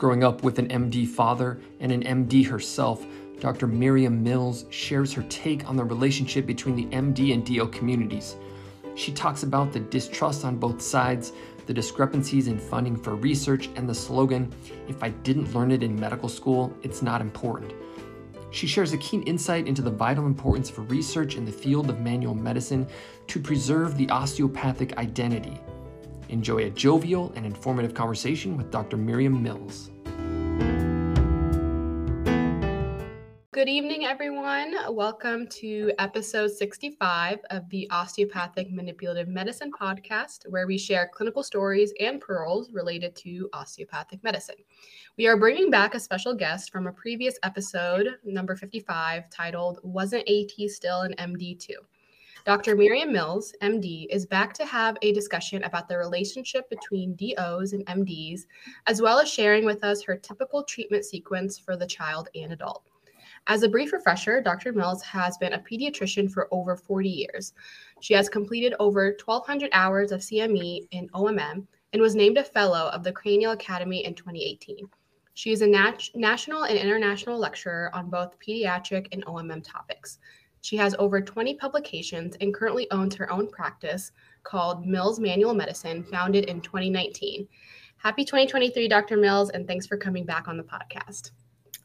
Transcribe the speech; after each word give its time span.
Growing 0.00 0.24
up 0.24 0.42
with 0.42 0.58
an 0.58 0.68
MD 0.68 1.06
father 1.06 1.60
and 1.78 1.92
an 1.92 2.02
MD 2.02 2.46
herself, 2.46 3.04
Dr. 3.38 3.66
Miriam 3.66 4.22
Mills 4.22 4.64
shares 4.70 5.12
her 5.12 5.22
take 5.24 5.68
on 5.68 5.76
the 5.76 5.84
relationship 5.84 6.46
between 6.46 6.74
the 6.74 6.86
MD 6.86 7.34
and 7.34 7.44
DO 7.44 7.66
communities. 7.66 8.36
She 8.94 9.12
talks 9.12 9.42
about 9.42 9.74
the 9.74 9.80
distrust 9.80 10.46
on 10.46 10.56
both 10.56 10.80
sides, 10.80 11.32
the 11.66 11.74
discrepancies 11.74 12.48
in 12.48 12.58
funding 12.58 12.96
for 12.96 13.14
research, 13.14 13.68
and 13.76 13.86
the 13.86 13.94
slogan, 13.94 14.50
If 14.88 15.02
I 15.02 15.10
didn't 15.10 15.54
learn 15.54 15.70
it 15.70 15.82
in 15.82 16.00
medical 16.00 16.30
school, 16.30 16.74
it's 16.82 17.02
not 17.02 17.20
important. 17.20 17.74
She 18.52 18.66
shares 18.66 18.94
a 18.94 18.98
keen 18.98 19.22
insight 19.24 19.68
into 19.68 19.82
the 19.82 19.90
vital 19.90 20.24
importance 20.24 20.70
for 20.70 20.80
research 20.80 21.36
in 21.36 21.44
the 21.44 21.52
field 21.52 21.90
of 21.90 22.00
manual 22.00 22.34
medicine 22.34 22.86
to 23.26 23.38
preserve 23.38 23.98
the 23.98 24.08
osteopathic 24.08 24.96
identity. 24.96 25.60
Enjoy 26.30 26.58
a 26.58 26.70
jovial 26.70 27.32
and 27.34 27.44
informative 27.44 27.92
conversation 27.92 28.56
with 28.56 28.70
Dr. 28.70 28.96
Miriam 28.96 29.42
Mills. 29.42 29.90
Good 33.52 33.68
evening, 33.68 34.04
everyone. 34.04 34.76
Welcome 34.94 35.48
to 35.48 35.90
episode 35.98 36.52
65 36.52 37.40
of 37.50 37.68
the 37.68 37.90
Osteopathic 37.90 38.70
Manipulative 38.70 39.26
Medicine 39.26 39.72
podcast, 39.72 40.48
where 40.48 40.68
we 40.68 40.78
share 40.78 41.10
clinical 41.12 41.42
stories 41.42 41.92
and 41.98 42.20
pearls 42.20 42.70
related 42.70 43.16
to 43.16 43.50
osteopathic 43.52 44.22
medicine. 44.22 44.54
We 45.18 45.26
are 45.26 45.36
bringing 45.36 45.68
back 45.68 45.96
a 45.96 46.00
special 46.00 46.32
guest 46.32 46.70
from 46.70 46.86
a 46.86 46.92
previous 46.92 47.38
episode, 47.42 48.18
number 48.24 48.54
55, 48.54 49.28
titled 49.30 49.80
Wasn't 49.82 50.28
AT 50.28 50.70
Still 50.70 51.00
an 51.00 51.14
MD2? 51.18 51.70
Dr. 52.46 52.74
Miriam 52.74 53.12
Mills, 53.12 53.52
MD, 53.62 54.06
is 54.08 54.24
back 54.24 54.54
to 54.54 54.64
have 54.64 54.96
a 55.02 55.12
discussion 55.12 55.62
about 55.64 55.88
the 55.88 55.98
relationship 55.98 56.70
between 56.70 57.14
DOs 57.16 57.74
and 57.74 57.84
MDs, 57.86 58.46
as 58.86 59.02
well 59.02 59.18
as 59.18 59.30
sharing 59.30 59.66
with 59.66 59.84
us 59.84 60.02
her 60.02 60.16
typical 60.16 60.64
treatment 60.64 61.04
sequence 61.04 61.58
for 61.58 61.76
the 61.76 61.86
child 61.86 62.28
and 62.34 62.52
adult. 62.52 62.84
As 63.46 63.62
a 63.62 63.68
brief 63.68 63.92
refresher, 63.92 64.40
Dr. 64.40 64.72
Mills 64.72 65.02
has 65.02 65.36
been 65.36 65.52
a 65.52 65.58
pediatrician 65.58 66.30
for 66.30 66.48
over 66.50 66.76
40 66.76 67.08
years. 67.08 67.52
She 68.00 68.14
has 68.14 68.28
completed 68.28 68.74
over 68.78 69.16
1,200 69.24 69.70
hours 69.72 70.10
of 70.12 70.20
CME 70.20 70.88
in 70.92 71.08
OMM 71.10 71.66
and 71.92 72.02
was 72.02 72.14
named 72.14 72.38
a 72.38 72.44
fellow 72.44 72.88
of 72.88 73.02
the 73.02 73.12
Cranial 73.12 73.52
Academy 73.52 74.04
in 74.04 74.14
2018. 74.14 74.88
She 75.34 75.52
is 75.52 75.62
a 75.62 75.66
nat- 75.66 76.10
national 76.14 76.64
and 76.64 76.78
international 76.78 77.38
lecturer 77.38 77.90
on 77.94 78.10
both 78.10 78.38
pediatric 78.40 79.08
and 79.12 79.24
OMM 79.26 79.62
topics. 79.64 80.18
She 80.62 80.76
has 80.76 80.94
over 80.98 81.20
20 81.20 81.54
publications 81.54 82.36
and 82.40 82.54
currently 82.54 82.90
owns 82.90 83.14
her 83.14 83.32
own 83.32 83.48
practice 83.48 84.12
called 84.42 84.86
Mills 84.86 85.18
Manual 85.18 85.54
Medicine, 85.54 86.04
founded 86.04 86.44
in 86.44 86.60
2019. 86.60 87.48
Happy 87.96 88.24
2023, 88.24 88.88
Dr. 88.88 89.16
Mills, 89.16 89.50
and 89.50 89.66
thanks 89.66 89.86
for 89.86 89.96
coming 89.96 90.24
back 90.24 90.48
on 90.48 90.56
the 90.56 90.62
podcast. 90.62 91.30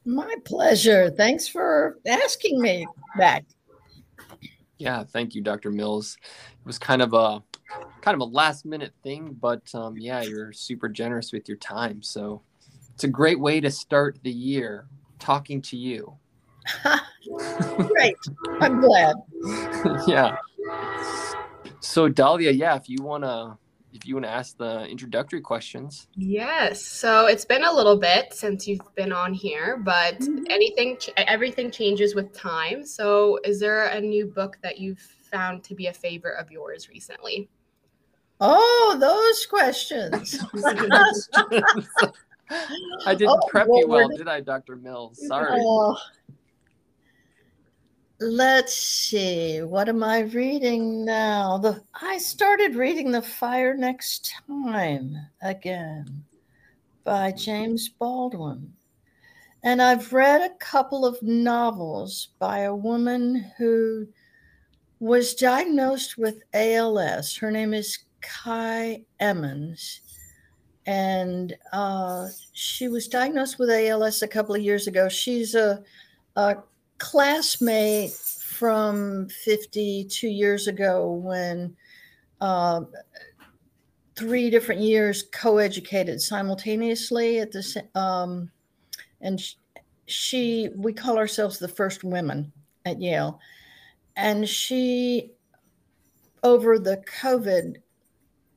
My 0.04 0.34
pleasure. 0.44 1.10
Thanks 1.10 1.48
for 1.48 1.98
asking 2.06 2.60
me 2.60 2.86
back. 3.18 3.44
Yeah, 4.78 5.04
thank 5.04 5.34
you, 5.34 5.42
Dr. 5.42 5.70
Mills. 5.70 6.16
It 6.22 6.66
was 6.66 6.78
kind 6.78 7.02
of 7.02 7.14
a 7.14 7.42
kind 8.00 8.14
of 8.14 8.20
a 8.20 8.32
last 8.32 8.64
minute 8.64 8.92
thing, 9.02 9.36
but 9.40 9.62
um, 9.74 9.96
yeah, 9.98 10.22
you're 10.22 10.52
super 10.52 10.88
generous 10.88 11.32
with 11.32 11.48
your 11.48 11.56
time. 11.58 12.02
So 12.02 12.42
it's 12.94 13.04
a 13.04 13.08
great 13.08 13.40
way 13.40 13.60
to 13.60 13.70
start 13.70 14.18
the 14.22 14.30
year 14.30 14.86
talking 15.18 15.60
to 15.62 15.76
you. 15.76 16.16
Great. 17.76 18.16
I'm 18.60 18.80
glad. 18.80 19.16
yeah. 20.06 20.36
So 21.80 22.08
Dahlia, 22.08 22.50
yeah, 22.50 22.76
if 22.76 22.88
you 22.88 23.02
wanna 23.02 23.58
if 23.96 24.06
you 24.06 24.14
want 24.14 24.26
to 24.26 24.30
ask 24.30 24.56
the 24.58 24.86
introductory 24.86 25.40
questions. 25.40 26.06
Yes. 26.14 26.84
So 26.84 27.26
it's 27.26 27.44
been 27.44 27.64
a 27.64 27.72
little 27.72 27.96
bit 27.96 28.32
since 28.32 28.68
you've 28.68 28.94
been 28.94 29.12
on 29.12 29.32
here, 29.34 29.78
but 29.78 30.18
mm-hmm. 30.20 30.44
anything, 30.50 30.98
everything 31.16 31.70
changes 31.70 32.14
with 32.14 32.32
time. 32.32 32.84
So 32.84 33.40
is 33.44 33.58
there 33.58 33.86
a 33.86 34.00
new 34.00 34.26
book 34.26 34.58
that 34.62 34.78
you've 34.78 35.00
found 35.00 35.64
to 35.64 35.74
be 35.74 35.86
a 35.86 35.92
favorite 35.92 36.38
of 36.38 36.50
yours 36.50 36.88
recently? 36.88 37.48
Oh, 38.40 38.96
those 39.00 39.46
questions. 39.46 40.38
I 43.06 43.14
didn't 43.14 43.30
oh, 43.30 43.48
prep 43.48 43.66
Lord. 43.66 43.80
you 43.80 43.88
well, 43.88 44.08
did 44.08 44.28
I, 44.28 44.40
Dr. 44.40 44.76
Mills? 44.76 45.26
Sorry. 45.26 45.58
Oh, 45.58 45.96
Let's 48.18 48.74
see. 48.74 49.60
What 49.60 49.90
am 49.90 50.02
I 50.02 50.20
reading 50.20 51.04
now? 51.04 51.58
The 51.58 51.82
I 52.00 52.16
started 52.16 52.74
reading 52.74 53.10
The 53.10 53.20
Fire 53.20 53.76
Next 53.76 54.32
Time 54.48 55.14
again 55.42 56.24
by 57.04 57.32
James 57.32 57.90
Baldwin. 57.90 58.72
And 59.64 59.82
I've 59.82 60.14
read 60.14 60.40
a 60.40 60.54
couple 60.54 61.04
of 61.04 61.22
novels 61.22 62.28
by 62.38 62.60
a 62.60 62.74
woman 62.74 63.52
who 63.58 64.08
was 64.98 65.34
diagnosed 65.34 66.16
with 66.16 66.40
ALS. 66.54 67.36
Her 67.36 67.50
name 67.50 67.74
is 67.74 67.98
Cai 68.22 69.04
Emmons. 69.20 70.00
And 70.86 71.54
uh, 71.70 72.28
she 72.54 72.88
was 72.88 73.08
diagnosed 73.08 73.58
with 73.58 73.68
ALS 73.68 74.22
a 74.22 74.28
couple 74.28 74.54
of 74.54 74.62
years 74.62 74.86
ago. 74.86 75.06
She's 75.10 75.54
a, 75.54 75.82
a 76.36 76.56
classmate 76.98 78.12
from 78.12 79.28
52 79.28 80.28
years 80.28 80.66
ago 80.66 81.12
when 81.12 81.76
uh, 82.40 82.80
three 84.14 84.48
different 84.50 84.80
years 84.80 85.24
co-educated 85.32 86.20
simultaneously 86.20 87.38
at 87.38 87.52
the 87.52 87.84
um, 87.94 88.50
and 89.20 89.42
she 90.06 90.70
we 90.76 90.92
call 90.92 91.18
ourselves 91.18 91.58
the 91.58 91.68
first 91.68 92.02
women 92.04 92.50
at 92.84 93.00
Yale. 93.00 93.38
And 94.16 94.48
she 94.48 95.32
over 96.42 96.78
the 96.78 96.98
covid 96.98 97.76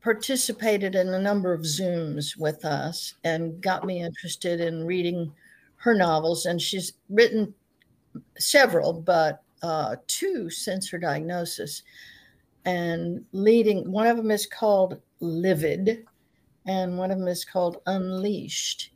participated 0.01 0.95
in 0.95 1.09
a 1.09 1.19
number 1.19 1.51
of 1.51 1.61
zooms 1.61 2.37
with 2.37 2.63
us 2.63 3.15
and 3.25 3.61
got 3.61 3.85
me 3.85 4.01
interested 4.01 4.61
in 4.61 4.85
reading 4.85 5.31
her 5.75 5.93
novels. 5.93 6.45
And 6.45 6.61
she's 6.61 6.93
written 7.09 7.53
several, 8.37 8.93
but 8.93 9.43
uh, 9.61 9.95
two 10.07 10.49
since 10.49 10.89
her 10.89 10.97
diagnosis. 10.97 11.83
And 12.65 13.25
leading, 13.31 13.91
one 13.91 14.07
of 14.07 14.17
them 14.17 14.31
is 14.31 14.45
called 14.45 15.01
Livid, 15.19 16.05
and 16.65 16.97
one 16.97 17.11
of 17.11 17.19
them 17.19 17.27
is 17.27 17.45
called 17.45 17.77
Unleashed. 17.85 18.91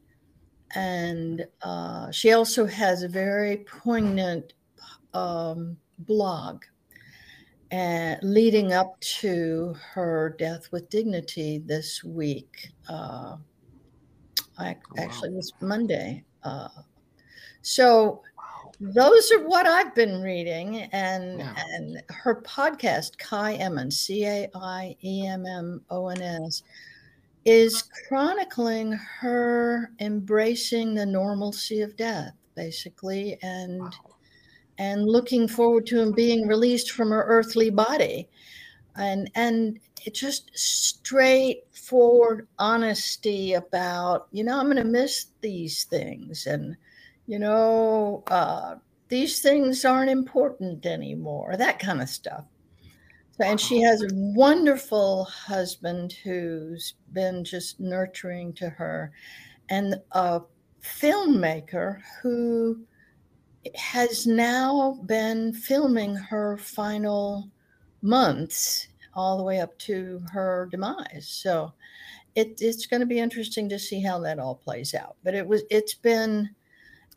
And 0.75 1.45
uh, 1.61 2.11
she 2.11 2.34
also 2.34 2.66
has 2.66 3.03
a 3.03 3.07
very 3.07 3.57
poignant 3.57 4.53
um, 5.13 5.78
blog 6.00 6.63
and 7.72 8.19
leading 8.22 8.73
up 8.73 9.00
to 9.00 9.75
her 9.94 10.35
death 10.38 10.72
with 10.72 10.90
dignity 10.90 11.63
this 11.66 12.03
week. 12.03 12.69
Uh, 12.88 13.38
I, 14.59 14.75
oh, 14.75 15.01
actually, 15.01 15.29
it 15.29 15.35
was 15.35 15.53
Monday. 15.59 16.23
Uh, 16.44 16.69
so 17.63 18.22
those 18.79 19.31
are 19.31 19.47
what 19.47 19.66
I've 19.66 19.94
been 19.95 20.22
reading, 20.22 20.84
and 20.91 21.39
yeah. 21.39 21.53
and 21.72 22.01
her 22.09 22.41
podcast, 22.41 23.17
Cai 23.17 23.53
Emmons, 23.53 24.00
C 24.00 24.25
A 24.25 24.50
I 24.56 24.95
E 25.03 25.25
M 25.28 25.45
M 25.45 25.81
O 25.89 26.07
N 26.07 26.22
S, 26.22 26.63
is 27.45 27.84
chronicling 28.07 28.94
her 28.94 29.91
embracing 30.00 30.94
the 30.95 31.06
normalcy 31.06 31.81
of 31.81 31.95
death, 31.95 32.34
basically, 32.56 33.38
and 33.41 33.81
wow. 33.81 33.91
and 34.78 35.07
looking 35.07 35.47
forward 35.47 35.85
to 35.88 36.11
being 36.13 36.47
released 36.47 36.91
from 36.91 37.09
her 37.11 37.23
earthly 37.23 37.69
body, 37.69 38.28
and 38.95 39.29
and 39.35 39.79
it 40.05 40.13
just 40.13 40.51
straightforward 40.53 42.47
honesty 42.59 43.53
about 43.53 44.28
you 44.31 44.43
know 44.43 44.59
I'm 44.59 44.66
going 44.66 44.78
to 44.78 44.84
miss 44.84 45.28
these 45.41 45.85
things 45.85 46.47
and 46.47 46.76
you 47.28 47.40
know, 47.40 48.23
uh, 48.28 48.75
these 49.09 49.41
things 49.41 49.85
aren't 49.85 50.09
important 50.09 50.85
anymore, 50.85 51.55
that 51.58 51.79
kind 51.79 52.02
of 52.02 52.09
stuff. 52.09 52.46
So, 53.37 53.46
and 53.46 53.59
she 53.59 53.81
has 53.81 54.02
a 54.02 54.09
wonderful 54.11 55.25
husband 55.25 56.14
who's 56.23 56.93
been 57.14 57.43
just 57.43 57.79
nurturing 57.79 58.53
to 58.53 58.70
her, 58.70 59.11
and 59.70 59.96
a 60.11 60.41
filmmaker 60.84 62.02
who 62.22 62.79
has 63.76 64.28
now 64.28 64.99
been 65.05 65.53
filming 65.53 66.16
her 66.16 66.58
final 66.58 67.49
months 68.02 68.87
all 69.16 69.37
the 69.37 69.43
way 69.43 69.61
up 69.61 69.78
to 69.79 70.22
her 70.31 70.67
demise. 70.72 71.28
So 71.28 71.73
it, 72.35 72.59
it's 72.59 72.85
going 72.85 72.99
to 72.99 73.05
be 73.05 73.19
interesting 73.19 73.69
to 73.69 73.79
see 73.79 74.02
how 74.02 74.19
that 74.19 74.40
all 74.40 74.55
plays 74.55 74.93
out. 74.93 75.16
But 75.23 75.34
it 75.34 75.47
was 75.47 75.64
it's 75.69 75.93
been 75.93 76.49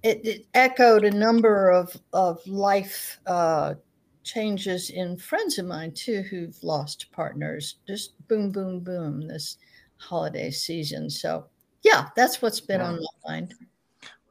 it, 0.03 0.25
it 0.27 0.47
echoed 0.55 1.05
a 1.05 1.11
number 1.11 1.71
of 1.71 1.97
of 2.13 2.47
life 2.47 3.19
uh, 3.27 3.75
changes 4.23 4.91
in 4.91 5.17
friends 5.17 5.59
of 5.59 5.67
mine 5.67 5.93
too 5.93 6.23
who've 6.23 6.57
lost 6.63 7.11
partners. 7.13 7.77
Just 7.87 8.15
boom, 8.29 8.51
boom, 8.51 8.81
boom 8.81 9.27
this 9.27 9.57
holiday 9.99 10.51
season. 10.51 11.09
So 11.11 11.47
yeah, 11.83 12.09
that's 12.17 12.43
what's 12.43 12.61
been 12.61 12.81
Yeah. 12.81 12.89
on 12.89 13.01
my 13.01 13.31
mind. 13.31 13.55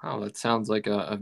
Wow, 0.03 0.19
that 0.19 0.37
sounds 0.37 0.69
like 0.69 0.87
a, 0.87 0.97
a 0.97 1.19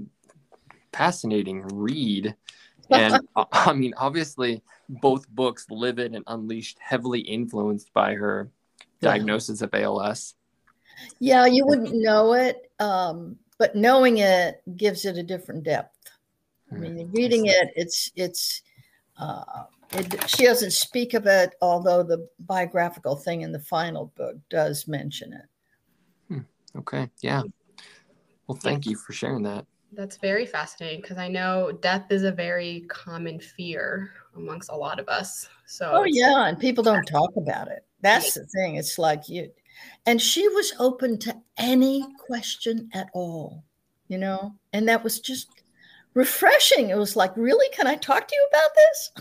fascinating 0.92 1.62
read. 1.74 2.36
And 2.92 3.18
uh, 3.36 3.46
I 3.52 3.74
mean, 3.74 3.94
obviously, 3.98 4.62
both 4.88 5.28
books, 5.30 5.66
Livid 5.72 6.14
and 6.14 6.24
Unleashed, 6.28 6.78
heavily 6.80 7.22
influenced 7.22 7.92
by 7.94 8.14
her 8.14 8.52
Yeah. 9.02 9.12
diagnosis 9.14 9.62
of 9.62 9.74
ALS. 9.74 10.36
Yeah, 11.20 11.46
you 11.46 11.66
wouldn't 11.66 11.96
know 11.96 12.34
it, 12.34 12.70
um, 12.80 13.38
but 13.58 13.76
knowing 13.76 14.18
it 14.20 14.62
gives 14.78 15.06
it 15.06 15.18
a 15.18 15.24
different 15.24 15.64
depth. 15.64 15.98
I 16.72 16.76
mean, 16.76 17.10
reading 17.12 17.48
it, 17.48 17.70
it's 17.76 18.12
it's. 18.16 18.62
Uh, 19.20 19.66
it, 19.92 20.28
she 20.28 20.46
doesn't 20.46 20.72
speak 20.72 21.14
of 21.14 21.28
it, 21.28 21.54
although 21.62 22.02
the 22.02 22.28
biographical 22.40 23.16
thing 23.16 23.42
in 23.42 23.52
the 23.52 23.60
final 23.60 24.12
book 24.16 24.38
does 24.50 24.88
mention 24.88 25.34
it. 25.34 25.44
Okay, 26.76 27.10
yeah. 27.22 27.44
Well, 28.48 28.58
thank 28.58 28.86
you 28.86 28.98
for 28.98 29.14
sharing 29.14 29.44
that. 29.44 29.66
That's 29.92 30.18
very 30.18 30.46
fascinating 30.46 31.02
because 31.02 31.18
I 31.18 31.28
know 31.28 31.72
death 31.72 32.08
is 32.10 32.24
a 32.24 32.32
very 32.32 32.86
common 32.90 33.40
fear 33.40 34.12
amongst 34.36 34.72
a 34.72 34.76
lot 34.76 35.00
of 35.00 35.08
us. 35.08 35.48
So 35.68 35.92
Oh 35.94 36.06
yeah, 36.08 36.48
and 36.48 36.60
people 36.60 36.84
don't 36.84 37.06
talk 37.06 37.30
about 37.38 37.68
it. 37.68 37.86
That's 38.02 38.34
the 38.34 38.46
thing. 38.46 38.76
It's 38.76 38.98
like 38.98 39.30
you, 39.30 39.52
and 40.06 40.22
she 40.22 40.48
was 40.50 40.74
open 40.80 41.18
to 41.20 41.36
any 41.58 42.06
question 42.18 42.90
at 42.94 43.10
all, 43.14 43.64
you 44.08 44.18
know, 44.18 44.56
and 44.74 44.88
that 44.88 45.04
was 45.04 45.20
just 45.20 45.50
refreshing. 46.14 46.90
It 46.90 46.98
was 46.98 47.16
like, 47.16 47.36
really, 47.36 47.68
can 47.74 47.88
I 47.88 47.96
talk 47.96 48.28
to 48.28 48.36
you 48.36 48.48
about 48.52 48.70
this? 48.76 49.12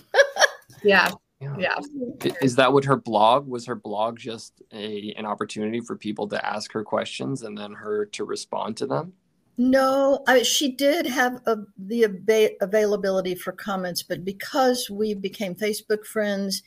yeah, 0.84 1.10
Yeah. 1.40 1.56
yeah. 1.58 2.32
Is 2.42 2.56
that 2.56 2.72
what 2.72 2.84
her 2.84 2.96
blog 2.96 3.46
was? 3.46 3.66
Her 3.66 3.74
blog 3.74 4.18
just 4.18 4.62
a 4.72 5.14
an 5.16 5.26
opportunity 5.26 5.80
for 5.80 5.96
people 5.96 6.28
to 6.28 6.46
ask 6.46 6.72
her 6.72 6.84
questions 6.84 7.42
and 7.42 7.56
then 7.56 7.72
her 7.72 8.06
to 8.06 8.24
respond 8.24 8.76
to 8.78 8.86
them? 8.86 9.12
No, 9.58 10.22
I, 10.26 10.42
she 10.42 10.72
did 10.72 11.06
have 11.06 11.42
a, 11.46 11.58
the 11.76 12.04
ava- 12.04 12.56
availability 12.62 13.34
for 13.34 13.52
comments, 13.52 14.02
but 14.02 14.24
because 14.24 14.88
we 14.88 15.12
became 15.14 15.54
Facebook 15.54 16.06
friends 16.06 16.62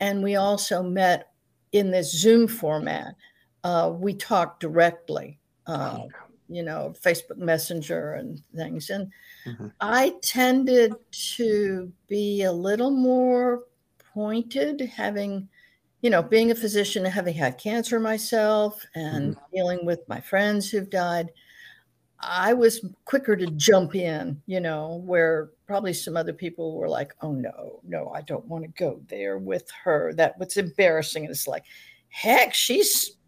and 0.00 0.22
we 0.22 0.36
also 0.36 0.82
met 0.82 1.32
in 1.72 1.90
this 1.90 2.12
Zoom 2.12 2.48
format, 2.48 3.14
uh, 3.64 3.92
we 3.94 4.14
talk 4.14 4.60
directly, 4.60 5.38
uh, 5.66 6.06
you 6.48 6.62
know, 6.62 6.94
Facebook 7.00 7.36
Messenger 7.38 8.12
and 8.14 8.42
things. 8.54 8.90
And 8.90 9.12
Mhm. 9.46 9.72
I 9.80 10.14
tended 10.22 10.94
to 11.36 11.92
be 12.08 12.42
a 12.42 12.52
little 12.52 12.90
more 12.90 13.64
pointed, 14.14 14.80
having, 14.80 15.48
you 16.02 16.10
know, 16.10 16.22
being 16.22 16.50
a 16.50 16.54
physician, 16.54 17.04
having 17.04 17.34
had 17.34 17.58
cancer 17.58 18.00
myself 18.00 18.84
and 18.94 19.36
dealing 19.54 19.84
with 19.86 20.08
my 20.08 20.20
friends 20.20 20.70
who've 20.70 20.90
died. 20.90 21.32
I 22.20 22.54
was 22.54 22.84
quicker 23.04 23.36
to 23.36 23.46
jump 23.52 23.94
in, 23.94 24.42
you 24.46 24.60
know, 24.60 24.96
where 25.04 25.50
probably 25.68 25.92
some 25.92 26.16
other 26.16 26.32
people 26.32 26.76
were 26.76 26.88
like, 26.88 27.14
oh 27.20 27.32
no, 27.32 27.80
no, 27.84 28.10
I 28.14 28.22
don't 28.22 28.46
want 28.46 28.64
to 28.64 28.70
go 28.70 29.00
there 29.06 29.36
with 29.36 29.70
her. 29.84 30.14
That 30.14 30.38
was 30.38 30.56
embarrassing. 30.56 31.24
And 31.24 31.30
it's 31.30 31.46
like, 31.46 31.64
heck, 32.08 32.54
she's 32.54 33.18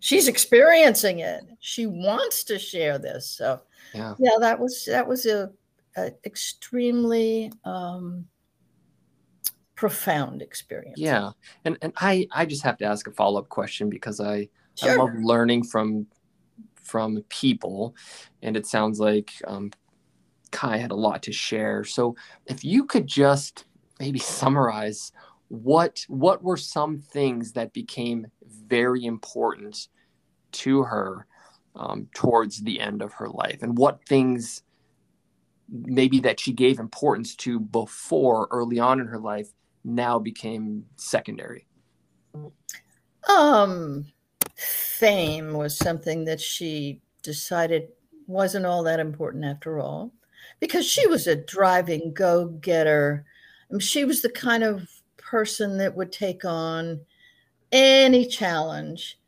she's 0.00 0.26
experiencing 0.26 1.20
it. 1.20 1.44
She 1.60 1.86
wants 1.86 2.44
to 2.44 2.58
share 2.58 2.98
this. 2.98 3.28
So 3.28 3.60
Yeah. 3.94 4.14
yeah, 4.18 4.38
that 4.40 4.58
was 4.58 4.86
that 4.86 5.06
was 5.06 5.26
a, 5.26 5.52
a 5.96 6.12
extremely 6.24 7.52
um 7.64 8.26
profound 9.74 10.40
experience. 10.40 10.98
Yeah. 10.98 11.32
And 11.66 11.76
and 11.82 11.92
I 11.98 12.26
I 12.32 12.46
just 12.46 12.62
have 12.62 12.78
to 12.78 12.86
ask 12.86 13.06
a 13.06 13.12
follow-up 13.12 13.50
question 13.50 13.90
because 13.90 14.18
I 14.18 14.48
I 14.82 14.96
love 14.96 15.10
learning 15.14 15.64
from 15.64 16.06
from 16.82 17.22
people, 17.28 17.94
and 18.42 18.56
it 18.56 18.66
sounds 18.66 18.98
like 18.98 19.30
um, 19.46 19.70
Kai 20.52 20.76
had 20.76 20.90
a 20.90 20.96
lot 20.96 21.22
to 21.24 21.32
share. 21.32 21.84
So, 21.84 22.14
if 22.46 22.64
you 22.64 22.84
could 22.84 23.06
just 23.06 23.64
maybe 23.98 24.18
summarize 24.20 25.12
what 25.48 26.04
what 26.08 26.42
were 26.42 26.56
some 26.56 26.98
things 26.98 27.52
that 27.52 27.72
became 27.72 28.26
very 28.66 29.04
important 29.04 29.88
to 30.52 30.82
her 30.82 31.26
um, 31.74 32.08
towards 32.14 32.62
the 32.62 32.80
end 32.80 33.02
of 33.02 33.12
her 33.14 33.28
life, 33.28 33.62
and 33.62 33.76
what 33.76 34.06
things 34.06 34.62
maybe 35.68 36.20
that 36.20 36.38
she 36.38 36.52
gave 36.52 36.78
importance 36.78 37.34
to 37.34 37.58
before 37.58 38.46
early 38.50 38.78
on 38.78 39.00
in 39.00 39.06
her 39.06 39.18
life 39.18 39.48
now 39.84 40.18
became 40.18 40.84
secondary. 40.96 41.66
Um, 43.28 44.06
fame 44.56 45.52
was 45.52 45.76
something 45.76 46.24
that 46.26 46.40
she 46.40 47.00
decided 47.22 47.88
wasn't 48.26 48.66
all 48.66 48.82
that 48.84 49.00
important 49.00 49.44
after 49.44 49.80
all, 49.80 50.12
because 50.62 50.86
she 50.86 51.08
was 51.08 51.26
a 51.26 51.34
driving 51.34 52.14
go 52.14 52.46
getter. 52.46 53.24
She 53.80 54.04
was 54.04 54.22
the 54.22 54.30
kind 54.30 54.62
of 54.62 54.88
person 55.16 55.76
that 55.78 55.96
would 55.96 56.12
take 56.12 56.44
on 56.44 57.00
any 57.72 58.24
challenge. 58.24 59.18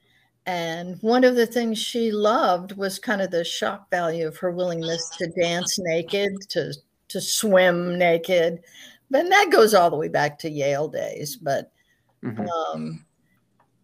And 0.47 0.97
one 1.03 1.25
of 1.25 1.35
the 1.35 1.49
things 1.49 1.81
she 1.81 2.13
loved 2.13 2.77
was 2.77 3.01
kind 3.01 3.21
of 3.21 3.33
the 3.33 3.43
shock 3.43 3.91
value 3.91 4.29
of 4.29 4.37
her 4.37 4.53
willingness 4.53 5.11
to 5.19 5.27
dance 5.27 5.77
naked, 5.81 6.31
to 6.51 6.73
to 7.09 7.21
swim 7.21 7.99
naked. 7.99 8.63
But 9.11 9.29
that 9.29 9.51
goes 9.51 9.75
all 9.75 9.91
the 9.91 9.97
way 9.97 10.09
back 10.09 10.39
to 10.39 10.49
Yale 10.49 10.87
days. 10.87 11.35
But 11.35 11.73
Mhm. 12.23 12.49
um, 12.49 13.05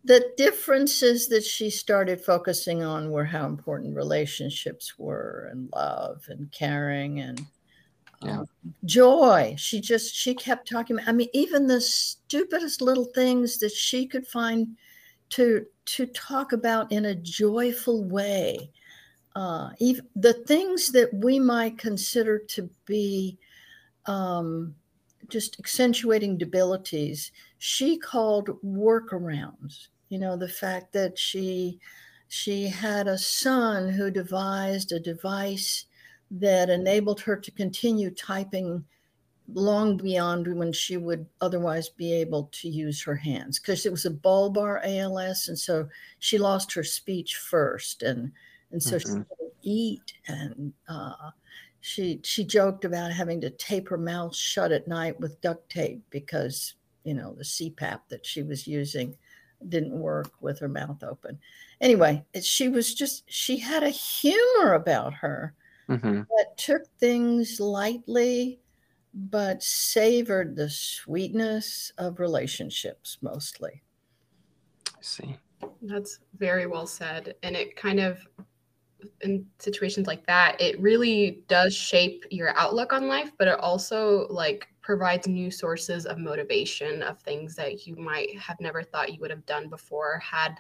the 0.05 0.33
differences 0.37 1.29
that 1.29 1.45
she 1.45 1.69
started 1.69 2.21
focusing 2.21 2.83
on 2.83 3.11
were 3.11 3.25
how 3.25 3.47
important 3.47 3.95
relationships 3.95 4.99
were 4.99 5.49
and 5.51 5.71
love 5.75 6.25
and 6.29 6.51
caring 6.53 7.21
and 7.21 7.47
Yeah. 8.23 8.41
um, 8.41 8.47
joy 8.85 9.55
she 9.59 9.81
just 9.81 10.15
she 10.15 10.35
kept 10.35 10.69
talking 10.69 10.97
about 10.97 11.09
i 11.09 11.13
mean 11.13 11.29
even 11.33 11.67
the 11.67 11.81
stupidest 11.81 12.81
little 12.83 13.07
things 13.07 13.59
that 13.59 13.73
she 13.73 14.07
could 14.07 14.27
find 14.27 14.77
to 15.31 15.67
to 15.87 16.07
talk 16.07 16.53
about 16.53 16.91
in 16.93 17.07
a 17.07 17.15
joyful 17.15 18.05
way 18.05 18.71
uh 19.37 19.71
even 19.79 20.07
the 20.17 20.35
things 20.35 20.93
that 20.93 21.13
we 21.15 21.39
might 21.39 21.79
consider 21.79 22.39
to 22.39 22.69
be 22.85 23.39
um 24.07 24.75
just 25.29 25.59
accentuating 25.59 26.37
debilities 26.37 27.33
she 27.61 27.99
called 27.99 28.49
workarounds 28.65 29.89
you 30.09 30.19
know 30.19 30.37
the 30.37 30.49
fact 30.49 30.93
that 30.95 31.19
she 31.19 31.79
she 32.29 32.69
had 32.69 33.07
a 33.09 33.19
son 33.19 33.89
who 33.91 34.11
devised 34.11 34.93
a 34.93 35.01
device 35.01 35.87
that 36.31 36.71
enabled 36.71 37.21
her 37.21 37.37
to 37.37 37.51
continue 37.53 38.11
typing 38.11 38.85
long 39.53 39.97
beyond 39.97 40.57
when 40.57 40.73
she 40.73 40.97
would 40.97 41.27
otherwise 41.41 41.89
be 41.89 42.13
able 42.15 42.45
to 42.53 42.69
use 42.69 43.03
her 43.03 43.17
hands 43.17 43.59
because 43.59 43.85
it 43.85 43.93
was 43.93 44.07
a 44.07 44.11
bulbar 44.11 44.81
ALS 44.85 45.49
and 45.49 45.59
so 45.59 45.89
she 46.21 46.39
lost 46.39 46.73
her 46.73 46.85
speech 46.85 47.37
first 47.37 48.03
and 48.03 48.33
and 48.73 48.83
so 48.83 48.99
she 48.99 49.05
Mhm. 49.05 49.27
couldn't 49.29 49.55
eat 49.63 50.15
and 50.29 50.73
uh, 50.89 51.31
she 51.81 52.21
she 52.25 52.45
joked 52.45 52.85
about 52.85 53.13
having 53.13 53.41
to 53.41 53.51
tape 53.51 53.89
her 53.89 53.99
mouth 53.99 54.35
shut 54.37 54.73
at 54.73 54.89
night 54.89 55.19
with 55.21 55.41
duct 55.41 55.69
tape 55.71 56.03
because 56.11 56.75
you 57.05 57.15
know 57.15 57.35
the 57.35 57.45
CPAP 57.45 58.01
that 58.09 58.25
she 58.27 58.43
was 58.43 58.67
using 58.67 59.17
didn't 59.69 59.99
work 59.99 60.33
with 60.41 60.59
her 60.59 60.69
mouth 60.69 61.03
open. 61.03 61.39
Anyway, 61.81 62.25
she 62.43 62.69
was 62.69 62.95
just 62.95 63.25
she 63.31 63.59
had 63.59 63.83
a 63.83 63.91
humor 63.91 64.75
about 64.75 65.13
her 65.15 65.55
Mhm. 65.89 66.27
that 66.29 66.57
took 66.57 66.87
things 66.99 67.61
lightly 67.61 68.61
but 69.13 69.63
savored 69.63 70.55
the 70.55 70.71
sweetness 70.71 71.93
of 71.99 72.21
relationships 72.21 73.19
mostly. 73.23 73.83
I 74.87 75.03
see. 75.03 75.37
That's 75.83 76.21
very 76.39 76.67
well 76.67 76.87
said. 76.87 77.35
And 77.43 77.57
it 77.57 77.75
kind 77.75 77.99
of, 78.01 78.27
in 79.23 79.47
situations 79.59 80.07
like 80.07 80.25
that, 80.27 80.61
it 80.61 80.81
really 80.81 81.43
does 81.49 81.75
shape 81.75 82.25
your 82.31 82.57
outlook 82.57 82.93
on 82.93 83.09
life, 83.09 83.33
but 83.37 83.49
it 83.49 83.59
also 83.59 84.29
like 84.29 84.69
provides 84.83 85.27
new 85.27 85.51
sources 85.51 86.07
of 86.07 86.19
motivation 86.19 87.03
of 87.03 87.21
things 87.21 87.55
that 87.57 87.87
you 87.87 87.97
might 87.97 88.39
have 88.39 88.61
never 88.61 88.83
thought 88.83 89.13
you 89.13 89.21
would 89.21 89.31
have 89.31 89.45
done 89.47 89.69
before 89.69 90.19
had 90.19 90.59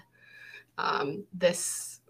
um, 0.78 1.24
this 1.32 2.00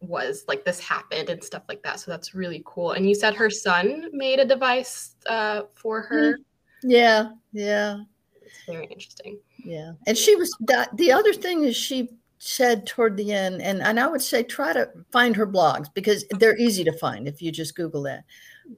was 0.00 0.44
like 0.48 0.64
this 0.64 0.80
happened 0.80 1.28
and 1.28 1.42
stuff 1.42 1.62
like 1.68 1.82
that. 1.82 2.00
So 2.00 2.10
that's 2.10 2.34
really 2.34 2.62
cool. 2.64 2.92
And 2.92 3.08
you 3.08 3.14
said 3.14 3.34
her 3.34 3.50
son 3.50 4.08
made 4.12 4.38
a 4.38 4.44
device 4.44 5.16
uh, 5.26 5.62
for 5.74 6.02
her. 6.02 6.38
Yeah, 6.82 7.30
yeah. 7.52 7.98
It's 8.40 8.64
very 8.66 8.86
interesting. 8.86 9.38
Yeah. 9.58 9.92
And 10.06 10.16
she 10.16 10.34
was 10.36 10.50
the, 10.60 10.88
the 10.94 11.12
other 11.12 11.32
thing 11.32 11.64
is 11.64 11.76
she 11.76 12.08
said 12.38 12.86
toward 12.86 13.18
the 13.18 13.32
end, 13.32 13.60
and, 13.60 13.82
and 13.82 14.00
I 14.00 14.06
would 14.06 14.22
say 14.22 14.42
try 14.42 14.72
to 14.72 14.88
find 15.12 15.36
her 15.36 15.46
blogs 15.46 15.92
because 15.92 16.24
they're 16.30 16.56
easy 16.56 16.82
to 16.84 16.92
find 16.92 17.28
if 17.28 17.42
you 17.42 17.52
just 17.52 17.76
Google 17.76 18.02
that. 18.04 18.24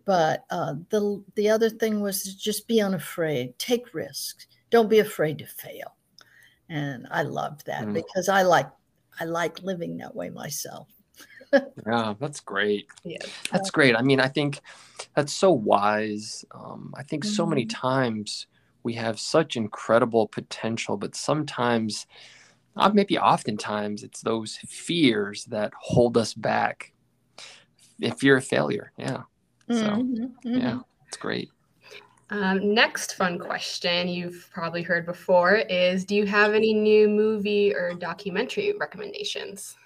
But 0.05 0.45
uh, 0.51 0.75
the 0.91 1.23
the 1.35 1.51
other 1.51 1.69
thing 1.69 2.01
was 2.01 2.23
to 2.25 2.37
just 2.39 2.67
be 2.67 2.81
unafraid, 2.81 3.59
take 3.59 3.93
risks, 3.95 4.47
don't 4.71 4.89
be 4.89 5.01
afraid 5.01 5.39
to 5.39 5.47
fail. 5.47 5.97
And 6.69 7.07
I 7.11 7.23
loved 7.23 7.67
that 7.67 7.85
Mm. 7.85 7.95
because 7.95 8.29
I 8.29 8.43
like 8.43 8.71
I 9.21 9.25
like 9.25 9.63
living 9.63 9.99
that 9.99 10.15
way 10.15 10.31
myself. 10.31 10.89
yeah, 11.53 12.15
that's 12.19 12.41
great. 12.41 12.87
Yeah. 13.05 13.19
That's 13.51 13.71
great. 13.71 13.95
I 13.95 14.03
mean, 14.03 14.21
I 14.21 14.29
think 14.29 14.61
that's 15.15 15.33
so 15.35 15.51
wise. 15.53 16.45
Um, 16.53 16.95
I 16.97 17.03
think 17.03 17.25
so 17.25 17.45
many 17.45 17.67
Mhm. 17.67 17.71
times 17.75 18.47
we 18.85 18.95
have 18.95 19.21
such 19.21 19.57
incredible 19.57 20.27
potential, 20.27 20.97
but 20.97 21.15
sometimes, 21.15 22.07
uh, 22.77 22.89
maybe 22.89 23.19
oftentimes, 23.19 24.03
it's 24.03 24.23
those 24.23 24.57
fears 24.67 25.45
that 25.47 25.73
hold 25.79 26.17
us 26.17 26.33
back. 26.35 26.93
If 28.01 28.19
fear 28.19 28.39
of 28.39 28.45
failure. 28.45 28.93
Yeah, 28.97 29.23
So, 29.71 29.87
Mhm, 29.87 30.35
yeah, 30.55 30.79
mhm. 30.79 30.85
it's 31.09 31.17
great. 31.17 31.51
Um, 32.31 32.73
next 32.75 33.15
fun 33.15 33.39
question 33.39 34.09
you've 34.09 34.49
probably 34.53 34.83
heard 34.83 35.05
before 35.05 35.57
is 35.57 36.05
Do 36.05 36.15
you 36.15 36.25
have 36.27 36.55
any 36.55 36.73
new 36.73 37.09
movie 37.09 37.75
or 37.75 37.95
documentary 37.95 38.73
recommendations? 38.79 39.77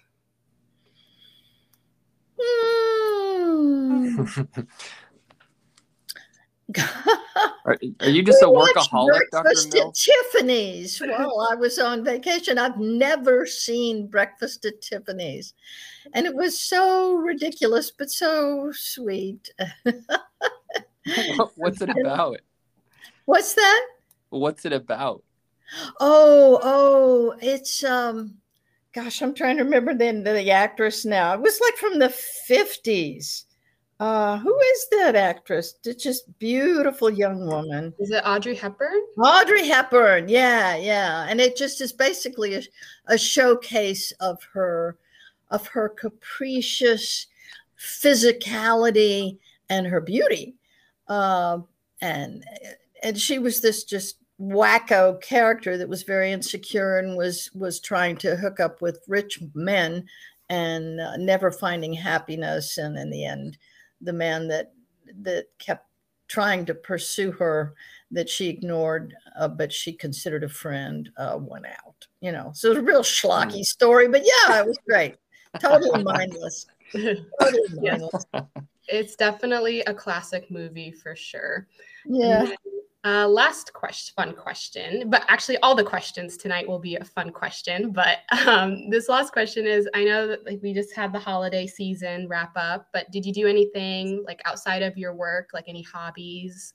Mm. 2.39 4.27
are, 7.65 7.79
are 8.01 8.09
you 8.09 8.23
just 8.23 8.43
a 8.43 8.51
We 8.51 8.57
watched 8.57 8.91
workaholic, 8.91 9.21
Dr. 9.31 9.43
Breakfast 9.43 9.75
at 9.77 9.95
Tiffany's 9.95 10.99
while 11.05 11.49
I 11.51 11.55
was 11.55 11.79
on 11.79 12.05
vacation. 12.05 12.59
I've 12.59 12.79
never 12.79 13.47
seen 13.47 14.07
Breakfast 14.09 14.65
at 14.65 14.81
Tiffany's. 14.81 15.55
And 16.13 16.27
it 16.27 16.35
was 16.35 16.59
so 16.59 17.15
ridiculous, 17.15 17.91
but 17.91 18.11
so 18.11 18.71
sweet. 18.73 19.51
What's 21.57 21.81
it 21.81 21.91
about? 22.01 22.39
What's 23.27 23.55
that? 23.55 23.87
What's 24.31 24.65
it 24.65 24.73
about? 24.73 25.23
Oh, 26.01 26.61
oh, 26.63 27.35
it's 27.41 27.85
um 27.85 28.39
gosh, 28.93 29.21
I'm 29.21 29.35
trying 29.35 29.59
to 29.59 29.65
remember 29.65 29.93
the, 29.95 30.11
the 30.23 30.51
actress 30.51 31.05
now. 31.05 31.35
It 31.35 31.41
was 31.41 31.61
like 31.61 31.77
from 31.77 31.99
the 31.99 32.09
50s. 32.09 33.45
Uh 33.99 34.39
who 34.39 34.59
is 34.59 34.89
that 34.91 35.17
actress? 35.17 35.75
It's 35.85 36.03
just 36.03 36.39
beautiful 36.39 37.09
young 37.09 37.47
woman. 37.47 37.95
Is 37.99 38.11
it 38.11 38.23
Audrey 38.27 38.55
Hepburn? 38.55 39.01
Audrey 39.19 39.67
Hepburn, 39.67 40.29
yeah, 40.29 40.77
yeah, 40.77 41.27
and 41.29 41.41
it 41.41 41.57
just 41.57 41.81
is 41.81 41.93
basically 41.95 42.55
a, 42.57 42.63
a 43.07 43.17
showcase 43.17 44.13
of 44.21 44.43
her, 44.53 44.99
of 45.51 45.67
her 45.69 45.89
capricious 45.89 47.27
physicality 47.79 49.39
and 49.71 49.87
her 49.87 50.03
beauty, 50.03 50.57
uh, 51.09 51.59
and 52.03 52.45
and 53.03 53.19
she 53.19 53.39
was 53.39 53.63
this 53.63 53.83
just 53.85 54.19
wacko 54.39 55.19
character 55.23 55.79
that 55.79 55.89
was 55.89 56.03
very 56.03 56.33
insecure 56.33 56.99
and 56.99 57.17
was 57.17 57.51
was 57.55 57.81
trying 57.81 58.17
to 58.19 58.37
hook 58.37 58.61
up 58.61 58.83
with 58.83 59.03
rich 59.09 59.41
men 59.55 60.05
and 60.51 61.01
uh, 61.01 61.17
never 61.17 61.51
finding 61.51 61.95
happiness, 61.95 62.77
and 62.77 62.99
in 62.99 63.11
the 63.11 63.25
end, 63.25 63.57
the 64.01 64.13
man 64.13 64.49
that 64.49 64.73
that 65.23 65.47
kept 65.59 65.87
trying 66.29 66.67
to 66.67 66.75
pursue 66.75 67.31
her 67.33 67.75
that 68.11 68.29
she 68.29 68.49
ignored, 68.49 69.15
uh, 69.39 69.49
but 69.49 69.73
she 69.73 69.93
considered 69.93 70.45
a 70.45 70.49
friend, 70.49 71.11
uh, 71.17 71.39
went 71.41 71.67
out. 71.67 72.07
You 72.21 72.33
know, 72.33 72.51
so 72.55 72.71
it's 72.71 72.79
a 72.79 72.83
real 72.83 73.03
schlocky 73.03 73.63
story, 73.63 74.09
but 74.09 74.23
yeah, 74.25 74.61
it 74.61 74.67
was 74.67 74.79
great. 74.87 75.17
Totally 75.61 76.03
mindless. 76.05 76.67
Totally 76.93 77.23
Yeah. 77.81 77.99
mindless. 77.99 78.27
It's 78.89 79.17
definitely 79.17 79.81
a 79.83 79.95
classic 79.95 80.51
movie 80.51 80.93
for 80.93 81.17
sure. 81.17 81.67
Yeah. 82.05 82.53
Uh, 83.07 83.25
last 83.29 83.73
question, 83.73 84.13
fun 84.17 84.35
question, 84.35 85.09
but 85.09 85.25
actually 85.29 85.57
all 85.59 85.77
the 85.77 85.85
questions 85.85 86.37
tonight 86.37 86.67
will 86.67 86.81
be 86.81 86.97
a 86.97 87.05
fun 87.05 87.31
question. 87.31 87.93
But 87.93 88.19
um, 88.49 88.91
this 88.91 89.09
last 89.09 89.33
question 89.33 89.65
is: 89.65 89.89
I 89.95 90.03
know 90.03 90.27
that 90.27 90.45
like 90.45 90.59
we 90.61 90.75
just 90.75 90.93
had 90.93 91.13
the 91.13 91.19
holiday 91.21 91.69
season 91.69 92.27
wrap 92.27 92.51
up, 92.57 92.89
but 92.93 93.09
did 93.13 93.25
you 93.25 93.33
do 93.33 93.47
anything 93.47 94.25
like 94.27 94.43
outside 94.45 94.83
of 94.83 94.99
your 94.99 95.15
work, 95.15 95.51
like 95.55 95.67
any 95.69 95.83
hobbies 95.83 96.75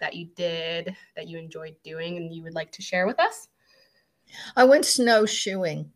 that 0.00 0.14
you 0.14 0.28
did 0.36 0.94
that 1.16 1.26
you 1.26 1.36
enjoyed 1.36 1.74
doing 1.82 2.16
and 2.16 2.32
you 2.32 2.44
would 2.44 2.54
like 2.54 2.70
to 2.70 2.82
share 2.82 3.08
with 3.08 3.18
us? 3.18 3.48
I 4.54 4.62
went 4.62 4.84
snowshoeing. 4.84 5.90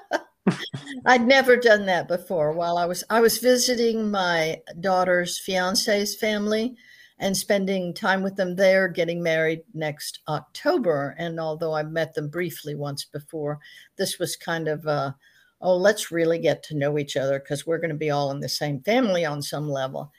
I'd 1.04 1.26
never 1.26 1.58
done 1.58 1.84
that 1.84 2.08
before. 2.08 2.52
While 2.52 2.78
I 2.78 2.86
was 2.86 3.04
I 3.10 3.20
was 3.20 3.36
visiting 3.36 4.10
my 4.10 4.62
daughter's 4.80 5.38
fiance's 5.38 6.16
family 6.16 6.78
and 7.18 7.36
spending 7.36 7.94
time 7.94 8.22
with 8.22 8.36
them 8.36 8.56
there, 8.56 8.88
getting 8.88 9.22
married 9.22 9.62
next 9.72 10.20
October. 10.28 11.14
And 11.18 11.40
although 11.40 11.74
I 11.74 11.82
met 11.82 12.14
them 12.14 12.28
briefly 12.28 12.74
once 12.74 13.04
before, 13.04 13.58
this 13.96 14.18
was 14.18 14.36
kind 14.36 14.68
of 14.68 14.86
a, 14.86 15.16
oh, 15.60 15.76
let's 15.76 16.12
really 16.12 16.38
get 16.38 16.62
to 16.64 16.76
know 16.76 16.98
each 16.98 17.16
other 17.16 17.38
because 17.38 17.66
we're 17.66 17.78
going 17.78 17.90
to 17.90 17.96
be 17.96 18.10
all 18.10 18.30
in 18.30 18.40
the 18.40 18.48
same 18.48 18.80
family 18.80 19.24
on 19.24 19.40
some 19.40 19.68
level. 19.68 20.12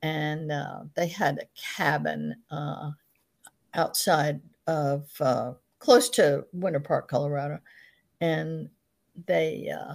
And 0.00 0.50
uh, 0.50 0.80
they 0.94 1.08
had 1.08 1.38
a 1.38 1.76
cabin 1.76 2.36
uh, 2.50 2.92
outside 3.74 4.40
of 4.66 5.08
uh, 5.20 5.52
close 5.78 6.08
to 6.10 6.46
Winter 6.52 6.80
Park, 6.80 7.08
Colorado, 7.08 7.58
and 8.20 8.68
they 9.26 9.68
uh, 9.68 9.94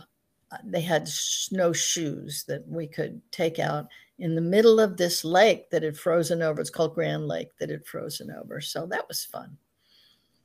they 0.64 0.82
had 0.82 1.08
snowshoes 1.08 2.44
that 2.48 2.68
we 2.68 2.88
could 2.88 3.22
take 3.32 3.60
out 3.60 3.88
in 4.20 4.36
the 4.36 4.42
middle 4.42 4.80
of 4.80 4.98
this 4.98 5.26
lake 5.26 5.70
that 5.72 5.84
had 5.84 5.98
frozen 5.98 6.42
over. 6.42 6.62
It's 6.62 6.70
called 6.70 6.96
Grand 6.96 7.28
Lake 7.28 7.50
that 7.60 7.70
had 7.70 7.86
frozen 7.86 8.32
over. 8.32 8.62
So 8.62 8.86
that 8.88 9.08
was 9.08 9.26
fun. 9.26 9.58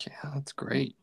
Yeah, 0.07 0.31
that's 0.35 0.53
great. 0.53 0.97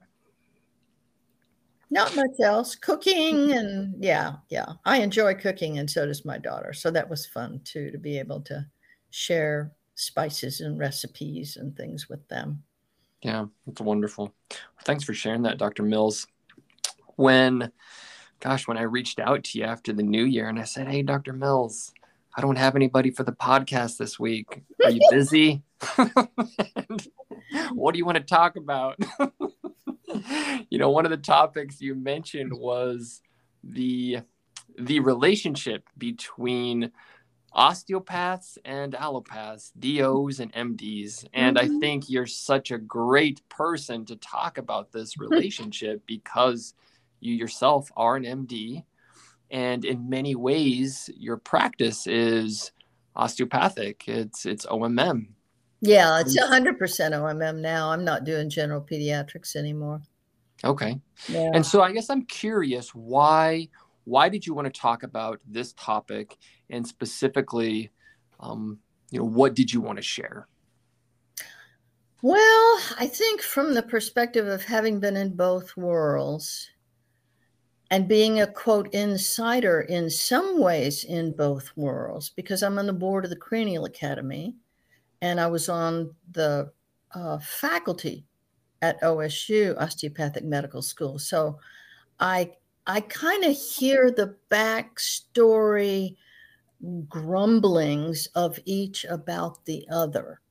Not 1.91 2.15
much 2.15 2.39
else. 2.43 2.75
Cooking 2.75 3.51
and 3.51 3.95
yeah, 4.03 4.33
yeah. 4.49 4.73
I 4.85 5.01
enjoy 5.01 5.35
cooking 5.35 5.77
and 5.77 5.89
so 5.89 6.05
does 6.05 6.25
my 6.25 6.37
daughter. 6.37 6.73
So 6.73 6.91
that 6.91 7.09
was 7.09 7.25
fun 7.25 7.61
too 7.63 7.91
to 7.91 7.97
be 7.97 8.17
able 8.17 8.41
to 8.41 8.65
share 9.11 9.71
spices 9.95 10.61
and 10.61 10.77
recipes 10.77 11.57
and 11.57 11.75
things 11.75 12.09
with 12.09 12.27
them. 12.27 12.63
Yeah, 13.21 13.45
that's 13.65 13.81
wonderful. 13.81 14.33
Thanks 14.83 15.03
for 15.03 15.13
sharing 15.13 15.43
that, 15.43 15.57
Dr. 15.57 15.83
Mills. 15.83 16.27
When, 17.15 17.71
gosh, 18.39 18.67
when 18.67 18.77
I 18.77 18.83
reached 18.83 19.19
out 19.19 19.43
to 19.45 19.59
you 19.59 19.65
after 19.65 19.93
the 19.93 20.03
new 20.03 20.25
year 20.25 20.49
and 20.49 20.59
I 20.59 20.63
said, 20.63 20.87
Hey, 20.87 21.01
Dr. 21.01 21.33
Mills, 21.33 21.93
I 22.37 22.41
don't 22.41 22.57
have 22.57 22.75
anybody 22.75 23.11
for 23.11 23.23
the 23.23 23.31
podcast 23.31 23.97
this 23.97 24.19
week. 24.19 24.63
Are 24.83 24.89
you 24.91 25.01
busy? 25.09 25.63
What 27.73 27.93
do 27.93 27.99
you 27.99 28.05
want 28.05 28.17
to 28.17 28.23
talk 28.23 28.55
about? 28.55 28.97
you 30.69 30.77
know, 30.77 30.89
one 30.89 31.05
of 31.05 31.11
the 31.11 31.17
topics 31.17 31.79
you 31.79 31.95
mentioned 31.95 32.51
was 32.53 33.21
the 33.63 34.19
the 34.77 34.99
relationship 34.99 35.87
between 35.97 36.91
osteopaths 37.53 38.57
and 38.65 38.93
allopaths, 38.93 39.71
DOs 39.79 40.39
and 40.39 40.51
MDs. 40.53 41.25
And 41.33 41.57
I 41.57 41.67
Mhm. 41.67 41.79
think 41.79 42.09
you're 42.09 42.25
such 42.25 42.71
a 42.71 42.77
great 42.77 43.47
person 43.47 44.05
to 44.05 44.15
talk 44.17 44.57
about 44.57 44.91
this 44.91 45.17
relationship 45.19 46.03
because 46.05 46.73
you 47.19 47.33
yourself 47.35 47.91
are 47.95 48.15
an 48.15 48.25
MD. 48.25 48.83
And 49.51 49.85
in 49.85 50.09
many 50.09 50.35
ways, 50.35 51.09
your 51.15 51.37
practice 51.37 52.07
is 52.07 52.71
osteopathic. 53.15 54.03
It's 54.07 54.45
it's 54.45 54.65
OMM. 54.65 55.27
Yeah, 55.81 56.19
it's 56.19 56.37
100% 56.37 56.79
OMM 56.79 57.59
now. 57.59 57.91
I'm 57.91 58.03
not 58.03 58.23
doing 58.23 58.49
general 58.49 58.81
pediatrics 58.81 59.55
anymore. 59.55 60.01
Okay. 60.63 60.99
Yeah. 61.27 61.51
And 61.53 61.65
so 61.65 61.81
I 61.81 61.91
guess 61.91 62.09
I'm 62.09 62.25
curious 62.25 62.89
why 62.89 63.69
why 64.05 64.29
did 64.29 64.45
you 64.45 64.53
want 64.53 64.71
to 64.71 64.81
talk 64.81 65.03
about 65.03 65.39
this 65.47 65.73
topic 65.73 66.37
and 66.69 66.87
specifically 66.87 67.91
um, 68.39 68.79
you 69.11 69.19
know 69.19 69.25
what 69.25 69.53
did 69.53 69.71
you 69.71 69.81
want 69.81 69.97
to 69.97 70.01
share? 70.01 70.47
Well, 72.21 72.79
I 72.97 73.07
think 73.07 73.41
from 73.41 73.75
the 73.75 73.83
perspective 73.83 74.47
of 74.47 74.63
having 74.63 74.99
been 74.99 75.15
in 75.15 75.35
both 75.35 75.77
worlds 75.77 76.71
and 77.95 78.09
being 78.09 78.41
a 78.41 78.47
quote 78.47 78.93
insider 78.93 79.79
in 79.79 80.09
some 80.09 80.59
ways 80.59 81.05
in 81.05 81.31
both 81.31 81.71
worlds, 81.77 82.29
because 82.29 82.61
I'm 82.61 82.77
on 82.77 82.87
the 82.87 82.91
board 82.91 83.23
of 83.23 83.29
the 83.29 83.37
Cranial 83.37 83.85
Academy 83.85 84.53
and 85.21 85.39
I 85.39 85.47
was 85.47 85.69
on 85.69 86.13
the 86.33 86.73
uh, 87.13 87.39
faculty 87.39 88.25
at 88.81 89.01
OSU 89.01 89.81
Osteopathic 89.81 90.43
Medical 90.43 90.81
School. 90.81 91.17
So 91.17 91.57
I 92.19 92.51
I 92.85 92.99
kind 92.99 93.45
of 93.45 93.55
hear 93.55 94.11
the 94.11 94.35
backstory 94.51 96.17
grumblings 97.07 98.27
of 98.35 98.59
each 98.65 99.05
about 99.05 99.63
the 99.63 99.87
other. 99.89 100.41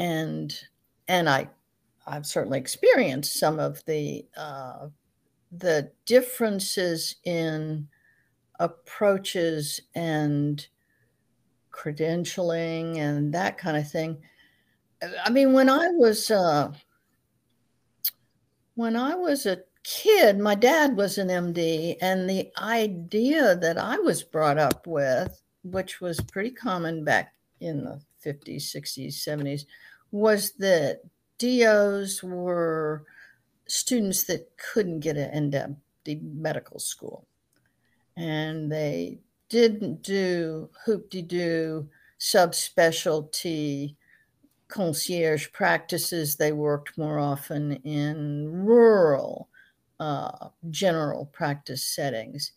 And 0.00 0.52
and 1.06 1.28
I 1.28 1.48
I've 2.08 2.26
certainly 2.26 2.58
experienced 2.58 3.38
some 3.38 3.60
of 3.60 3.84
the 3.84 4.26
uh, 4.36 4.88
the 5.52 5.90
differences 6.04 7.16
in 7.24 7.88
approaches 8.58 9.80
and 9.94 10.66
credentialing 11.72 12.98
and 12.98 13.32
that 13.34 13.58
kind 13.58 13.76
of 13.76 13.90
thing. 13.90 14.18
I 15.24 15.30
mean, 15.30 15.52
when 15.52 15.68
I 15.68 15.88
was 15.90 16.30
uh, 16.30 16.72
when 18.74 18.96
I 18.96 19.14
was 19.14 19.46
a 19.46 19.62
kid, 19.82 20.38
my 20.38 20.54
dad 20.54 20.96
was 20.96 21.18
an 21.18 21.28
MD, 21.28 21.96
and 22.00 22.28
the 22.28 22.50
idea 22.60 23.56
that 23.56 23.78
I 23.78 23.98
was 23.98 24.22
brought 24.22 24.58
up 24.58 24.86
with, 24.86 25.42
which 25.62 26.00
was 26.00 26.20
pretty 26.20 26.50
common 26.50 27.04
back 27.04 27.34
in 27.60 27.84
the 27.84 28.00
50s, 28.24 28.74
60s, 28.74 29.14
70s, 29.14 29.66
was 30.10 30.52
that 30.58 31.02
DOs 31.38 32.22
were 32.22 33.04
students 33.66 34.24
that 34.24 34.48
couldn't 34.56 35.00
get 35.00 35.16
into 35.16 35.76
the 36.04 36.16
medical 36.22 36.78
school. 36.78 37.26
And 38.16 38.70
they 38.70 39.18
didn't 39.48 40.02
do 40.02 40.70
hoop-de-doo 40.84 41.88
subspecialty 42.18 43.94
concierge 44.68 45.52
practices. 45.52 46.36
They 46.36 46.52
worked 46.52 46.98
more 46.98 47.18
often 47.18 47.72
in 47.84 48.48
rural 48.64 49.48
uh, 50.00 50.48
general 50.70 51.26
practice 51.26 51.82
settings. 51.82 52.52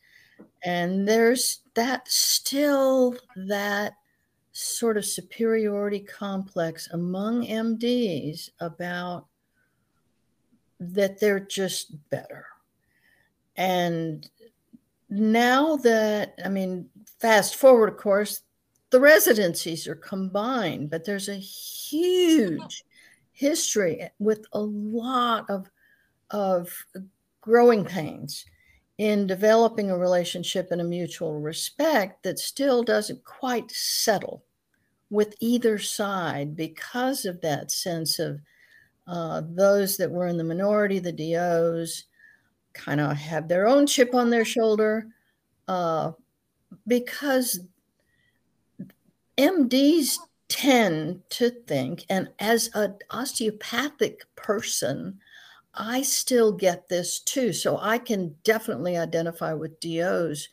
And 0.63 1.07
there's 1.07 1.61
that 1.75 2.07
still 2.09 3.15
that 3.35 3.93
sort 4.51 4.97
of 4.97 5.05
superiority 5.05 5.99
complex 5.99 6.89
among 6.91 7.45
MDs 7.45 8.49
about 8.59 9.27
that 10.79 11.19
they're 11.19 11.39
just 11.39 12.09
better. 12.09 12.45
And 13.55 14.29
now 15.09 15.75
that, 15.77 16.39
I 16.43 16.50
mean, 16.50 16.89
fast 17.19 17.55
forward, 17.55 17.89
of 17.89 17.98
course, 17.98 18.41
the 18.91 19.00
residencies 19.00 19.88
are 19.88 19.95
combined, 19.95 20.89
but 20.89 21.05
there's 21.05 21.29
a 21.29 21.36
huge 21.36 22.83
history 23.33 24.09
with 24.19 24.45
a 24.53 24.59
lot 24.59 25.50
of, 25.50 25.69
of 26.31 26.74
growing 27.41 27.86
pains 27.86 28.45
in 28.98 29.27
developing 29.27 29.89
a 29.89 29.98
relationship 29.98 30.71
and 30.71 30.81
a 30.81 30.83
mutual 30.83 31.39
respect 31.39 32.24
that 32.24 32.38
still 32.39 32.83
doesn't 32.83 33.24
quite 33.24 33.71
settle 33.71 34.43
with 35.09 35.36
either 35.39 35.79
side 35.79 36.55
because 36.55 37.25
of 37.25 37.41
that 37.41 37.71
sense 37.71 38.19
of 38.19 38.41
uh, 39.09 39.41
those 39.43 39.97
that 39.97 40.11
were 40.11 40.27
in 40.27 40.37
the 40.37 40.43
minority, 40.43 40.99
the 40.99 41.11
DOs, 41.11 42.03
kind 42.73 43.01
of 43.01 43.17
have 43.17 43.47
their 43.47 43.67
own 43.67 43.87
chip 43.87 44.13
on 44.13 44.29
their 44.29 44.45
shoulder 44.45 45.07
uh, 45.67 46.11
because 46.85 47.61
MDs 49.37 50.17
tend 50.47 51.21
to 51.29 51.49
think, 51.49 52.05
and 52.09 52.29
as 52.39 52.69
an 52.75 52.95
osteopathic 53.09 54.23
person, 54.35 55.19
I 55.73 56.03
still 56.03 56.51
get 56.51 56.87
this 56.87 57.19
too. 57.19 57.51
So 57.51 57.79
I 57.81 57.97
can 57.97 58.35
definitely 58.43 58.97
identify 58.97 59.53
with 59.53 59.79
DOs 59.79 60.47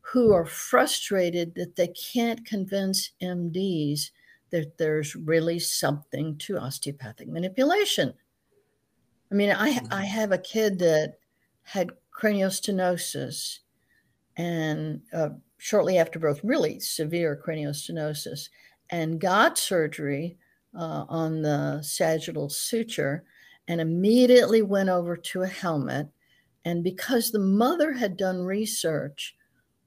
who 0.00 0.32
are 0.32 0.46
frustrated 0.46 1.54
that 1.56 1.74
they 1.74 1.88
can't 1.88 2.46
convince 2.46 3.10
MDs 3.20 4.10
that 4.60 4.78
there's 4.78 5.14
really 5.14 5.58
something 5.58 6.36
to 6.38 6.58
osteopathic 6.58 7.28
manipulation. 7.28 8.14
I 9.30 9.34
mean, 9.34 9.50
I, 9.50 9.74
mm-hmm. 9.74 9.92
I 9.92 10.04
have 10.04 10.32
a 10.32 10.38
kid 10.38 10.78
that 10.80 11.14
had 11.62 11.90
craniostenosis 12.16 13.58
and 14.36 15.00
uh, 15.12 15.30
shortly 15.58 15.98
after 15.98 16.18
birth, 16.18 16.40
really 16.42 16.78
severe 16.80 17.40
craniostenosis, 17.44 18.48
and 18.90 19.20
got 19.20 19.58
surgery 19.58 20.36
uh, 20.74 21.04
on 21.08 21.42
the 21.42 21.82
sagittal 21.82 22.48
suture 22.48 23.24
and 23.68 23.80
immediately 23.80 24.62
went 24.62 24.88
over 24.88 25.16
to 25.16 25.42
a 25.42 25.46
helmet. 25.46 26.08
And 26.64 26.84
because 26.84 27.30
the 27.30 27.38
mother 27.38 27.92
had 27.92 28.16
done 28.16 28.42
research 28.42 29.34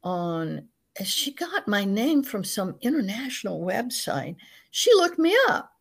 on, 0.04 0.68
she 1.04 1.34
got 1.34 1.68
my 1.68 1.86
name 1.86 2.24
from 2.24 2.44
some 2.44 2.76
international 2.82 3.62
website, 3.62 4.36
she 4.72 4.94
looked 4.94 5.20
me 5.20 5.36
up. 5.48 5.72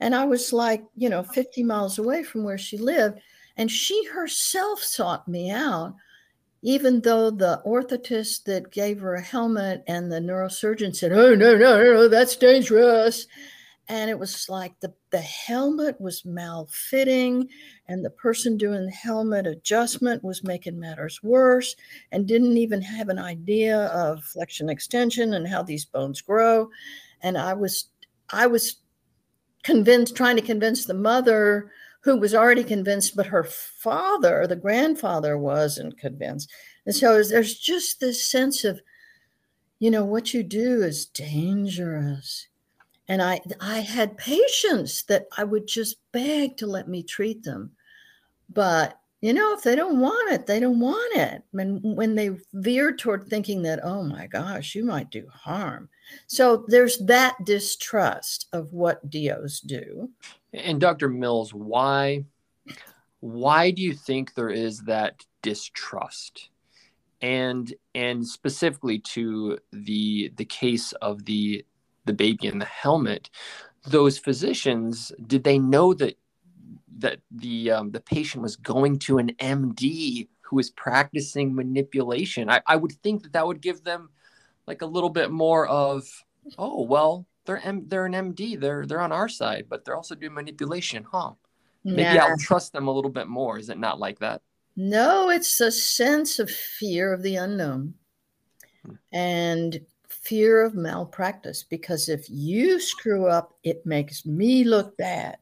And 0.00 0.14
I 0.14 0.24
was 0.24 0.52
like, 0.52 0.84
you 0.94 1.08
know, 1.08 1.22
50 1.22 1.62
miles 1.62 1.98
away 1.98 2.22
from 2.22 2.44
where 2.44 2.58
she 2.58 2.76
lived. 2.76 3.18
And 3.56 3.70
she 3.70 4.04
herself 4.06 4.82
sought 4.82 5.26
me 5.26 5.50
out, 5.50 5.94
even 6.62 7.00
though 7.00 7.30
the 7.30 7.62
orthotist 7.66 8.44
that 8.44 8.70
gave 8.70 9.00
her 9.00 9.14
a 9.14 9.22
helmet 9.22 9.82
and 9.86 10.12
the 10.12 10.20
neurosurgeon 10.20 10.94
said, 10.94 11.12
oh, 11.12 11.34
no, 11.34 11.56
no, 11.56 11.82
no, 11.82 12.08
that's 12.08 12.36
dangerous 12.36 13.26
and 13.88 14.10
it 14.10 14.18
was 14.18 14.48
like 14.48 14.78
the, 14.80 14.92
the 15.10 15.20
helmet 15.20 16.00
was 16.00 16.24
malfitting 16.24 17.48
and 17.86 18.04
the 18.04 18.10
person 18.10 18.56
doing 18.56 18.84
the 18.86 18.92
helmet 18.92 19.46
adjustment 19.46 20.24
was 20.24 20.42
making 20.42 20.78
matters 20.78 21.22
worse 21.22 21.76
and 22.10 22.26
didn't 22.26 22.56
even 22.56 22.82
have 22.82 23.08
an 23.08 23.18
idea 23.18 23.86
of 23.86 24.24
flexion 24.24 24.68
extension 24.68 25.34
and 25.34 25.46
how 25.46 25.62
these 25.62 25.84
bones 25.84 26.20
grow 26.20 26.68
and 27.22 27.38
i 27.38 27.52
was 27.52 27.88
i 28.30 28.46
was 28.46 28.76
convinced 29.62 30.16
trying 30.16 30.36
to 30.36 30.42
convince 30.42 30.84
the 30.84 30.94
mother 30.94 31.70
who 32.00 32.16
was 32.16 32.34
already 32.34 32.64
convinced 32.64 33.16
but 33.16 33.26
her 33.26 33.44
father 33.44 34.46
the 34.46 34.56
grandfather 34.56 35.36
wasn't 35.36 35.98
convinced 35.98 36.50
and 36.86 36.94
so 36.94 37.22
there's 37.22 37.58
just 37.58 38.00
this 38.00 38.28
sense 38.28 38.64
of 38.64 38.80
you 39.78 39.90
know 39.90 40.04
what 40.04 40.32
you 40.32 40.42
do 40.42 40.82
is 40.82 41.06
dangerous 41.06 42.48
and 43.08 43.22
I 43.22 43.40
I 43.60 43.80
had 43.80 44.18
patients 44.18 45.02
that 45.04 45.26
I 45.36 45.44
would 45.44 45.66
just 45.66 45.96
beg 46.12 46.56
to 46.58 46.66
let 46.66 46.88
me 46.88 47.02
treat 47.02 47.42
them. 47.42 47.72
But 48.52 48.98
you 49.20 49.32
know, 49.32 49.54
if 49.54 49.62
they 49.62 49.74
don't 49.74 50.00
want 50.00 50.32
it, 50.32 50.46
they 50.46 50.60
don't 50.60 50.80
want 50.80 51.16
it. 51.16 51.42
And 51.58 51.80
when 51.96 52.14
they 52.14 52.36
veer 52.52 52.94
toward 52.94 53.26
thinking 53.26 53.62
that, 53.62 53.80
oh 53.82 54.02
my 54.02 54.26
gosh, 54.26 54.74
you 54.74 54.84
might 54.84 55.10
do 55.10 55.26
harm. 55.32 55.88
So 56.26 56.64
there's 56.68 56.98
that 57.06 57.36
distrust 57.44 58.46
of 58.52 58.72
what 58.72 59.08
DOs 59.10 59.60
do. 59.60 60.10
And 60.52 60.80
Dr. 60.80 61.08
Mills, 61.08 61.52
why 61.52 62.24
why 63.20 63.70
do 63.70 63.82
you 63.82 63.92
think 63.92 64.34
there 64.34 64.50
is 64.50 64.80
that 64.82 65.24
distrust? 65.42 66.50
And 67.22 67.72
and 67.94 68.26
specifically 68.26 68.98
to 69.00 69.58
the 69.72 70.32
the 70.36 70.44
case 70.44 70.92
of 70.92 71.24
the 71.24 71.64
the 72.04 72.12
baby 72.12 72.46
in 72.46 72.58
the 72.58 72.66
helmet, 72.66 73.30
those 73.86 74.18
physicians 74.18 75.12
did 75.26 75.44
they 75.44 75.58
know 75.58 75.94
that 75.94 76.18
that 76.98 77.20
the 77.30 77.70
um, 77.70 77.90
the 77.90 78.00
patient 78.00 78.42
was 78.42 78.56
going 78.56 78.98
to 79.00 79.18
an 79.18 79.30
MD 79.40 80.28
who 80.42 80.56
was 80.56 80.70
practicing 80.70 81.54
manipulation? 81.54 82.48
I, 82.48 82.60
I 82.66 82.76
would 82.76 82.92
think 82.92 83.22
that 83.22 83.32
that 83.32 83.46
would 83.46 83.60
give 83.60 83.82
them 83.82 84.10
like 84.66 84.82
a 84.82 84.86
little 84.86 85.10
bit 85.10 85.30
more 85.30 85.66
of 85.66 86.06
oh 86.58 86.82
well 86.82 87.26
they're 87.44 87.64
M- 87.64 87.88
they're 87.88 88.06
an 88.06 88.12
MD 88.12 88.58
they're 88.58 88.86
they're 88.86 89.00
on 89.00 89.12
our 89.12 89.28
side 89.28 89.66
but 89.68 89.84
they're 89.84 89.96
also 89.96 90.14
doing 90.14 90.34
manipulation 90.34 91.04
huh 91.10 91.32
maybe 91.84 92.18
nah. 92.18 92.26
I'll 92.26 92.38
trust 92.38 92.72
them 92.72 92.88
a 92.88 92.92
little 92.92 93.10
bit 93.10 93.28
more 93.28 93.58
is 93.58 93.68
it 93.68 93.78
not 93.78 93.98
like 93.98 94.18
that 94.20 94.42
no 94.76 95.30
it's 95.30 95.60
a 95.60 95.70
sense 95.70 96.38
of 96.38 96.50
fear 96.50 97.12
of 97.12 97.22
the 97.22 97.36
unknown 97.36 97.94
hmm. 98.84 98.94
and 99.12 99.80
fear 100.26 100.64
of 100.64 100.74
malpractice 100.74 101.62
because 101.62 102.08
if 102.08 102.28
you 102.28 102.80
screw 102.80 103.28
up, 103.28 103.54
it 103.62 103.86
makes 103.86 104.26
me 104.26 104.64
look 104.64 104.96
bad. 104.96 105.36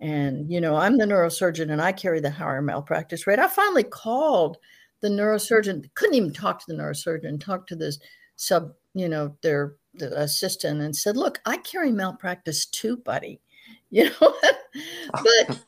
And, 0.00 0.50
you 0.50 0.60
know, 0.60 0.74
I'm 0.74 0.96
the 0.96 1.04
neurosurgeon 1.04 1.70
and 1.70 1.82
I 1.82 1.92
carry 1.92 2.18
the 2.18 2.30
higher 2.30 2.62
malpractice 2.62 3.26
rate. 3.26 3.38
I 3.38 3.46
finally 3.46 3.84
called 3.84 4.56
the 5.00 5.08
neurosurgeon, 5.08 5.88
couldn't 5.94 6.14
even 6.14 6.32
talk 6.32 6.60
to 6.60 6.64
the 6.68 6.74
neurosurgeon, 6.80 7.40
talked 7.40 7.68
to 7.68 7.76
this 7.76 7.98
sub, 8.36 8.72
you 8.94 9.08
know, 9.08 9.36
their 9.42 9.76
the 9.94 10.18
assistant 10.18 10.80
and 10.80 10.96
said, 10.96 11.16
look, 11.16 11.40
I 11.44 11.58
carry 11.58 11.92
malpractice 11.92 12.66
too, 12.66 12.96
buddy. 12.98 13.40
You 13.94 14.04
know, 14.04 14.34
but 15.12 15.58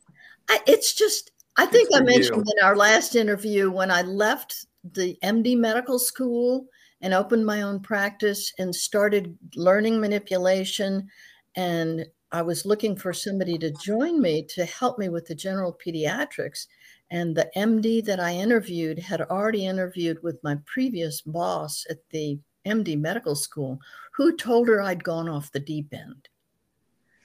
I, 0.49 0.59
it's 0.67 0.95
just, 0.95 1.31
I 1.59 1.67
think 1.67 1.91
I 1.95 2.01
mentioned 2.01 2.47
you. 2.47 2.55
in 2.57 2.65
our 2.65 2.75
last 2.75 3.17
interview 3.17 3.71
when 3.71 3.91
I 3.91 4.01
left 4.01 4.65
the 4.93 5.19
MD 5.23 5.59
medical 5.59 5.99
school 5.99 6.67
and 7.03 7.13
opened 7.13 7.45
my 7.45 7.61
own 7.61 7.81
practice 7.81 8.51
and 8.59 8.75
started 8.75 9.37
learning 9.57 10.01
manipulation. 10.01 11.07
And 11.55 12.07
I 12.33 12.41
was 12.41 12.65
looking 12.65 12.97
for 12.97 13.13
somebody 13.13 13.59
to 13.59 13.75
join 13.85 14.23
me 14.23 14.47
to 14.55 14.65
help 14.65 14.99
me 14.99 15.11
with 15.11 15.27
the 15.27 15.35
general 15.35 15.79
pediatrics. 15.87 16.67
And 17.11 17.37
the 17.37 17.51
MD 17.55 18.03
that 18.07 18.21
I 18.21 18.33
interviewed 18.33 18.99
had 18.99 19.21
already 19.21 19.67
interviewed 19.67 20.23
with 20.23 20.43
my 20.43 20.57
previous 20.65 21.21
boss 21.21 21.85
at 21.91 21.99
the 22.11 22.39
MD 22.67 22.99
medical 22.99 23.35
school, 23.35 23.79
who 24.13 24.37
told 24.37 24.69
her 24.69 24.81
I'd 24.81 25.05
gone 25.05 25.29
off 25.29 25.53
the 25.53 25.61
deep 25.61 25.93
end. 25.93 26.29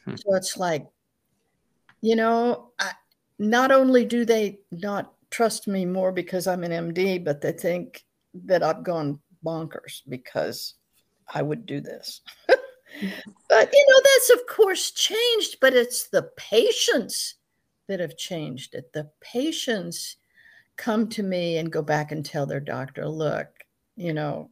Hmm. 0.06 0.16
So 0.16 0.36
it's 0.36 0.58
like, 0.58 0.88
you 2.02 2.16
know, 2.16 2.72
I, 2.80 2.92
not 3.38 3.72
only 3.72 4.06
do 4.06 4.26
they 4.26 4.60
not 4.72 5.14
trust 5.32 5.68
me 5.68 5.86
more 5.86 6.12
because 6.12 6.48
I'm 6.48 6.64
an 6.64 6.94
MD, 6.94 7.24
but 7.24 7.42
they 7.42 7.52
think 7.52 8.04
that 8.46 8.64
I've 8.64 8.84
gone 8.84 9.20
bonkers 9.46 10.02
because 10.08 10.76
I 11.34 11.42
would 11.42 11.66
do 11.66 11.82
this. 11.82 12.22
but 12.48 12.60
you 13.74 13.86
know, 13.88 14.02
that's 14.04 14.30
of 14.32 14.48
course 14.48 14.92
changed, 14.92 15.58
but 15.62 15.74
it's 15.74 16.08
the 16.08 16.30
patients 16.36 17.36
that 17.88 18.00
have 18.00 18.18
changed 18.18 18.76
it. 18.76 18.92
The 18.94 19.10
patients 19.22 20.18
come 20.78 21.10
to 21.10 21.24
me 21.24 21.58
and 21.58 21.72
go 21.72 21.82
back 21.82 22.12
and 22.12 22.26
tell 22.26 22.46
their 22.46 22.60
doctor, 22.60 23.08
look, 23.08 23.48
you 23.96 24.14
know, 24.14 24.50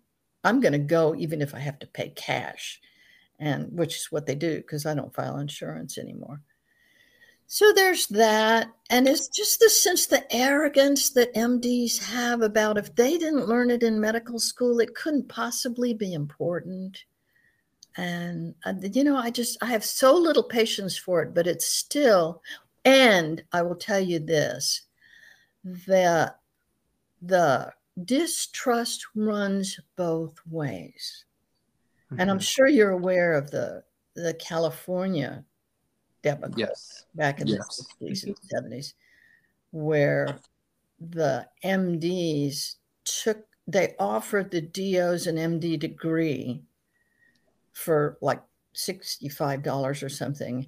I'm 0.47 0.61
going 0.61 0.73
to 0.73 0.79
go 0.79 1.13
even 1.15 1.41
if 1.41 1.53
I 1.53 1.59
have 1.59 1.79
to 1.79 1.87
pay 1.87 2.09
cash, 2.09 2.79
and 3.39 3.67
which 3.77 3.95
is 3.95 4.07
what 4.11 4.25
they 4.25 4.35
do 4.35 4.57
because 4.57 4.85
I 4.85 4.95
don't 4.95 5.13
file 5.13 5.37
insurance 5.37 5.97
anymore. 5.97 6.41
So 7.47 7.71
there's 7.73 8.07
that. 8.07 8.69
And 8.89 9.07
it's 9.07 9.29
just 9.29 9.59
the 9.59 9.69
sense, 9.69 10.05
the 10.05 10.23
arrogance 10.33 11.11
that 11.11 11.33
MDs 11.33 12.03
have 12.03 12.41
about 12.41 12.77
if 12.77 12.93
they 12.95 13.17
didn't 13.17 13.47
learn 13.47 13.71
it 13.71 13.83
in 13.83 13.99
medical 13.99 14.39
school, 14.39 14.79
it 14.79 14.95
couldn't 14.95 15.29
possibly 15.29 15.93
be 15.93 16.13
important. 16.13 17.03
And, 17.95 18.53
uh, 18.65 18.73
you 18.81 19.03
know, 19.03 19.17
I 19.17 19.31
just, 19.31 19.57
I 19.61 19.67
have 19.67 19.83
so 19.83 20.15
little 20.15 20.43
patience 20.43 20.97
for 20.97 21.21
it, 21.23 21.33
but 21.33 21.47
it's 21.47 21.65
still, 21.65 22.41
and 22.85 23.43
I 23.51 23.63
will 23.63 23.75
tell 23.75 23.99
you 23.99 24.19
this 24.19 24.83
that 25.63 26.39
the 27.21 27.73
distrust 28.05 29.05
runs 29.15 29.79
both 29.95 30.39
ways. 30.49 31.25
Mm-hmm. 32.05 32.21
And 32.21 32.31
I'm 32.31 32.37
mm-hmm. 32.37 32.43
sure 32.43 32.67
you're 32.67 32.91
aware 32.91 33.33
of 33.33 33.51
the, 33.51 33.83
the 34.15 34.33
California 34.35 35.43
debacle 36.21 36.59
yes. 36.59 37.05
back 37.15 37.41
in 37.41 37.47
yes. 37.47 37.85
the 37.99 38.07
60s 38.07 38.23
and 38.25 38.37
70s, 38.71 38.93
where 39.71 40.39
the 40.99 41.47
MDs 41.63 42.75
took, 43.03 43.45
they 43.67 43.95
offered 43.99 44.51
the 44.51 44.61
DOs 44.61 45.27
an 45.27 45.35
MD 45.35 45.77
degree 45.79 46.63
for 47.73 48.17
like 48.21 48.41
$65 48.75 50.03
or 50.03 50.09
something 50.09 50.67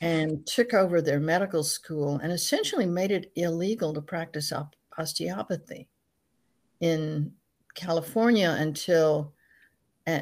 and 0.00 0.44
took 0.46 0.74
over 0.74 1.00
their 1.00 1.20
medical 1.20 1.62
school 1.62 2.18
and 2.22 2.32
essentially 2.32 2.86
made 2.86 3.12
it 3.12 3.30
illegal 3.36 3.94
to 3.94 4.00
practice 4.00 4.52
op- 4.52 4.74
osteopathy 4.98 5.88
in 6.82 7.32
California 7.74 8.54
until 8.58 9.32
uh, 10.06 10.20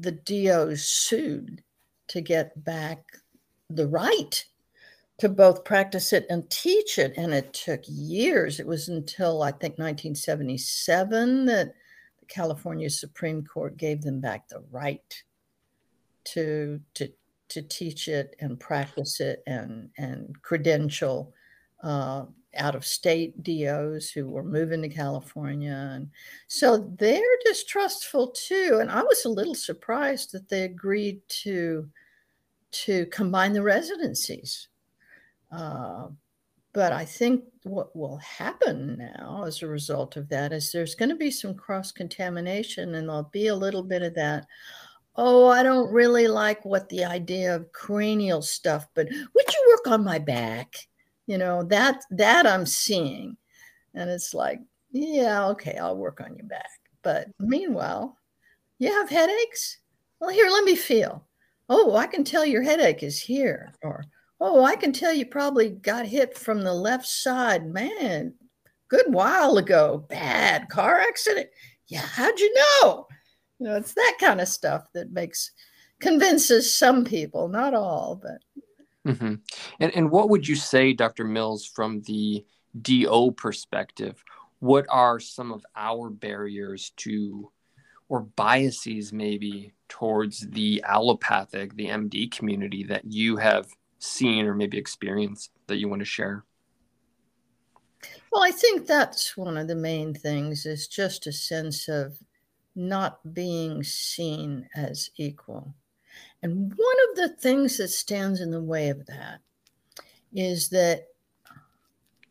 the 0.00 0.12
DOs 0.12 0.82
sued 0.82 1.62
to 2.08 2.20
get 2.20 2.64
back 2.64 3.04
the 3.70 3.86
right 3.86 4.44
to 5.18 5.28
both 5.28 5.64
practice 5.64 6.12
it 6.12 6.26
and 6.30 6.48
teach 6.48 6.98
it. 6.98 7.12
And 7.16 7.34
it 7.34 7.52
took 7.52 7.82
years. 7.86 8.58
It 8.58 8.66
was 8.66 8.88
until 8.88 9.42
I 9.42 9.50
think 9.50 9.78
1977 9.78 11.44
that 11.46 11.74
the 12.18 12.26
California 12.26 12.88
Supreme 12.88 13.44
Court 13.44 13.76
gave 13.76 14.02
them 14.02 14.20
back 14.20 14.48
the 14.48 14.64
right 14.70 15.22
to, 16.24 16.80
to, 16.94 17.12
to 17.50 17.62
teach 17.62 18.08
it 18.08 18.34
and 18.40 18.58
practice 18.58 19.20
it 19.20 19.42
and, 19.46 19.90
and 19.98 20.34
credential 20.42 21.34
uh, 21.82 22.24
out 22.58 22.74
of 22.74 22.84
state 22.84 23.42
DOs 23.42 24.10
who 24.10 24.28
were 24.28 24.42
moving 24.42 24.82
to 24.82 24.88
California. 24.88 25.90
And 25.94 26.10
so 26.46 26.92
they're 26.98 27.22
distrustful 27.44 28.28
too. 28.28 28.78
And 28.80 28.90
I 28.90 29.02
was 29.02 29.24
a 29.24 29.30
little 29.30 29.54
surprised 29.54 30.32
that 30.32 30.48
they 30.48 30.62
agreed 30.62 31.20
to 31.42 31.88
to 32.70 33.06
combine 33.06 33.54
the 33.54 33.62
residencies. 33.62 34.68
Uh, 35.50 36.08
but 36.72 36.92
I 36.92 37.04
think 37.04 37.44
what 37.64 37.94
will 37.96 38.18
happen 38.18 38.98
now 38.98 39.44
as 39.46 39.62
a 39.62 39.66
result 39.66 40.16
of 40.16 40.28
that 40.28 40.52
is 40.52 40.70
there's 40.70 40.94
going 40.94 41.08
to 41.08 41.16
be 41.16 41.30
some 41.30 41.54
cross 41.54 41.90
contamination 41.90 42.94
and 42.94 43.08
there'll 43.08 43.30
be 43.32 43.46
a 43.48 43.56
little 43.56 43.82
bit 43.82 44.02
of 44.02 44.14
that. 44.14 44.46
Oh, 45.16 45.48
I 45.48 45.62
don't 45.62 45.92
really 45.92 46.28
like 46.28 46.64
what 46.64 46.88
the 46.90 47.04
idea 47.04 47.56
of 47.56 47.72
cranial 47.72 48.42
stuff, 48.42 48.86
but 48.94 49.08
would 49.08 49.54
you 49.54 49.76
work 49.76 49.92
on 49.92 50.04
my 50.04 50.18
back? 50.18 50.76
You 51.28 51.38
know, 51.38 51.62
that 51.64 52.02
that 52.10 52.44
I'm 52.44 52.66
seeing. 52.66 53.36
And 53.94 54.10
it's 54.10 54.34
like, 54.34 54.58
yeah, 54.90 55.46
okay, 55.50 55.76
I'll 55.76 55.96
work 55.96 56.20
on 56.20 56.34
your 56.34 56.46
back. 56.46 56.80
But 57.02 57.28
meanwhile, 57.38 58.18
you 58.80 58.90
have 58.90 59.08
headaches? 59.08 59.78
Well, 60.18 60.30
here, 60.30 60.48
let 60.50 60.64
me 60.64 60.74
feel 60.74 61.28
oh, 61.68 61.96
I 61.96 62.06
can 62.06 62.24
tell 62.24 62.44
your 62.44 62.62
headache 62.62 63.02
is 63.02 63.20
here. 63.20 63.72
Or, 63.82 64.04
oh, 64.40 64.64
I 64.64 64.76
can 64.76 64.92
tell 64.92 65.12
you 65.12 65.26
probably 65.26 65.70
got 65.70 66.06
hit 66.06 66.36
from 66.36 66.62
the 66.62 66.72
left 66.72 67.06
side. 67.06 67.66
Man, 67.66 68.34
good 68.88 69.06
while 69.08 69.58
ago. 69.58 70.04
Bad 70.08 70.68
car 70.68 70.98
accident. 71.00 71.48
Yeah, 71.88 72.00
how'd 72.00 72.38
you 72.38 72.54
know? 72.54 73.06
You 73.58 73.66
know, 73.68 73.76
it's 73.76 73.94
that 73.94 74.16
kind 74.20 74.40
of 74.40 74.48
stuff 74.48 74.86
that 74.94 75.12
makes 75.12 75.50
convinces 76.00 76.74
some 76.74 77.04
people, 77.04 77.48
not 77.48 77.74
all, 77.74 78.20
but. 78.22 78.38
Mm-hmm. 79.08 79.34
And 79.80 79.96
and 79.96 80.10
what 80.10 80.28
would 80.28 80.46
you 80.46 80.54
say, 80.54 80.92
Dr. 80.92 81.24
Mills, 81.24 81.64
from 81.64 82.02
the 82.02 82.44
DO 82.80 83.32
perspective? 83.32 84.22
What 84.60 84.86
are 84.90 85.18
some 85.18 85.52
of 85.52 85.64
our 85.76 86.10
barriers 86.10 86.92
to, 86.98 87.50
or 88.08 88.20
biases 88.20 89.12
maybe 89.12 89.72
towards 89.88 90.40
the 90.50 90.82
allopathic, 90.86 91.74
the 91.74 91.86
MD 91.86 92.30
community 92.30 92.84
that 92.84 93.04
you 93.04 93.36
have 93.36 93.68
seen 93.98 94.46
or 94.46 94.54
maybe 94.54 94.76
experienced 94.76 95.50
that 95.68 95.76
you 95.76 95.88
want 95.88 96.00
to 96.00 96.06
share? 96.06 96.44
Well, 98.30 98.42
I 98.44 98.50
think 98.50 98.86
that's 98.86 99.36
one 99.36 99.56
of 99.56 99.68
the 99.68 99.74
main 99.74 100.12
things 100.12 100.66
is 100.66 100.86
just 100.86 101.26
a 101.26 101.32
sense 101.32 101.88
of 101.88 102.18
not 102.74 103.34
being 103.34 103.82
seen 103.82 104.68
as 104.76 105.10
equal. 105.16 105.74
And 106.42 106.72
one 106.74 106.96
of 107.10 107.16
the 107.16 107.36
things 107.40 107.78
that 107.78 107.88
stands 107.88 108.40
in 108.40 108.50
the 108.50 108.62
way 108.62 108.90
of 108.90 109.06
that 109.06 109.40
is 110.32 110.68
that 110.70 111.06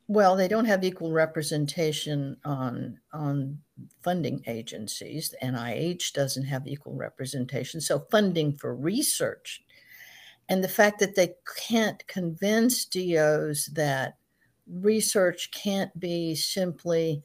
well, 0.10 0.38
they 0.38 0.48
don't 0.48 0.64
have 0.66 0.86
equal 0.86 1.12
representation 1.12 2.38
on 2.46 2.98
on 3.12 3.60
funding 4.02 4.42
agencies. 4.48 5.30
The 5.30 5.46
NIH 5.46 6.14
doesn't 6.14 6.46
have 6.46 6.66
equal 6.66 6.96
representation. 6.96 7.82
So 7.82 8.08
funding 8.10 8.54
for 8.54 8.74
research 8.74 9.62
and 10.50 10.64
the 10.64 10.70
fact 10.70 11.00
that 11.00 11.16
they 11.16 11.36
can't 11.58 12.06
convince 12.08 12.86
DOs 12.86 13.70
that 13.74 14.18
research 14.66 15.52
can't 15.52 15.98
be 16.00 16.36
simply 16.36 17.24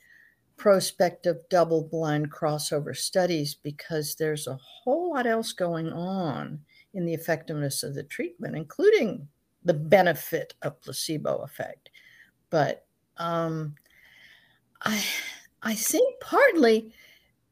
prospective 0.56 1.36
double 1.48 1.82
blind 1.82 2.30
crossover 2.30 2.96
studies 2.96 3.54
because 3.54 4.14
there's 4.16 4.46
a 4.46 4.58
whole 4.60 5.14
lot 5.14 5.26
else 5.26 5.52
going 5.52 5.92
on 5.92 6.60
in 6.94 7.04
the 7.04 7.14
effectiveness 7.14 7.82
of 7.82 7.94
the 7.94 8.02
treatment, 8.02 8.56
including 8.56 9.28
the 9.64 9.74
benefit 9.74 10.54
of 10.62 10.80
placebo 10.80 11.38
effect. 11.38 11.90
But 12.50 12.86
um, 13.16 13.74
I 14.82 15.02
I 15.62 15.74
think 15.74 16.20
partly 16.20 16.92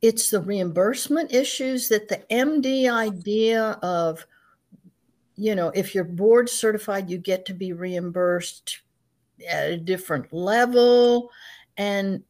it's 0.02 0.30
the 0.30 0.40
reimbursement 0.40 1.32
issues 1.32 1.88
that 1.88 2.08
the 2.08 2.22
MD 2.30 2.90
idea 2.90 3.78
of 3.82 4.26
you 5.36 5.54
know 5.54 5.68
if 5.74 5.94
you're 5.94 6.04
board 6.04 6.48
certified 6.48 7.08
you 7.08 7.18
get 7.18 7.46
to 7.46 7.54
be 7.54 7.72
reimbursed 7.72 8.80
at 9.48 9.70
a 9.70 9.76
different 9.76 10.32
level. 10.32 11.30
And 11.76 12.22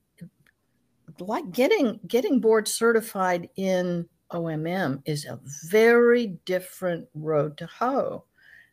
like 1.19 1.51
getting 1.51 2.01
getting 2.07 2.41
board 2.41 2.69
certified 2.69 3.49
in 3.57 4.09
OMM 4.33 5.03
is 5.05 5.25
a 5.25 5.41
very 5.69 6.39
different 6.45 7.07
road 7.15 7.57
to 7.59 7.67
hoe. 7.67 8.25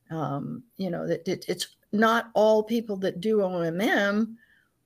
Um, 0.10 0.63
you 0.78 0.89
know, 0.89 1.04
it, 1.04 1.24
it, 1.28 1.46
it's 1.48 1.76
not 1.91 2.30
all 2.34 2.63
people 2.63 2.98
that 2.98 3.22
do 3.22 3.38
OMM 3.38 4.36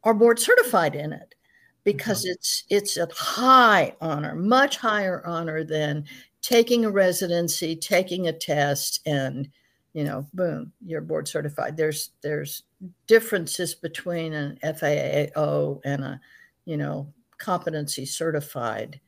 are 0.03 0.13
board 0.13 0.39
certified 0.39 0.95
in 0.95 1.13
it 1.13 1.35
because 1.83 2.23
mm-hmm. 2.23 2.31
it's 2.31 2.63
it's 2.69 2.97
a 2.97 3.07
high 3.13 3.95
honor, 4.01 4.35
much 4.35 4.77
higher 4.77 5.25
honor 5.25 5.63
than 5.63 6.05
taking 6.41 6.85
a 6.85 6.91
residency, 6.91 7.75
taking 7.75 8.27
a 8.27 8.33
test, 8.33 9.01
and 9.05 9.49
you 9.93 10.03
know, 10.03 10.25
boom, 10.33 10.71
you're 10.85 11.01
board 11.01 11.27
certified. 11.27 11.77
There's 11.77 12.11
there's 12.21 12.63
differences 13.07 13.75
between 13.75 14.33
an 14.33 14.57
FAAO 14.63 15.81
and 15.85 16.03
a 16.03 16.21
you 16.65 16.77
know 16.77 17.11
competency 17.37 18.05
certified 18.05 18.99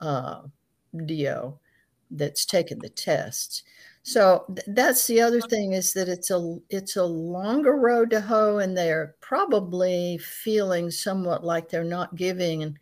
uh, 0.00 0.42
DO 1.04 1.58
that's 2.10 2.46
taken 2.46 2.78
the 2.78 2.88
tests. 2.88 3.62
So 4.02 4.44
th- 4.54 4.66
that's 4.68 5.06
the 5.06 5.20
other 5.20 5.40
thing 5.40 5.72
is 5.72 5.92
that 5.94 6.08
it's 6.08 6.30
a 6.30 6.58
it's 6.70 6.96
a 6.96 7.04
longer 7.04 7.76
road 7.76 8.10
to 8.10 8.20
hoe, 8.20 8.58
and 8.58 8.76
they're 8.76 9.16
probably 9.20 10.18
feeling 10.18 10.90
somewhat 10.90 11.44
like 11.44 11.68
they're 11.68 11.82
not 11.82 12.14
giving 12.14 12.78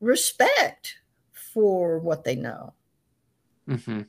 respect 0.00 0.96
for 1.32 1.98
what 1.98 2.24
they 2.24 2.36
know. 2.36 2.74
Mm-hmm. 3.68 4.02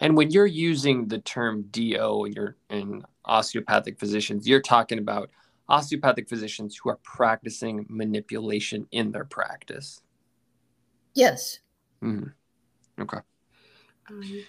And 0.00 0.16
when 0.16 0.30
you're 0.30 0.46
using 0.46 1.06
the 1.06 1.18
term 1.18 1.62
DO 1.70 2.24
and 2.24 2.34
you're 2.34 2.56
in 2.70 3.02
osteopathic 3.24 3.98
physicians, 3.98 4.46
you're 4.46 4.60
talking 4.60 4.98
about 4.98 5.30
osteopathic 5.68 6.28
physicians 6.28 6.76
who 6.76 6.90
are 6.90 6.98
practicing 7.02 7.86
manipulation 7.88 8.86
in 8.92 9.12
their 9.12 9.24
practice. 9.24 10.02
Yes. 11.14 11.60
Mm-hmm. 12.02 12.28
Okay. 13.00 13.18
Um, 14.08 14.44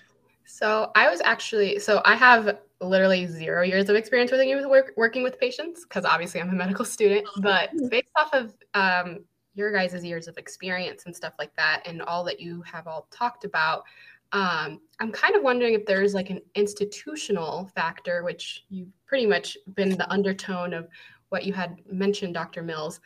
so 0.46 0.92
I 0.96 1.10
was 1.10 1.22
actually 1.24 1.80
so 1.80 2.02
I 2.06 2.16
have 2.16 2.60
literally 2.80 3.26
zero 3.26 3.64
years 3.64 3.90
of 3.90 3.96
experience 3.96 4.32
working 4.32 4.56
with 4.56 4.66
work, 4.66 4.94
working 4.96 5.24
with 5.24 5.40
patients 5.40 5.84
because 5.84 6.06
obviously 6.06 6.42
I'm 6.42 6.50
a 6.50 6.54
medical 6.54 6.86
student. 6.86 7.28
But 7.38 7.72
based 7.90 8.12
off 8.16 8.34
of 8.34 8.54
um, 8.74 9.26
your 9.56 9.72
guys' 9.72 10.04
years 10.04 10.28
of 10.28 10.38
experience 10.38 11.04
and 11.06 11.16
stuff 11.16 11.34
like 11.40 11.56
that, 11.58 11.84
and 11.86 12.02
all 12.02 12.24
that 12.26 12.40
you 12.40 12.62
have 12.62 12.88
all 12.88 13.08
talked 13.12 13.44
about, 13.44 13.84
um, 14.32 14.82
I'm 15.00 15.12
kind 15.12 15.36
of 15.36 15.44
wondering 15.44 15.74
if 15.74 15.86
there's 15.86 16.14
like 16.14 16.30
an 16.30 16.42
institutional 16.56 17.70
factor, 17.76 18.24
which 18.24 18.66
you've 18.70 18.90
pretty 19.06 19.26
much 19.26 19.58
been 19.76 19.90
the 19.90 20.10
undertone 20.12 20.74
of 20.74 20.88
what 21.30 21.46
you 21.46 21.54
had 21.54 21.82
mentioned, 21.92 22.34
Dr. 22.34 22.62
Mills. 22.62 23.00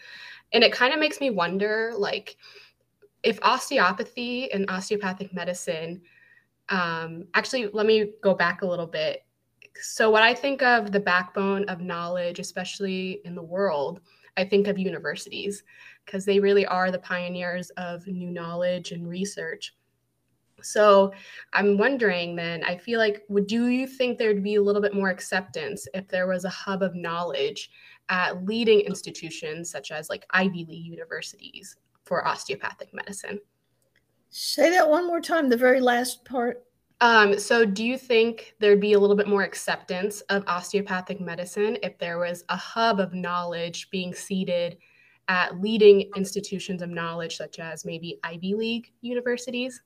And 0.53 0.63
it 0.63 0.71
kind 0.71 0.93
of 0.93 0.99
makes 0.99 1.19
me 1.19 1.29
wonder 1.29 1.93
like, 1.95 2.37
if 3.23 3.39
osteopathy 3.41 4.51
and 4.51 4.69
osteopathic 4.69 5.33
medicine, 5.33 6.01
um, 6.69 7.27
actually, 7.33 7.67
let 7.67 7.85
me 7.85 8.13
go 8.21 8.33
back 8.33 8.61
a 8.61 8.67
little 8.67 8.87
bit. 8.87 9.25
So, 9.81 10.09
what 10.09 10.23
I 10.23 10.33
think 10.33 10.61
of 10.61 10.91
the 10.91 10.99
backbone 10.99 11.65
of 11.65 11.81
knowledge, 11.81 12.39
especially 12.39 13.21
in 13.25 13.35
the 13.35 13.43
world, 13.43 14.01
I 14.37 14.45
think 14.45 14.67
of 14.67 14.79
universities 14.79 15.63
because 16.05 16.25
they 16.25 16.39
really 16.39 16.65
are 16.65 16.91
the 16.91 16.99
pioneers 16.99 17.69
of 17.71 18.07
new 18.07 18.31
knowledge 18.31 18.91
and 18.91 19.07
research. 19.07 19.75
So 20.63 21.11
I'm 21.53 21.77
wondering 21.77 22.35
then, 22.35 22.63
I 22.63 22.77
feel 22.77 22.99
like, 22.99 23.23
would 23.29 23.47
do 23.47 23.67
you 23.67 23.87
think 23.87 24.17
there'd 24.17 24.43
be 24.43 24.55
a 24.55 24.61
little 24.61 24.81
bit 24.81 24.93
more 24.93 25.09
acceptance 25.09 25.87
if 25.93 26.07
there 26.07 26.27
was 26.27 26.45
a 26.45 26.49
hub 26.49 26.83
of 26.83 26.95
knowledge 26.95 27.71
at 28.09 28.45
leading 28.45 28.81
institutions 28.81 29.69
such 29.69 29.91
as 29.91 30.09
like 30.09 30.25
Ivy 30.31 30.65
League 30.65 30.85
universities 30.85 31.77
for 32.03 32.27
osteopathic 32.27 32.93
medicine? 32.93 33.39
Say 34.29 34.69
that 34.71 34.89
one 34.89 35.07
more 35.07 35.21
time, 35.21 35.49
the 35.49 35.57
very 35.57 35.81
last 35.81 36.23
part. 36.25 36.63
Um, 37.01 37.39
so, 37.39 37.65
do 37.65 37.83
you 37.83 37.97
think 37.97 38.55
there'd 38.59 38.79
be 38.79 38.93
a 38.93 38.99
little 38.99 39.15
bit 39.15 39.27
more 39.27 39.41
acceptance 39.41 40.21
of 40.21 40.43
osteopathic 40.47 41.19
medicine 41.19 41.77
if 41.81 41.97
there 41.97 42.19
was 42.19 42.43
a 42.49 42.55
hub 42.55 42.99
of 42.99 43.13
knowledge 43.13 43.89
being 43.89 44.13
seated 44.13 44.77
at 45.27 45.59
leading 45.59 46.11
institutions 46.15 46.81
of 46.81 46.89
knowledge, 46.89 47.37
such 47.37 47.57
as 47.59 47.85
maybe 47.85 48.19
Ivy 48.23 48.53
League 48.53 48.91
universities? 49.01 49.81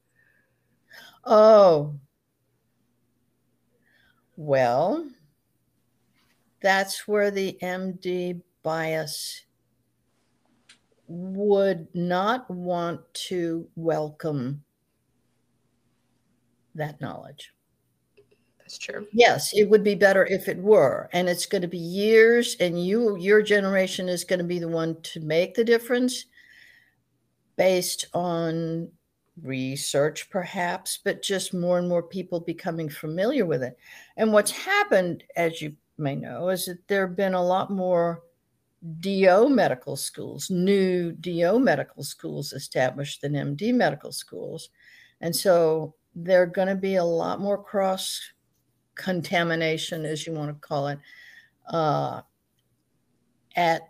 Oh, 1.24 1.96
well, 4.36 5.10
that's 6.62 7.08
where 7.08 7.32
the 7.32 7.58
MD 7.62 8.42
bias 8.64 9.45
would 11.08 11.88
not 11.94 12.50
want 12.50 13.02
to 13.14 13.68
welcome 13.76 14.64
that 16.74 17.00
knowledge. 17.00 17.54
That's 18.66 18.80
true. 18.80 19.08
Yes, 19.14 19.54
it 19.54 19.70
would 19.70 19.84
be 19.84 19.94
better 19.94 20.26
if 20.26 20.48
it 20.48 20.58
were. 20.58 21.08
And 21.14 21.30
it's 21.30 21.46
going 21.46 21.62
to 21.62 21.68
be 21.68 21.78
years 21.78 22.56
and 22.60 22.84
you 22.84 23.16
your 23.18 23.44
generation 23.44 24.10
is 24.10 24.24
going 24.24 24.40
to 24.40 24.46
be 24.46 24.58
the 24.58 24.68
one 24.68 25.00
to 25.04 25.20
make 25.20 25.54
the 25.54 25.64
difference 25.64 26.26
based 27.58 28.08
on 28.14 28.90
research 29.44 30.30
perhaps, 30.32 31.00
but 31.04 31.22
just 31.22 31.54
more 31.54 31.78
and 31.78 31.88
more 31.88 32.02
people 32.02 32.40
becoming 32.40 32.90
familiar 32.90 33.46
with 33.46 33.62
it. 33.62 33.78
And 34.18 34.34
what's 34.34 34.52
happened 34.52 35.24
as 35.36 35.62
you 35.62 35.76
may 36.00 36.16
know 36.16 36.50
is 36.50 36.66
that 36.66 36.88
there've 36.88 37.16
been 37.16 37.36
a 37.36 37.44
lot 37.44 37.70
more 37.70 38.24
DO 39.00 39.50
medical 39.50 39.96
schools, 39.96 40.50
new 40.50 41.12
DO 41.12 41.60
medical 41.60 42.04
schools 42.04 42.54
established 42.54 43.22
than 43.22 43.34
MD 43.34 43.74
medical 43.74 44.12
schools. 44.12 44.70
And 45.22 45.36
so 45.36 45.96
there 46.16 46.42
are 46.42 46.48
going 46.48 46.68
to 46.68 46.76
be 46.76 46.96
a 46.96 47.04
lot 47.04 47.40
more 47.40 47.62
cross 47.62 48.22
contamination, 48.96 50.06
as 50.06 50.26
you 50.26 50.34
want 50.34 50.50
to 50.50 50.68
call 50.68 50.88
it, 50.88 51.00
uh, 51.68 52.22
at 53.56 53.82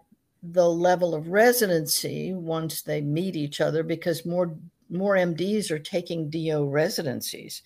the 0.41 0.67
level 0.67 1.15
of 1.15 1.29
residency 1.29 2.33
once 2.33 2.81
they 2.81 3.01
meet 3.01 3.35
each 3.35 3.61
other 3.61 3.83
because 3.83 4.25
more 4.25 4.55
more 4.89 5.15
MDs 5.15 5.71
are 5.71 5.79
taking 5.79 6.29
DO 6.29 6.67
residencies 6.67 7.63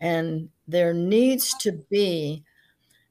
and 0.00 0.48
there 0.66 0.92
needs 0.92 1.54
to 1.54 1.72
be 1.90 2.44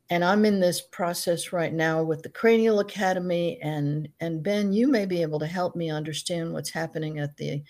and 0.10 0.24
I'm 0.24 0.46
in 0.46 0.60
this 0.60 0.82
process 0.82 1.52
right 1.52 1.74
now 1.74 2.02
with 2.02 2.24
the 2.24 2.30
Cranial 2.30 2.80
Academy, 2.80 3.60
and 3.62 4.08
and 4.20 4.42
Ben, 4.42 4.72
you 4.72 4.88
may 4.88 5.06
be 5.06 5.22
able 5.22 5.40
to 5.40 5.48
help 5.48 5.76
me 5.76 5.90
understand 5.90 6.54
what's 6.54 6.70
happening 6.70 7.20
at 7.20 7.36
the 7.38 7.64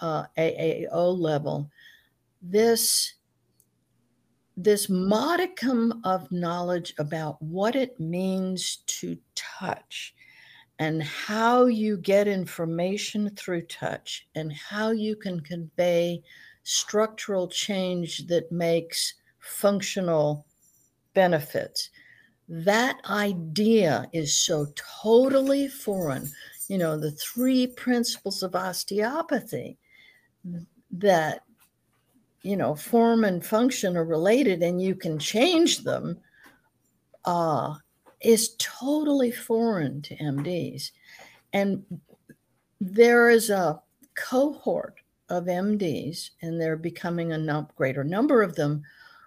uh, 0.00 0.24
AAO 0.38 1.18
level. 1.18 1.70
This 2.40 3.14
this 4.56 4.88
modicum 4.88 6.00
of 6.04 6.30
knowledge 6.30 6.94
about 6.98 7.40
what 7.40 7.74
it 7.74 7.98
means 7.98 8.78
to 8.86 9.16
touch 9.34 10.14
and 10.78 11.02
how 11.02 11.66
you 11.66 11.96
get 11.96 12.28
information 12.28 13.30
through 13.30 13.62
touch 13.62 14.26
and 14.34 14.52
how 14.52 14.90
you 14.90 15.16
can 15.16 15.40
convey 15.40 16.22
structural 16.64 17.48
change 17.48 18.26
that 18.26 18.50
makes 18.52 19.14
functional 19.38 20.46
benefits. 21.14 21.90
That 22.48 23.00
idea 23.08 24.06
is 24.12 24.36
so 24.36 24.66
totally 25.02 25.68
foreign. 25.68 26.28
You 26.68 26.78
know, 26.78 26.98
the 26.98 27.12
three 27.12 27.66
principles 27.66 28.42
of 28.42 28.54
osteopathy 28.54 29.78
that, 30.90 31.40
you 32.42 32.56
know, 32.56 32.74
form 32.74 33.24
and 33.24 33.44
function 33.44 33.96
are 33.96 34.04
related 34.04 34.62
and 34.62 34.82
you 34.82 34.94
can 34.94 35.18
change 35.18 35.78
them 35.78 36.18
uh, 37.24 37.74
is 38.20 38.54
totally 38.58 39.30
foreign 39.30 40.02
to 40.02 40.16
MDs. 40.16 40.90
And 41.52 41.84
there 42.80 43.30
is 43.30 43.50
a 43.50 43.80
cohort 44.14 44.96
of 45.28 45.44
MDs, 45.44 46.30
and 46.42 46.60
they're 46.60 46.76
becoming 46.76 47.32
a 47.32 47.38
num- 47.38 47.68
greater 47.76 48.04
number 48.04 48.42
of 48.42 48.54
them, 48.54 48.82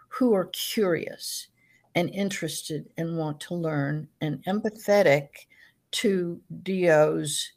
who 0.08 0.34
are 0.34 0.46
curious 0.46 1.48
and 1.96 2.10
interested 2.10 2.86
and 2.98 3.18
want 3.18 3.40
to 3.40 3.56
learn 3.56 4.08
and 4.22 4.44
empathetic 4.46 5.30
to 5.92 6.40
DO's 6.64 7.52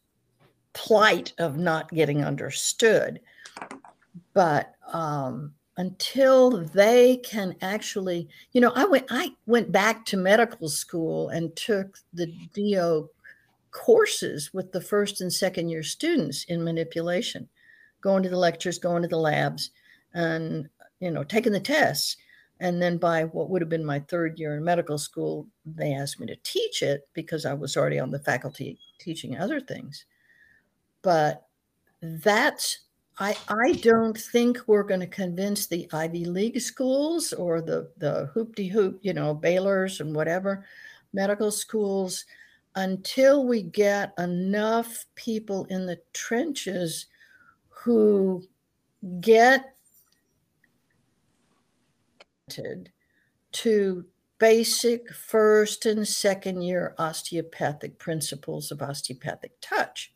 plight 0.73 1.33
of 1.39 1.57
not 1.57 1.91
getting 1.91 2.25
understood. 2.25 3.21
But 4.33 4.75
um, 4.93 5.53
until 5.77 6.65
they 6.65 7.17
can 7.19 7.57
actually, 7.63 8.29
you 8.53 8.61
know, 8.61 8.73
I 8.75 8.85
went 8.85 9.07
I 9.11 9.33
went 9.47 9.73
back 9.73 10.05
to 10.07 10.17
medical 10.17 10.69
school 10.69 11.31
and 11.31 11.55
took 11.57 11.99
the 12.13 12.33
DO 12.55 13.11
courses 13.71 14.53
with 14.55 14.73
the 14.73 14.81
first 14.81 15.21
and 15.21 15.33
second 15.33 15.69
year 15.69 15.83
students 15.83 16.45
in 16.45 16.63
manipulation, 16.63 17.49
going 18.01 18.23
to 18.23 18.29
the 18.29 18.37
lectures, 18.37 18.79
going 18.79 19.03
to 19.03 19.09
the 19.09 19.19
labs, 19.19 19.71
and 20.15 20.69
you 21.01 21.11
know, 21.11 21.25
taking 21.25 21.53
the 21.53 21.61
tests. 21.61 22.17
And 22.61 22.83
then 22.83 22.99
by 22.99 23.25
what 23.25 23.51
would 23.51 23.63
have 23.63 23.69
been 23.69 23.85
my 23.85 24.01
third 24.01 24.39
year 24.39 24.57
in 24.57 24.65
medical 24.65 24.99
school, 24.99 25.47
they 25.65 25.95
asked 25.95 26.19
me 26.19 26.27
to 26.27 26.37
teach 26.43 26.83
it 26.83 27.09
because 27.15 27.47
I 27.47 27.55
was 27.55 27.77
already 27.77 27.99
on 27.99 28.11
the 28.11 28.19
faculty 28.19 28.79
teaching 28.99 29.37
other 29.37 29.61
things. 29.61 30.05
But 31.03 31.47
that's 32.03 32.81
I, 33.21 33.37
I 33.49 33.73
don't 33.73 34.17
think 34.17 34.61
we're 34.67 34.85
going 34.85 35.01
to 35.01 35.07
convince 35.07 35.67
the 35.67 35.89
Ivy 35.93 36.25
League 36.25 36.61
schools 36.61 37.33
or 37.33 37.61
the 37.61 37.91
the 37.97 38.31
hoopty 38.35 38.71
hoop, 38.71 39.01
you 39.03 39.13
know, 39.13 39.35
Baylor's 39.35 40.01
and 40.01 40.15
whatever 40.15 40.65
medical 41.13 41.51
schools 41.51 42.25
until 42.77 43.47
we 43.47 43.63
get 43.63 44.13
enough 44.19 45.07
people 45.15 45.65
in 45.71 45.87
the 45.87 45.99
trenches 46.13 47.07
who 47.69 48.45
get 49.21 49.75
to 53.53 54.05
basic 54.39 55.13
first 55.13 55.87
and 55.87 56.07
second 56.07 56.63
year 56.63 56.95
osteopathic 56.99 57.99
principles 57.99 58.71
of 58.71 58.83
osteopathic 58.83 59.53
touch. 59.61 60.13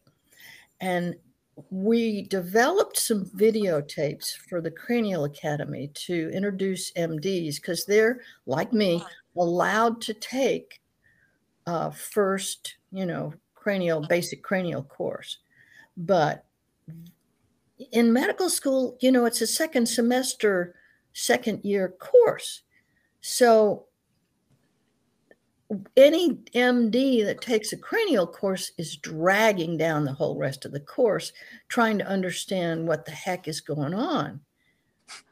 And 0.81 1.17
we 1.71 2.23
developed 2.23 2.99
some 2.99 3.27
videotapes 3.27 4.35
for 4.49 4.61
the 4.61 4.71
Cranial 4.71 5.25
Academy 5.25 5.91
to 5.95 6.31
introduce 6.33 6.93
MDs 6.93 7.57
because 7.57 7.85
they're, 7.85 8.21
like 8.47 8.73
me, 8.73 9.03
allowed 9.37 10.01
to 10.03 10.15
take 10.15 10.81
uh, 11.67 11.91
first, 11.91 12.77
you 12.91 13.07
know, 13.07 13.35
cranial, 13.55 14.05
basic 14.09 14.43
cranial 14.43 14.83
course. 14.83 15.39
But 15.97 16.45
in 17.93 18.13
medical 18.13 18.49
school, 18.49 18.97
you 19.01 19.13
know, 19.13 19.27
it's 19.27 19.41
a 19.41 19.47
second 19.47 19.87
semester 19.87 20.75
second 21.13 21.65
year 21.65 21.89
course. 21.99 22.63
So 23.21 23.87
any 25.97 26.35
MD 26.55 27.25
that 27.25 27.41
takes 27.41 27.73
a 27.73 27.77
cranial 27.77 28.27
course 28.27 28.73
is 28.79 28.97
dragging 28.97 29.77
down 29.77 30.05
the 30.05 30.13
whole 30.13 30.37
rest 30.37 30.65
of 30.65 30.73
the 30.73 30.81
course, 30.81 31.33
trying 31.69 31.99
to 31.99 32.07
understand 32.07 32.87
what 32.87 33.05
the 33.05 33.13
heck 33.13 33.49
is 33.49 33.61
going 33.61 33.95
on. 33.95 34.41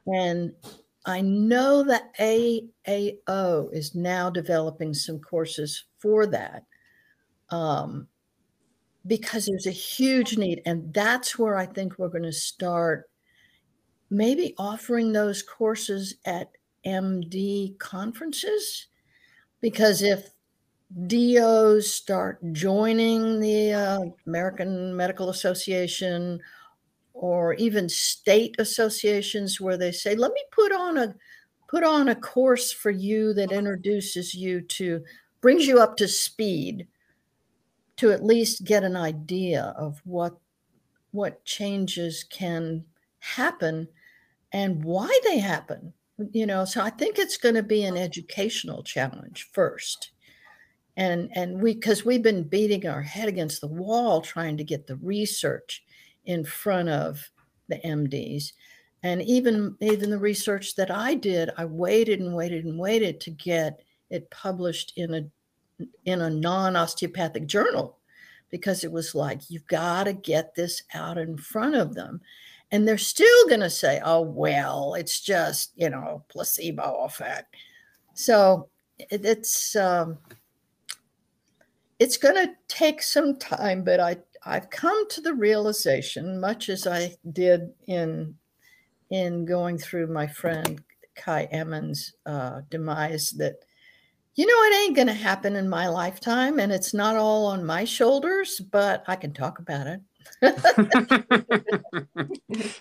And 0.07 0.53
I 1.07 1.21
know 1.21 1.83
that 1.85 2.14
AAO 2.19 3.73
is 3.73 3.95
now 3.95 4.31
developing 4.31 4.95
some 4.95 5.19
courses 5.19 5.85
for 5.99 6.27
that 6.27 6.64
um, 7.51 8.07
because 9.07 9.47
there's 9.47 9.66
a 9.66 9.71
huge 9.71 10.37
need. 10.37 10.62
And 10.66 10.93
that's 10.93 11.38
where 11.38 11.57
I 11.57 11.66
think 11.66 11.99
we're 11.99 12.09
going 12.09 12.25
to 12.25 12.33
start 12.33 13.11
maybe 14.11 14.55
offering 14.59 15.12
those 15.12 15.42
courses 15.42 16.16
at 16.25 16.51
MD 16.85 17.79
conferences. 17.79 18.87
Because 19.61 20.03
if 20.03 20.31
DOs 21.07 21.90
start 21.90 22.40
joining 22.53 23.40
the 23.40 23.73
uh, 23.73 24.01
American 24.27 24.96
Medical 24.96 25.31
Association 25.31 26.40
or 27.14 27.55
even 27.55 27.88
state 27.88 28.57
associations 28.59 29.61
where 29.61 29.77
they 29.77 29.92
say, 29.92 30.16
let 30.16 30.33
me 30.33 30.42
put 30.51 30.73
on 30.73 30.99
a 30.99 31.14
put 31.68 31.85
on 31.85 32.09
a 32.09 32.14
course 32.16 32.73
for 32.73 32.90
you 32.90 33.33
that 33.35 33.53
introduces 33.53 34.35
you 34.35 34.61
to 34.62 35.05
brings 35.40 35.66
you 35.66 35.79
up 35.79 35.96
to 35.96 36.09
speed 36.09 36.88
to 37.96 38.11
at 38.11 38.25
least 38.25 38.64
get 38.64 38.83
an 38.83 38.96
idea 38.96 39.73
of 39.79 40.01
what 40.05 40.37
what 41.12 41.44
changes 41.44 42.25
can 42.25 42.85
happen 43.20 43.87
and 44.53 44.85
why 44.85 45.09
they 45.25 45.39
happen 45.39 45.93
you 46.33 46.47
know 46.47 46.65
so 46.65 46.83
i 46.83 46.91
think 46.91 47.19
it's 47.19 47.37
going 47.37 47.55
to 47.55 47.63
be 47.63 47.85
an 47.85 47.97
educational 47.97 48.83
challenge 48.83 49.49
first. 49.53 50.11
And 50.97 51.31
and 51.35 51.63
we 51.63 51.75
because 51.75 52.05
we've 52.05 52.23
been 52.23 52.43
beating 52.43 52.87
our 52.87 53.03
head 53.03 53.29
against 53.29 53.61
the 53.61 53.69
wall 53.69 54.21
trying 54.21 54.57
to 54.59 54.65
get 54.65 54.87
the 54.87 54.97
research 54.97 55.83
in 56.27 56.45
front 56.45 56.89
of 56.89 57.31
the 57.69 57.77
MDs. 57.77 58.53
And 59.03 59.23
even 59.23 59.77
even 59.81 60.11
the 60.11 60.19
research 60.19 60.75
that 60.77 60.91
I 60.91 61.15
did, 61.15 61.51
I 61.57 61.65
waited 61.65 62.21
and 62.21 62.35
waited 62.35 62.65
and 62.65 62.79
waited 62.79 63.21
to 63.21 63.31
get 63.31 63.81
it 64.11 64.31
published 64.31 64.93
in 64.97 65.15
a 65.15 65.87
in 66.05 66.21
a 66.21 66.29
non-osteopathic 66.29 67.47
journal 67.47 67.97
because 68.51 68.85
it 68.85 68.93
was 68.93 69.15
like 69.15 69.49
you've 69.49 69.67
got 69.69 70.05
to 70.05 70.13
get 70.13 70.55
this 70.55 70.83
out 70.93 71.17
in 71.17 71.39
front 71.39 71.77
of 71.77 71.95
them 71.95 72.21
and 72.73 72.87
they're 72.87 72.99
still 72.99 73.49
going 73.49 73.61
to 73.61 73.71
say 73.71 74.01
oh 74.05 74.21
well 74.21 74.95
it's 74.95 75.21
just 75.21 75.73
you 75.77 75.91
know 75.91 76.25
placebo 76.29 77.05
effect 77.05 77.55
so 78.15 78.69
it, 78.99 79.25
it's 79.25 79.77
um, 79.77 80.19
it's 81.99 82.17
going 82.17 82.35
to 82.35 82.53
take 82.69 83.03
some 83.03 83.39
time 83.39 83.83
but 83.83 84.01
i 84.01 84.17
I've 84.45 84.71
come 84.71 85.09
to 85.09 85.21
the 85.21 85.35
realization, 85.35 86.41
much 86.41 86.69
as 86.69 86.87
I 86.87 87.15
did 87.33 87.73
in 87.87 88.37
in 89.11 89.45
going 89.45 89.77
through 89.77 90.07
my 90.07 90.27
friend 90.27 90.83
Cai 91.17 91.45
Emmons' 91.45 92.15
uh, 92.25 92.63
demise, 92.71 93.33
that 93.33 93.57
you 94.35 94.47
know 94.47 94.63
it 94.63 94.83
ain't 94.83 94.97
going 94.97 95.09
to 95.09 95.13
happen 95.13 95.57
in 95.57 95.69
my 95.69 95.89
lifetime, 95.89 96.59
and 96.59 96.73
it's 96.73 96.95
not 96.95 97.17
all 97.17 97.47
on 97.47 97.65
my 97.65 97.85
shoulders, 97.85 98.61
but 98.61 99.05
I 99.07 99.17
can 99.17 99.33
talk 99.35 99.59
about 99.59 99.87
it. 99.87 100.01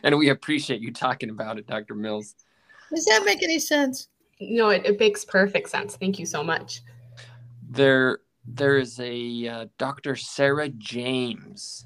and 0.03 0.17
we 0.17 0.29
appreciate 0.29 0.81
you 0.81 0.93
talking 0.93 1.29
about 1.29 1.57
it, 1.57 1.67
Dr. 1.67 1.95
Mills. 1.95 2.35
Does 2.93 3.05
that 3.05 3.23
make 3.25 3.43
any 3.43 3.59
sense? 3.59 4.07
No, 4.39 4.69
it, 4.69 4.85
it 4.85 4.99
makes 4.99 5.25
perfect 5.25 5.69
sense. 5.69 5.95
Thank 5.95 6.19
you 6.19 6.25
so 6.25 6.43
much. 6.43 6.81
There 7.69 8.19
there 8.45 8.77
is 8.77 8.99
a 8.99 9.47
uh, 9.47 9.65
Dr. 9.77 10.15
Sarah 10.15 10.69
James. 10.69 11.85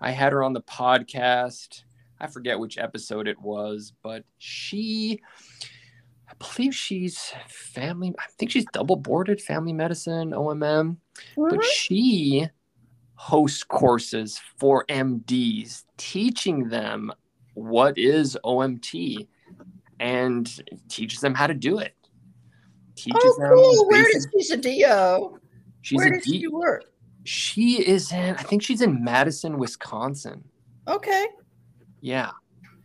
I 0.00 0.10
had 0.10 0.32
her 0.32 0.42
on 0.42 0.52
the 0.52 0.62
podcast. 0.62 1.82
I 2.20 2.28
forget 2.28 2.58
which 2.58 2.78
episode 2.78 3.26
it 3.26 3.40
was, 3.40 3.92
but 4.02 4.24
she, 4.38 5.20
I 6.28 6.34
believe 6.38 6.74
she's 6.74 7.32
family, 7.48 8.14
I 8.16 8.24
think 8.38 8.52
she's 8.52 8.66
double 8.72 8.96
boarded 8.96 9.40
family 9.40 9.72
medicine, 9.72 10.30
OMM, 10.30 10.96
mm-hmm. 11.36 11.48
but 11.48 11.64
she 11.64 12.48
hosts 13.14 13.62
courses 13.62 14.40
for 14.58 14.84
MDs, 14.86 15.84
teaching 15.96 16.68
them 16.68 17.12
what 17.54 17.98
is 17.98 18.38
OMT 18.44 19.28
and 20.00 20.62
teaches 20.88 21.20
them 21.20 21.34
how 21.34 21.46
to 21.46 21.54
do 21.54 21.78
it. 21.78 21.94
Teaches 22.96 23.22
oh, 23.24 23.48
cool. 23.48 23.88
Where 23.88 24.16
is 24.16 24.26
she's 24.32 24.50
a 24.50 24.56
DO? 24.56 25.38
She's 25.82 25.98
Where 25.98 26.10
does 26.10 26.24
she 26.24 26.46
work? 26.48 26.84
She 27.24 27.86
is 27.86 28.12
in, 28.12 28.34
I 28.34 28.42
think 28.42 28.62
she's 28.62 28.82
in 28.82 29.02
Madison, 29.02 29.58
Wisconsin. 29.58 30.44
Okay. 30.88 31.26
Yeah. 32.00 32.30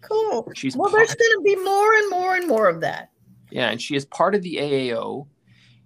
Cool. 0.02 0.52
She's 0.56 0.78
well, 0.78 0.92
there's 0.92 1.16
going 1.16 1.32
to 1.38 1.42
be 1.44 1.56
more 1.56 1.94
and 1.94 2.10
more 2.10 2.36
and 2.36 2.48
more 2.48 2.70
of 2.70 2.82
that. 2.82 3.10
Yeah, 3.50 3.70
and 3.70 3.82
she 3.82 3.96
is 3.96 4.06
part 4.06 4.36
of 4.36 4.42
the 4.42 4.56
AAO, 4.58 5.28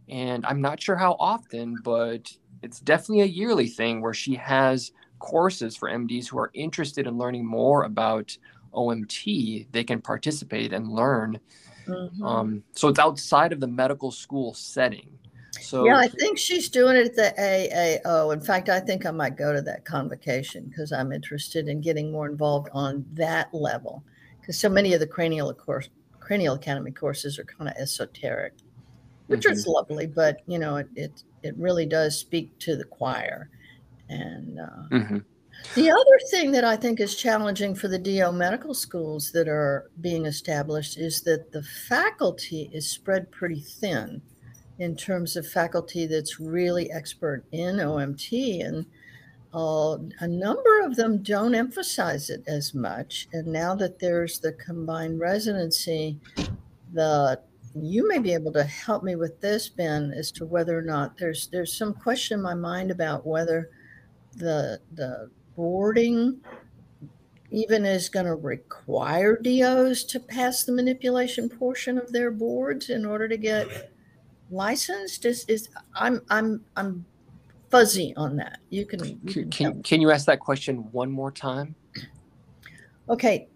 and 0.09 0.45
I'm 0.45 0.61
not 0.61 0.81
sure 0.81 0.95
how 0.95 1.15
often, 1.19 1.77
but 1.83 2.31
it's 2.61 2.79
definitely 2.79 3.21
a 3.21 3.25
yearly 3.25 3.67
thing 3.67 4.01
where 4.01 4.13
she 4.13 4.35
has 4.35 4.91
courses 5.19 5.75
for 5.75 5.89
MDs 5.89 6.27
who 6.27 6.39
are 6.39 6.51
interested 6.53 7.07
in 7.07 7.17
learning 7.17 7.45
more 7.45 7.83
about 7.83 8.35
OMT. 8.73 9.67
They 9.71 9.83
can 9.83 10.01
participate 10.01 10.73
and 10.73 10.89
learn. 10.89 11.39
Mm-hmm. 11.87 12.23
Um, 12.23 12.63
so 12.73 12.87
it's 12.87 12.99
outside 12.99 13.53
of 13.53 13.59
the 13.59 13.67
medical 13.67 14.11
school 14.11 14.53
setting. 14.53 15.09
So 15.59 15.85
yeah, 15.85 15.97
I 15.97 16.07
think 16.07 16.37
she's 16.37 16.69
doing 16.69 16.95
it 16.95 17.07
at 17.07 17.15
the 17.15 17.99
AAO. 18.05 18.33
In 18.33 18.41
fact, 18.41 18.69
I 18.69 18.79
think 18.79 19.05
I 19.05 19.11
might 19.11 19.37
go 19.37 19.53
to 19.53 19.61
that 19.61 19.85
convocation 19.85 20.65
because 20.65 20.91
I'm 20.91 21.11
interested 21.11 21.67
in 21.67 21.81
getting 21.81 22.11
more 22.11 22.27
involved 22.27 22.69
on 22.73 23.05
that 23.13 23.53
level. 23.53 24.03
Because 24.39 24.57
so 24.57 24.69
many 24.69 24.93
of 24.93 24.99
the 24.99 25.07
cranial 25.07 25.53
course, 25.53 25.89
cranial 26.19 26.55
academy 26.55 26.91
courses 26.91 27.37
are 27.37 27.43
kind 27.43 27.69
of 27.69 27.75
esoteric, 27.77 28.53
which 29.27 29.41
mm-hmm. 29.41 29.53
is 29.53 29.67
lovely, 29.67 30.07
but 30.07 30.41
you 30.47 30.57
know, 30.57 30.77
it, 30.77 30.87
it 30.95 31.23
it 31.43 31.55
really 31.57 31.85
does 31.85 32.17
speak 32.17 32.57
to 32.59 32.75
the 32.75 32.83
choir. 32.83 33.49
And 34.09 34.59
uh, 34.59 34.87
mm-hmm. 34.91 35.17
the 35.75 35.91
other 35.91 36.19
thing 36.29 36.51
that 36.51 36.65
I 36.65 36.75
think 36.75 36.99
is 36.99 37.15
challenging 37.15 37.75
for 37.75 37.87
the 37.87 37.97
DO 37.97 38.31
medical 38.31 38.73
schools 38.73 39.31
that 39.31 39.47
are 39.47 39.89
being 40.01 40.25
established 40.25 40.97
is 40.97 41.21
that 41.21 41.51
the 41.51 41.63
faculty 41.63 42.69
is 42.73 42.89
spread 42.89 43.31
pretty 43.31 43.61
thin 43.61 44.21
in 44.79 44.95
terms 44.95 45.35
of 45.35 45.47
faculty 45.47 46.07
that's 46.07 46.39
really 46.39 46.91
expert 46.91 47.45
in 47.51 47.77
OMT. 47.77 48.65
And 48.65 48.85
uh, 49.53 49.97
a 50.19 50.27
number 50.27 50.81
of 50.81 50.95
them 50.95 51.21
don't 51.21 51.55
emphasize 51.55 52.29
it 52.29 52.43
as 52.47 52.73
much. 52.73 53.27
And 53.31 53.47
now 53.47 53.75
that 53.75 53.99
there's 53.99 54.39
the 54.39 54.53
combined 54.53 55.19
residency, 55.19 56.19
the 56.93 57.39
you 57.75 58.07
may 58.07 58.19
be 58.19 58.33
able 58.33 58.51
to 58.53 58.63
help 58.63 59.03
me 59.03 59.15
with 59.15 59.39
this, 59.41 59.69
Ben, 59.69 60.13
as 60.15 60.31
to 60.33 60.45
whether 60.45 60.77
or 60.77 60.81
not 60.81 61.17
there's 61.17 61.47
there's 61.47 61.75
some 61.77 61.93
question 61.93 62.39
in 62.39 62.43
my 62.43 62.53
mind 62.53 62.91
about 62.91 63.25
whether 63.25 63.69
the 64.35 64.79
the 64.93 65.29
boarding 65.55 66.39
even 67.51 67.85
is 67.85 68.07
going 68.07 68.25
to 68.25 68.35
require 68.35 69.37
DOs 69.37 70.05
to 70.05 70.19
pass 70.19 70.63
the 70.63 70.71
manipulation 70.71 71.49
portion 71.49 71.97
of 71.97 72.11
their 72.11 72.31
boards 72.31 72.89
in 72.89 73.05
order 73.05 73.27
to 73.27 73.37
get 73.37 73.91
licensed? 74.49 75.25
Is 75.25 75.45
is 75.45 75.69
i'm 75.95 76.21
i'm 76.29 76.63
i'm 76.75 77.05
fuzzy 77.69 78.13
on 78.17 78.35
that. 78.37 78.59
You 78.69 78.85
can 78.85 79.19
can, 79.27 79.49
can, 79.49 79.83
can 79.83 80.01
you 80.01 80.11
ask 80.11 80.25
that 80.25 80.39
question 80.39 80.77
one 80.91 81.11
more 81.11 81.31
time? 81.31 81.75
Okay. 83.09 83.47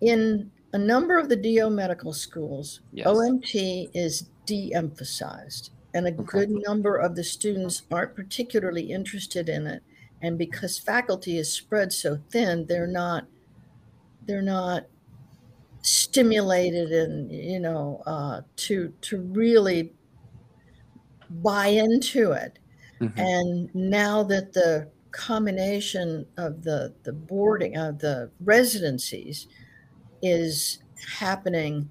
In 0.00 0.50
a 0.78 0.84
number 0.84 1.18
of 1.18 1.28
the 1.28 1.36
do 1.36 1.70
medical 1.70 2.12
schools 2.12 2.80
yes. 2.92 3.06
omt 3.06 3.90
is 3.94 4.26
de-emphasized 4.46 5.70
and 5.94 6.06
a 6.06 6.10
okay. 6.10 6.22
good 6.24 6.50
number 6.50 6.96
of 6.96 7.16
the 7.16 7.24
students 7.24 7.82
aren't 7.90 8.14
particularly 8.14 8.92
interested 8.92 9.48
in 9.48 9.66
it 9.66 9.82
and 10.22 10.38
because 10.38 10.78
faculty 10.78 11.38
is 11.38 11.52
spread 11.52 11.92
so 11.92 12.18
thin 12.30 12.66
they're 12.66 12.86
not 12.86 13.26
they're 14.26 14.42
not 14.42 14.86
stimulated 15.82 16.92
and 16.92 17.30
you 17.32 17.60
know 17.60 18.02
uh, 18.06 18.40
to 18.56 18.92
to 19.00 19.20
really 19.20 19.92
buy 21.30 21.68
into 21.68 22.32
it. 22.32 22.58
Mm-hmm. 23.00 23.18
And 23.18 23.74
now 23.74 24.22
that 24.24 24.52
the 24.52 24.90
combination 25.10 26.26
of 26.36 26.62
the 26.62 26.94
the 27.04 27.12
boarding 27.12 27.76
of 27.76 27.98
the 27.98 28.30
residencies 28.40 29.46
is 30.22 30.82
happening 31.18 31.88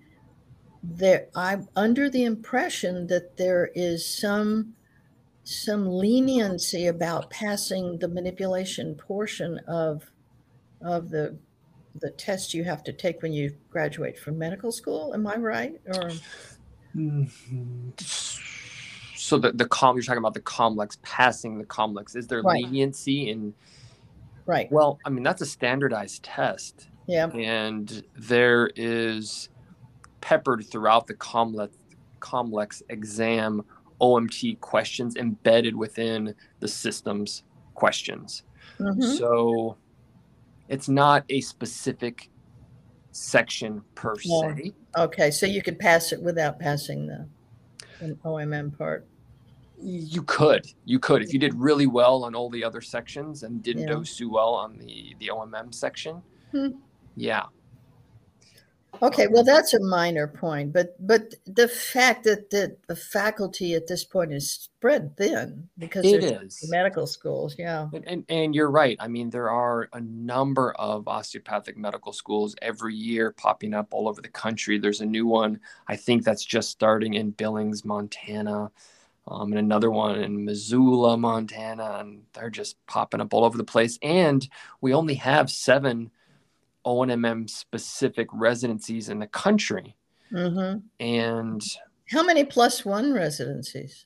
there 0.84 1.28
i'm 1.36 1.68
under 1.76 2.10
the 2.10 2.24
impression 2.24 3.08
that 3.08 3.36
there 3.38 3.72
is 3.76 4.06
some 4.06 4.74
some 5.44 5.88
leniency 5.88 6.88
about 6.88 7.30
passing 7.30 7.98
the 8.00 8.08
manipulation 8.08 8.94
portion 8.96 9.60
of 9.68 10.04
of 10.82 11.10
the 11.10 11.38
the 12.02 12.12
test 12.12 12.54
you 12.54 12.64
have 12.64 12.84
to 12.84 12.94
take 12.94 13.22
when 13.22 13.34
you 13.34 13.56
graduate 13.70 14.20
from 14.20 14.38
medical 14.38 14.72
school. 14.72 15.14
Am 15.14 15.26
i 15.28 15.36
right 15.36 15.80
or? 15.88 16.12
Mm-hmm. 16.96 17.90
So 19.16 19.38
the 19.38 19.52
the 19.52 19.68
com 19.68 19.96
you're 19.96 20.04
talking 20.04 20.20
about 20.20 20.34
the 20.34 20.42
Comlex 20.42 21.02
passing 21.02 21.58
the 21.58 21.66
Comlex. 21.66 22.16
Is 22.16 22.28
there 22.28 22.42
right. 22.42 22.64
leniency 22.64 23.30
in 23.30 23.54
right. 24.46 24.72
Well 24.72 25.00
i 25.06 25.10
mean 25.10 25.24
that's 25.24 25.42
a 25.42 25.46
standardized 25.46 26.24
test 26.24 26.90
yeah 27.08 27.28
and 27.30 28.04
there 28.16 28.70
is 28.76 29.50
peppered 30.22 30.66
throughout 30.66 31.08
the 31.08 31.14
Comlex, 31.14 31.70
Comlex 32.20 32.82
exam 32.90 33.64
OMT 34.02 34.60
questions 34.60 35.16
embedded 35.16 35.76
within 35.76 36.36
the 36.60 36.68
system's 36.68 37.44
questions. 37.74 38.44
Mm-hmm. 38.80 39.02
So 39.02 39.78
it's 40.68 40.90
not 40.90 41.24
a 41.30 41.42
specific 41.42 42.30
section 43.12 43.82
per 43.96 44.16
oh, 44.30 44.54
se. 44.56 44.74
Okay, 44.98 45.32
so 45.32 45.46
you 45.46 45.62
could 45.62 45.80
pass 45.80 46.12
it 46.12 46.22
without 46.22 46.60
passing 46.60 47.08
the 47.08 47.28
OMM 48.26 48.78
part. 48.78 49.08
You 49.80 50.24
could, 50.24 50.66
you 50.86 51.00
could, 51.00 51.22
if 51.22 51.34
you 51.34 51.40
did 51.40 51.54
really 51.54 51.86
well 51.86 52.24
on 52.24 52.34
all 52.34 52.50
the 52.50 52.64
other 52.64 52.82
sections 52.82 53.44
and 53.44 53.62
didn't 53.62 53.88
yeah. 53.88 53.96
do 53.96 54.04
so 54.04 54.28
well 54.28 54.54
on 54.56 54.78
the 54.78 55.16
the 55.20 55.30
OMM 55.34 55.74
section. 55.74 56.22
Hmm. 56.52 56.70
Yeah, 57.18 57.48
Okay, 59.02 59.28
well, 59.28 59.44
that's 59.44 59.74
a 59.74 59.80
minor 59.80 60.28
point, 60.28 60.74
but 60.74 60.96
but 61.06 61.36
the 61.46 61.68
fact 61.68 62.24
that 62.24 62.50
the, 62.50 62.76
the 62.88 62.96
faculty 62.96 63.74
at 63.76 63.88
this 63.88 64.04
point 64.04 64.34
is 64.34 64.52
spread 64.52 65.16
thin 65.18 65.70
because 65.78 66.06
it 66.06 66.24
is 66.24 66.68
medical 66.70 67.06
schools, 67.06 67.56
yeah. 67.58 67.88
And, 67.94 68.08
and, 68.08 68.26
and 68.30 68.56
you're 68.56 68.72
right. 68.72 68.98
I 69.00 69.08
mean, 69.08 69.30
there 69.30 69.52
are 69.52 69.90
a 69.94 70.02
number 70.02 70.72
of 70.74 71.08
osteopathic 71.08 71.78
medical 71.78 72.12
schools 72.12 72.56
every 72.62 72.96
year 72.96 73.32
popping 73.32 73.74
up 73.74 73.88
all 73.92 74.08
over 74.08 74.22
the 74.22 74.30
country. 74.30 74.80
There's 74.80 75.02
a 75.02 75.06
new 75.06 75.28
one, 75.28 75.60
I 75.88 75.96
think, 75.96 76.24
that's 76.24 76.46
just 76.46 76.70
starting 76.70 77.14
in 77.14 77.32
Billings, 77.32 77.86
Montana, 77.86 78.72
um, 79.28 79.52
and 79.52 79.60
another 79.60 79.92
one 79.92 80.22
in 80.22 80.46
Missoula, 80.46 81.18
Montana, 81.18 81.98
and 82.00 82.24
they're 82.34 82.50
just 82.50 82.78
popping 82.88 83.22
up 83.22 83.34
all 83.34 83.44
over 83.44 83.58
the 83.58 83.64
place. 83.64 84.00
And 84.02 84.48
we 84.82 84.94
only 84.94 85.16
have 85.16 85.52
seven 85.52 86.10
ONMM 86.88 87.50
specific 87.50 88.28
residencies 88.32 89.10
in 89.10 89.20
the 89.20 89.28
country. 89.28 89.96
Mm-hmm. 90.32 90.80
And 91.02 91.62
how 92.10 92.24
many 92.24 92.46
plus 92.46 92.86
one 92.86 93.14
residencies? 93.14 94.06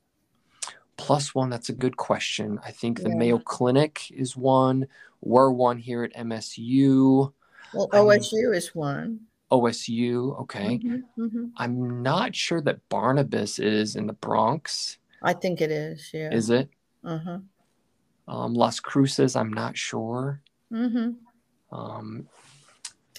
Plus 0.98 1.36
one, 1.36 1.50
that's 1.50 1.70
a 1.70 1.74
good 1.74 1.98
question. 1.98 2.60
I 2.66 2.72
think 2.72 3.00
yeah. 3.00 3.10
the 3.10 3.16
Mayo 3.16 3.38
Clinic 3.38 4.12
is 4.12 4.36
one. 4.36 4.88
We're 5.22 5.52
one 5.52 5.78
here 5.78 6.04
at 6.04 6.16
MSU. 6.16 7.32
Well, 7.74 7.88
OSU 7.90 8.48
I'm, 8.48 8.54
is 8.54 8.76
one. 8.76 9.20
OSU, 9.52 10.42
okay. 10.42 10.80
Mm-hmm, 10.80 11.24
mm-hmm. 11.24 11.46
I'm 11.58 12.02
not 12.02 12.36
sure 12.36 12.62
that 12.62 12.88
Barnabas 12.90 13.60
is 13.60 13.96
in 13.96 14.08
the 14.08 14.14
Bronx. 14.14 14.98
I 15.22 15.34
think 15.34 15.62
it 15.62 15.72
is, 15.72 16.10
yeah. 16.14 16.34
Is 16.34 16.50
it? 16.50 16.70
Uh-huh. 17.04 17.40
Um, 18.28 18.54
Las 18.54 18.80
Cruces, 18.80 19.36
I'm 19.36 19.54
not 19.54 19.78
sure. 19.78 20.42
Mm-hmm. 20.72 21.12
Um, 21.76 22.28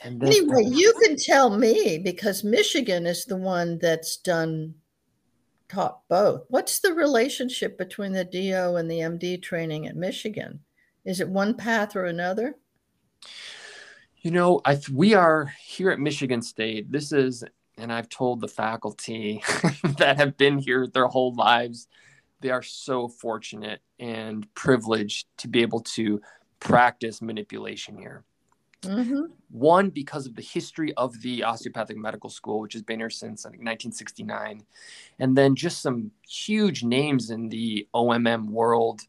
and 0.05 0.23
anyway, 0.23 0.65
you 0.65 0.93
can 1.03 1.17
tell 1.17 1.57
me 1.57 1.99
because 1.99 2.45
Michigan 2.45 3.07
is 3.07 3.25
the 3.25 3.37
one 3.37 3.79
that's 3.79 4.17
done 4.17 4.75
taught 5.69 6.01
both. 6.09 6.43
What's 6.49 6.81
the 6.81 6.93
relationship 6.93 7.79
between 7.79 8.13
the 8.13 8.25
DO 8.25 8.77
and 8.77 8.91
the 8.91 9.01
MD 9.01 9.43
training 9.43 9.87
at 9.87 9.97
Michigan? 9.97 10.61
Is 11.05 11.21
it 11.21 11.29
one 11.29 11.55
path 11.55 11.97
or 11.97 12.05
another? 12.05 12.57
You 14.19 14.31
know, 14.31 14.61
I 14.65 14.79
we 14.93 15.15
are 15.15 15.53
here 15.61 15.91
at 15.91 15.99
Michigan 15.99 16.43
State. 16.43 16.93
This 16.93 17.13
is, 17.13 17.43
and 17.77 17.93
I've 17.93 18.09
told 18.09 18.41
the 18.41 18.49
faculty 18.49 19.43
that 19.99 20.19
have 20.19 20.37
been 20.37 20.59
here 20.59 20.87
their 20.87 21.09
whole 21.09 21.35
lives, 21.35 21.89
they 22.41 22.51
are 22.51 22.63
so 22.63 23.09
fortunate 23.09 23.81
and 23.99 24.53
privileged 24.55 25.27
to 25.39 25.49
be 25.49 25.63
able 25.63 25.81
to 25.81 26.21
practice 26.61 27.23
manipulation 27.23 27.97
here. 27.97 28.25
Mm-hmm. 28.83 29.23
One, 29.51 29.91
because 29.91 30.27
of 30.27 30.35
the 30.35 30.43
history 30.43 30.93
of 30.95 31.21
the 31.23 31.45
osteopathic 31.45 31.97
medical 31.97 32.31
school, 32.31 32.61
which 32.61 32.73
has 32.73 32.83
been 32.83 32.99
here 32.99 33.11
since 33.11 33.47
I 33.47 33.51
think 33.51 33.61
1969, 33.61 34.65
and 35.19 35.37
then 35.37 35.55
just 35.55 35.83
some 35.83 36.11
huge 36.29 36.83
names 36.83 37.31
in 37.31 37.49
the 37.49 37.87
OMM 37.95 38.47
world 38.47 39.03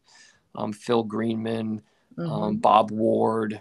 um, 0.54 0.72
Phil 0.72 1.02
Greenman, 1.02 1.82
um, 2.18 2.24
mm-hmm. 2.24 2.32
um, 2.32 2.56
Bob 2.56 2.90
Ward. 2.90 3.60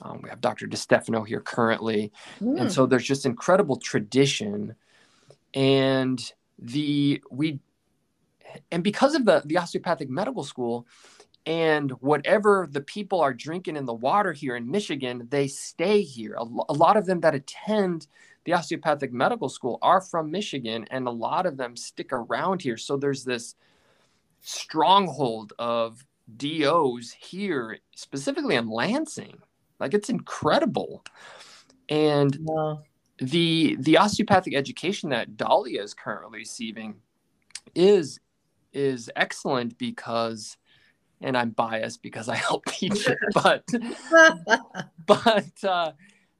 Um, 0.00 0.20
we 0.22 0.30
have 0.30 0.40
Dr. 0.40 0.66
DeStefano 0.66 1.26
here 1.26 1.40
currently. 1.40 2.12
Mm. 2.40 2.62
And 2.62 2.72
so 2.72 2.86
there's 2.86 3.04
just 3.04 3.26
incredible 3.26 3.76
tradition. 3.76 4.74
And 5.54 6.32
the, 6.58 7.22
we, 7.30 7.60
and 8.70 8.82
because 8.82 9.14
of 9.14 9.24
the, 9.24 9.42
the 9.44 9.58
osteopathic 9.58 10.08
medical 10.08 10.44
school, 10.44 10.86
and 11.46 11.90
whatever 12.00 12.68
the 12.70 12.80
people 12.80 13.20
are 13.20 13.34
drinking 13.34 13.76
in 13.76 13.84
the 13.84 13.94
water 13.94 14.32
here 14.32 14.56
in 14.56 14.70
Michigan, 14.70 15.26
they 15.30 15.48
stay 15.48 16.02
here. 16.02 16.34
A, 16.38 16.42
a, 16.42 16.72
lot 16.72 16.96
of 16.96 17.06
them 17.06 17.20
that 17.20 17.34
attend 17.34 18.06
the 18.44 18.52
osteopathic 18.52 19.12
medical 19.12 19.48
school 19.48 19.78
are 19.82 20.00
from 20.00 20.30
Michigan, 20.30 20.86
and 20.90 21.06
a 21.06 21.10
lot 21.10 21.46
of 21.46 21.56
them 21.56 21.76
stick 21.76 22.12
around 22.12 22.62
here. 22.62 22.76
So 22.76 22.96
there's 22.96 23.24
this 23.24 23.56
stronghold 24.40 25.52
of 25.58 26.04
DOs 26.36 27.12
here, 27.12 27.78
specifically 27.94 28.54
in 28.54 28.68
Lansing. 28.68 29.38
Like 29.80 29.94
it's 29.94 30.10
incredible. 30.10 31.04
And 31.88 32.38
the 33.18 33.76
the 33.80 33.98
osteopathic 33.98 34.54
education 34.54 35.10
that 35.10 35.36
Dahlia 35.36 35.82
is 35.82 35.94
currently 35.94 36.38
receiving 36.38 36.96
is 37.74 38.20
is 38.72 39.10
excellent 39.16 39.76
because 39.78 40.56
and 41.22 41.36
I'm 41.36 41.50
biased 41.50 42.02
because 42.02 42.28
I 42.28 42.36
help 42.36 42.64
teach 42.68 43.08
it, 43.08 43.18
but 43.34 43.64
but 45.06 45.64
uh, 45.64 45.92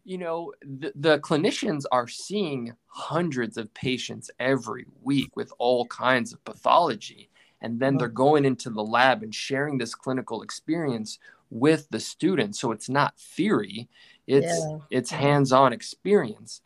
you 0.05 0.18
know 0.18 0.53
the, 0.62 0.93
the 0.95 1.18
clinicians 1.20 1.85
are 1.93 2.09
seeing 2.09 2.74
hundreds 2.87 3.57
of 3.57 3.72
patients 3.74 4.30
every 4.39 4.87
week 5.03 5.37
with 5.37 5.53
all 5.59 5.87
kinds 5.87 6.33
of 6.33 6.45
pathology, 6.45 7.30
and 7.61 7.80
then 7.80 7.97
they're 7.97 8.09
going 8.09 8.45
into 8.45 8.70
the 8.70 8.83
lab 8.83 9.22
and 9.22 9.35
sharing 9.35 9.78
this 9.78 9.95
clinical 9.95 10.43
experience 10.43 11.18
with 11.51 11.89
the 11.91 12.01
students. 12.01 12.61
So 12.61 12.72
it's 12.72 12.89
not 12.89 13.18
theory; 13.18 13.89
it's 14.26 14.47
yeah. 14.47 14.78
it's 14.91 15.11
hands-on 15.11 15.72
experience. 15.72 16.62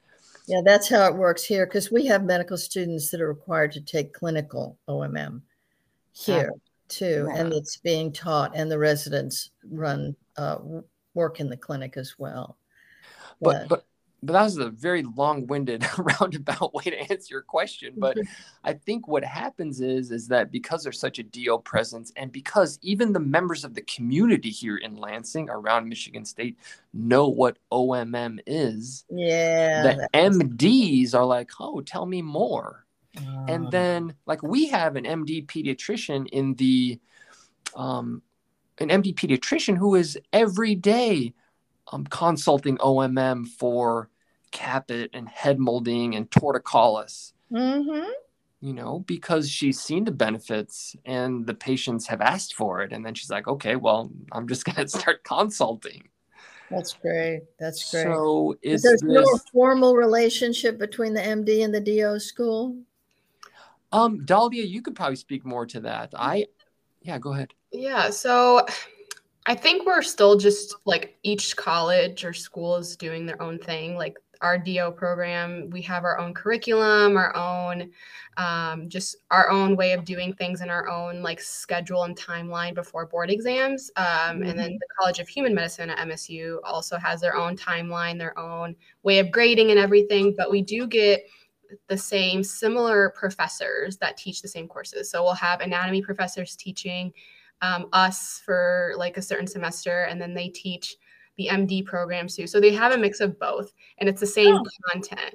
Yeah, 0.48 0.60
that's 0.64 0.88
how 0.88 1.06
it 1.06 1.16
works 1.16 1.42
here 1.42 1.66
because 1.66 1.90
we 1.90 2.06
have 2.06 2.22
medical 2.22 2.56
students 2.56 3.10
that 3.10 3.20
are 3.20 3.28
required 3.28 3.72
to 3.72 3.80
take 3.80 4.14
clinical 4.14 4.78
OMM 4.88 5.42
here 6.12 6.52
too, 6.88 7.28
and 7.34 7.52
it's 7.52 7.76
being 7.78 8.12
taught, 8.12 8.52
and 8.54 8.70
the 8.70 8.78
residents 8.78 9.50
run 9.68 10.16
uh, 10.36 10.58
work 11.14 11.40
in 11.40 11.48
the 11.48 11.56
clinic 11.56 11.96
as 11.96 12.14
well. 12.18 12.56
But 13.40 13.68
but 13.68 13.86
but 14.22 14.32
that 14.32 14.42
was 14.42 14.56
a 14.56 14.70
very 14.70 15.02
long-winded 15.02 15.84
roundabout 15.98 16.74
way 16.74 16.84
to 16.84 16.98
answer 17.12 17.34
your 17.34 17.42
question 17.42 17.94
but 17.96 18.16
i 18.64 18.72
think 18.72 19.06
what 19.06 19.24
happens 19.24 19.80
is 19.80 20.10
is 20.10 20.26
that 20.28 20.50
because 20.50 20.82
there's 20.82 20.98
such 20.98 21.18
a 21.18 21.22
do 21.22 21.58
presence 21.58 22.12
and 22.16 22.32
because 22.32 22.78
even 22.82 23.12
the 23.12 23.20
members 23.20 23.64
of 23.64 23.74
the 23.74 23.82
community 23.82 24.50
here 24.50 24.78
in 24.78 24.96
lansing 24.96 25.48
around 25.50 25.88
michigan 25.88 26.24
state 26.24 26.56
know 26.94 27.28
what 27.28 27.58
omm 27.70 28.40
is 28.46 29.04
yeah 29.10 29.82
the 29.82 30.08
mds 30.14 31.14
are 31.14 31.26
like 31.26 31.50
oh 31.60 31.80
tell 31.80 32.06
me 32.06 32.22
more 32.22 32.85
and 33.48 33.66
ah. 33.66 33.70
then 33.70 34.14
like 34.26 34.42
we 34.42 34.68
have 34.68 34.96
an 34.96 35.04
MD 35.04 35.46
pediatrician 35.46 36.26
in 36.28 36.54
the 36.54 37.00
um, 37.74 38.22
an 38.78 38.88
MD 38.88 39.14
pediatrician 39.14 39.76
who 39.76 39.94
is 39.94 40.18
every 40.32 40.74
day 40.74 41.32
um, 41.92 42.04
consulting 42.04 42.78
OMM 42.78 43.46
for 43.46 44.08
caput 44.50 45.10
and 45.12 45.28
head 45.28 45.58
molding 45.58 46.14
and 46.14 46.30
torticollis. 46.30 47.32
Mm-hmm. 47.52 48.10
You 48.62 48.72
know, 48.72 49.00
because 49.06 49.48
she's 49.48 49.80
seen 49.80 50.04
the 50.04 50.10
benefits 50.10 50.96
and 51.04 51.46
the 51.46 51.54
patients 51.54 52.06
have 52.08 52.20
asked 52.20 52.54
for 52.54 52.80
it. 52.82 52.92
And 52.92 53.04
then 53.04 53.14
she's 53.14 53.30
like, 53.30 53.46
okay, 53.46 53.76
well, 53.76 54.10
I'm 54.32 54.48
just 54.48 54.64
going 54.64 54.76
to 54.86 54.88
start 54.88 55.22
consulting. 55.24 56.08
That's 56.70 56.94
great. 56.94 57.42
That's 57.60 57.90
great. 57.90 58.02
So 58.02 58.56
is 58.62 58.82
there's 58.82 59.00
this... 59.02 59.12
no 59.12 59.38
formal 59.52 59.94
relationship 59.94 60.78
between 60.78 61.14
the 61.14 61.20
MD 61.20 61.64
and 61.64 61.72
the 61.72 61.80
DO 61.80 62.18
school? 62.18 62.76
Um, 63.92 64.24
Dahlia, 64.24 64.64
you 64.64 64.82
could 64.82 64.94
probably 64.94 65.16
speak 65.16 65.44
more 65.44 65.66
to 65.66 65.80
that. 65.80 66.10
I, 66.14 66.46
yeah, 67.02 67.18
go 67.18 67.32
ahead. 67.32 67.52
Yeah. 67.72 68.10
So 68.10 68.66
I 69.46 69.54
think 69.54 69.86
we're 69.86 70.02
still 70.02 70.36
just 70.36 70.74
like 70.84 71.18
each 71.22 71.56
college 71.56 72.24
or 72.24 72.32
school 72.32 72.76
is 72.76 72.96
doing 72.96 73.26
their 73.26 73.40
own 73.40 73.58
thing. 73.58 73.96
Like 73.96 74.16
our 74.40 74.58
DO 74.58 74.92
program, 74.92 75.70
we 75.70 75.80
have 75.82 76.04
our 76.04 76.18
own 76.18 76.34
curriculum, 76.34 77.16
our 77.16 77.34
own, 77.36 77.90
um, 78.36 78.88
just 78.88 79.16
our 79.30 79.48
own 79.50 79.76
way 79.76 79.92
of 79.92 80.04
doing 80.04 80.32
things 80.34 80.60
in 80.60 80.68
our 80.68 80.88
own 80.88 81.22
like 81.22 81.40
schedule 81.40 82.02
and 82.02 82.16
timeline 82.16 82.74
before 82.74 83.06
board 83.06 83.30
exams. 83.30 83.90
Um, 83.96 84.04
mm-hmm. 84.04 84.42
And 84.42 84.58
then 84.58 84.72
the 84.72 84.86
College 84.98 85.20
of 85.20 85.28
Human 85.28 85.54
Medicine 85.54 85.90
at 85.90 86.06
MSU 86.06 86.58
also 86.64 86.98
has 86.98 87.20
their 87.20 87.36
own 87.36 87.56
timeline, 87.56 88.18
their 88.18 88.38
own 88.38 88.74
way 89.04 89.20
of 89.20 89.30
grading 89.30 89.70
and 89.70 89.78
everything. 89.78 90.34
But 90.36 90.50
we 90.50 90.60
do 90.60 90.86
get 90.86 91.24
the 91.88 91.96
same 91.96 92.42
similar 92.42 93.10
professors 93.10 93.96
that 93.98 94.16
teach 94.16 94.42
the 94.42 94.48
same 94.48 94.68
courses. 94.68 95.10
So 95.10 95.22
we'll 95.22 95.34
have 95.34 95.60
anatomy 95.60 96.02
professors 96.02 96.56
teaching 96.56 97.12
um, 97.62 97.88
us 97.92 98.42
for 98.44 98.94
like 98.96 99.16
a 99.16 99.22
certain 99.22 99.46
semester, 99.46 100.04
and 100.04 100.20
then 100.20 100.34
they 100.34 100.48
teach 100.48 100.96
the 101.36 101.48
MD 101.50 101.84
programs 101.84 102.36
too. 102.36 102.46
So 102.46 102.60
they 102.60 102.72
have 102.72 102.92
a 102.92 102.98
mix 102.98 103.20
of 103.20 103.38
both, 103.38 103.72
and 103.98 104.08
it's 104.08 104.20
the 104.20 104.26
same 104.26 104.54
oh. 104.54 104.64
content. 104.90 105.34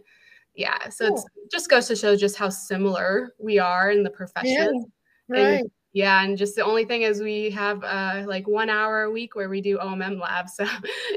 Yeah. 0.55 0.89
So 0.89 1.09
cool. 1.09 1.29
it 1.43 1.51
just 1.51 1.69
goes 1.69 1.87
to 1.87 1.95
show 1.95 2.15
just 2.15 2.35
how 2.35 2.49
similar 2.49 3.33
we 3.39 3.59
are 3.59 3.91
in 3.91 4.03
the 4.03 4.09
profession. 4.09 4.85
Yeah, 5.29 5.41
right. 5.41 5.59
And, 5.61 5.71
yeah, 5.93 6.23
and 6.23 6.37
just 6.37 6.55
the 6.55 6.63
only 6.63 6.85
thing 6.85 7.01
is 7.01 7.21
we 7.21 7.49
have 7.51 7.83
uh, 7.83 8.23
like 8.25 8.47
one 8.47 8.69
hour 8.69 9.03
a 9.03 9.11
week 9.11 9.35
where 9.35 9.49
we 9.49 9.61
do 9.61 9.77
OMM 9.77 10.19
labs, 10.19 10.55
so 10.57 10.65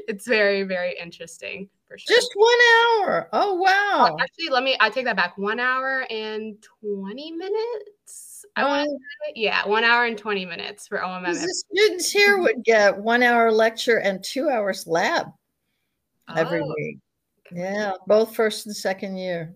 it's 0.08 0.26
very 0.26 0.62
very 0.64 0.96
interesting 1.00 1.68
for 1.86 1.96
sure. 1.98 2.16
Just 2.16 2.30
one 2.34 2.58
hour. 3.06 3.28
Oh 3.32 3.54
wow! 3.54 4.10
Uh, 4.10 4.22
actually, 4.22 4.48
let 4.50 4.62
me. 4.62 4.76
I 4.80 4.90
take 4.90 5.04
that 5.04 5.16
back. 5.16 5.38
One 5.38 5.60
hour 5.60 6.06
and 6.10 6.56
twenty 6.80 7.30
minutes. 7.30 8.44
I 8.56 8.64
want 8.64 8.88
to 8.88 9.32
yeah, 9.34 9.66
one 9.66 9.82
hour 9.84 10.04
and 10.04 10.16
20 10.16 10.46
minutes 10.46 10.86
for 10.86 10.98
OMM. 10.98 11.32
The 11.32 11.48
students 11.48 12.10
here 12.10 12.38
would 12.38 12.62
get 12.62 12.96
one 12.96 13.22
hour 13.22 13.50
lecture 13.50 13.98
and 13.98 14.22
two 14.22 14.48
hours 14.48 14.86
lab 14.86 15.26
oh, 16.28 16.34
every 16.34 16.62
week. 16.62 16.98
Yeah, 17.50 17.92
both 18.06 18.36
first 18.36 18.66
and 18.66 18.76
second 18.76 19.16
year. 19.16 19.54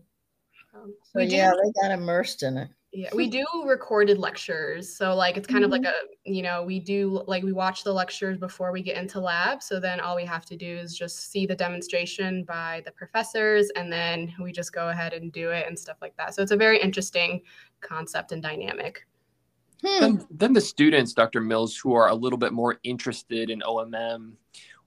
Um, 0.75 0.95
so 1.13 1.21
yeah, 1.21 1.51
they 1.51 1.73
got 1.81 1.93
immersed 1.93 2.43
in 2.43 2.57
it. 2.57 2.69
Yeah, 2.91 3.11
we 3.15 3.29
do 3.29 3.45
recorded 3.67 4.17
lectures. 4.17 4.97
So 4.97 5.15
like 5.15 5.37
it's 5.37 5.47
kind 5.47 5.63
mm-hmm. 5.63 5.65
of 5.65 5.71
like 5.71 5.83
mm-hmm. 5.83 6.31
a, 6.31 6.33
you 6.33 6.43
know, 6.43 6.63
we 6.63 6.81
do 6.81 7.23
like 7.27 7.43
we 7.43 7.53
watch 7.53 7.85
the 7.85 7.93
lectures 7.93 8.39
before 8.39 8.73
we 8.73 8.83
get 8.83 8.97
into 8.97 9.21
lab. 9.21 9.63
So 9.63 9.79
then 9.79 10.01
all 10.01 10.17
we 10.17 10.25
have 10.25 10.47
to 10.47 10.57
do 10.57 10.79
is 10.79 10.97
just 10.97 11.31
see 11.31 11.45
the 11.45 11.55
demonstration 11.55 12.45
by 12.45 12.83
the 12.87 12.93
professors 12.93 13.71
and 13.77 13.93
then 13.93 14.35
we 14.41 14.53
just 14.53 14.73
go 14.73 14.89
ahead 14.89 15.13
and 15.13 15.31
do 15.33 15.51
it 15.51 15.67
and 15.69 15.79
stuff 15.79 15.99
like 16.01 16.17
that. 16.17 16.35
So 16.35 16.41
it's 16.41 16.51
a 16.51 16.57
very 16.57 16.81
interesting 16.81 17.43
concept 17.83 18.33
and 18.33 18.43
dynamic. 18.43 19.07
Hmm. 19.85 20.01
Then, 20.01 20.27
then 20.31 20.53
the 20.55 20.61
students, 20.61 21.13
Dr. 21.13 21.43
Mills, 21.43 21.77
who 21.77 21.93
are 21.95 22.09
a 22.09 22.15
little 22.15 22.39
bit 22.39 22.55
more 22.55 22.79
interested 22.85 23.51
in 23.51 23.61
OMM 23.61 24.33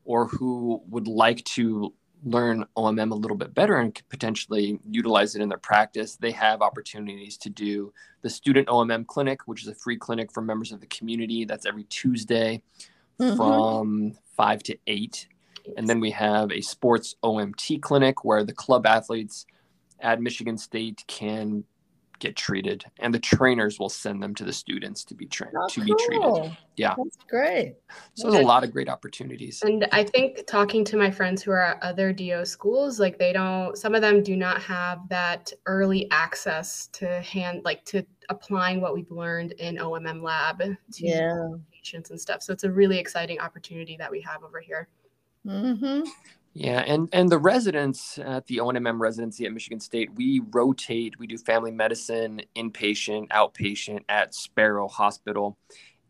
or 0.05 0.27
who 0.27 0.81
would 0.87 1.07
like 1.07 1.43
to 1.45 1.93
learn 2.23 2.65
OMM 2.77 3.11
a 3.11 3.15
little 3.15 3.37
bit 3.37 3.53
better 3.53 3.77
and 3.77 3.99
potentially 4.09 4.79
utilize 4.89 5.35
it 5.35 5.41
in 5.41 5.49
their 5.49 5.57
practice, 5.57 6.15
they 6.15 6.31
have 6.31 6.61
opportunities 6.61 7.37
to 7.37 7.49
do 7.49 7.93
the 8.21 8.29
Student 8.29 8.67
OMM 8.67 9.07
Clinic, 9.07 9.47
which 9.47 9.63
is 9.63 9.67
a 9.67 9.75
free 9.75 9.97
clinic 9.97 10.31
for 10.31 10.41
members 10.41 10.71
of 10.71 10.79
the 10.79 10.87
community. 10.87 11.45
That's 11.45 11.65
every 11.65 11.83
Tuesday 11.85 12.61
mm-hmm. 13.19 13.35
from 13.35 14.13
5 14.35 14.63
to 14.63 14.77
8. 14.87 15.27
And 15.77 15.87
then 15.87 15.99
we 15.99 16.11
have 16.11 16.51
a 16.51 16.61
sports 16.61 17.15
OMT 17.23 17.81
clinic 17.81 18.23
where 18.23 18.43
the 18.43 18.53
club 18.53 18.85
athletes 18.85 19.45
at 19.99 20.21
Michigan 20.21 20.57
State 20.57 21.03
can 21.07 21.63
get 22.21 22.35
treated 22.35 22.85
and 22.99 23.13
the 23.13 23.19
trainers 23.19 23.79
will 23.79 23.89
send 23.89 24.21
them 24.21 24.33
to 24.35 24.45
the 24.45 24.53
students 24.53 25.03
to 25.03 25.15
be 25.15 25.25
trained 25.25 25.53
oh, 25.57 25.67
to 25.67 25.81
cool. 25.81 25.85
be 25.85 26.05
treated 26.05 26.57
yeah 26.77 26.93
that's 26.95 27.17
great 27.27 27.75
so 28.13 28.29
there's 28.29 28.43
a 28.43 28.47
lot 28.47 28.63
of 28.63 28.71
great 28.71 28.87
opportunities 28.87 29.61
and 29.63 29.87
i 29.91 30.03
think 30.03 30.45
talking 30.45 30.85
to 30.85 30.95
my 30.95 31.09
friends 31.09 31.41
who 31.41 31.51
are 31.51 31.59
at 31.61 31.81
other 31.81 32.13
do 32.13 32.45
schools 32.45 32.99
like 32.99 33.17
they 33.17 33.33
don't 33.33 33.75
some 33.75 33.95
of 33.95 34.01
them 34.01 34.21
do 34.21 34.37
not 34.37 34.61
have 34.61 34.99
that 35.09 35.51
early 35.65 36.09
access 36.11 36.87
to 36.93 37.19
hand 37.21 37.61
like 37.65 37.83
to 37.83 38.05
applying 38.29 38.79
what 38.79 38.93
we've 38.93 39.11
learned 39.11 39.53
in 39.53 39.79
omm 39.79 40.21
lab 40.21 40.59
to 40.59 40.77
yeah. 41.07 41.49
patients 41.73 42.11
and 42.11 42.21
stuff 42.21 42.43
so 42.43 42.53
it's 42.53 42.63
a 42.63 42.71
really 42.71 42.99
exciting 42.99 43.39
opportunity 43.39 43.97
that 43.97 44.11
we 44.11 44.21
have 44.21 44.43
over 44.43 44.59
here 44.59 44.87
mm-hmm. 45.45 46.07
Yeah, 46.53 46.81
and 46.85 47.07
and 47.13 47.29
the 47.29 47.37
residents 47.37 48.19
at 48.19 48.45
the 48.47 48.57
ONMM 48.57 48.99
residency 48.99 49.45
at 49.45 49.53
Michigan 49.53 49.79
State, 49.79 50.13
we 50.15 50.41
rotate. 50.51 51.17
We 51.17 51.27
do 51.27 51.37
family 51.37 51.71
medicine, 51.71 52.41
inpatient, 52.57 53.29
outpatient 53.29 54.03
at 54.09 54.35
Sparrow 54.35 54.89
Hospital, 54.89 55.57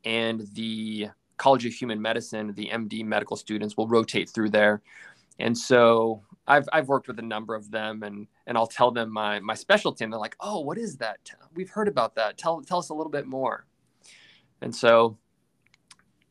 and 0.04 0.48
the 0.54 1.10
College 1.38 1.66
of 1.66 1.74
Human 1.74 2.02
Medicine, 2.02 2.54
the 2.54 2.70
MD 2.70 3.04
medical 3.04 3.36
students 3.36 3.76
will 3.78 3.88
rotate 3.88 4.30
through 4.30 4.52
there. 4.52 4.82
And 5.39 5.58
so 5.58 6.24
I've 6.48 6.68
I've 6.74 6.88
worked 6.88 7.08
with 7.08 7.20
a 7.20 7.24
number 7.24 7.56
of 7.56 7.72
them, 7.72 8.04
and 8.04 8.28
and 8.48 8.58
I'll 8.58 8.68
tell 8.68 8.92
them 8.92 9.12
my 9.12 9.39
my 9.39 9.56
specialty, 9.56 10.04
and 10.04 10.14
they're 10.14 10.20
like, 10.20 10.36
"Oh, 10.39 10.60
what 10.62 10.78
is 10.78 10.98
that? 10.98 11.20
We've 11.54 11.70
heard 11.70 11.88
about 11.88 12.16
that. 12.16 12.38
Tell 12.38 12.62
tell 12.62 12.80
us 12.80 12.89
a 12.89 12.94
little 12.94 13.12
bit 13.12 13.28
more." 13.28 13.66
And 14.62 14.76
so 14.76 15.18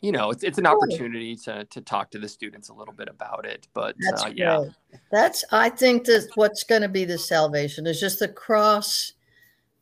you 0.01 0.13
know, 0.13 0.31
it's, 0.31 0.43
it's 0.43 0.59
an 0.59 0.67
opportunity 0.67 1.37
to, 1.37 1.65
to 1.67 1.81
talk 1.83 2.11
to 2.11 2.19
the 2.19 2.29
students 2.29 2.71
a 2.71 2.75
little 2.75 2.95
bit 2.95 3.09
about 3.09 3.45
it. 3.45 3.69
But 3.75 3.97
that's 4.01 4.25
uh, 4.25 4.33
yeah, 4.35 4.65
that's 5.11 5.45
I 5.53 5.69
think 5.69 6.05
that 6.07 6.29
what's 6.35 6.65
going 6.65 6.83
to 6.83 6.89
be 6.89 7.05
the 7.05 7.19
salvation 7.19 7.87
is 7.87 8.01
just 8.01 8.19
the 8.19 8.29
cross 8.29 9.13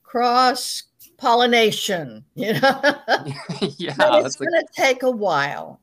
cross 0.02 0.84
pollination. 1.16 2.24
You 2.34 2.54
know, 2.54 2.80
yeah, 3.78 3.94
but 3.96 4.26
it's 4.26 4.36
going 4.36 4.52
to 4.52 4.66
take 4.74 5.02
a 5.02 5.10
while. 5.10 5.80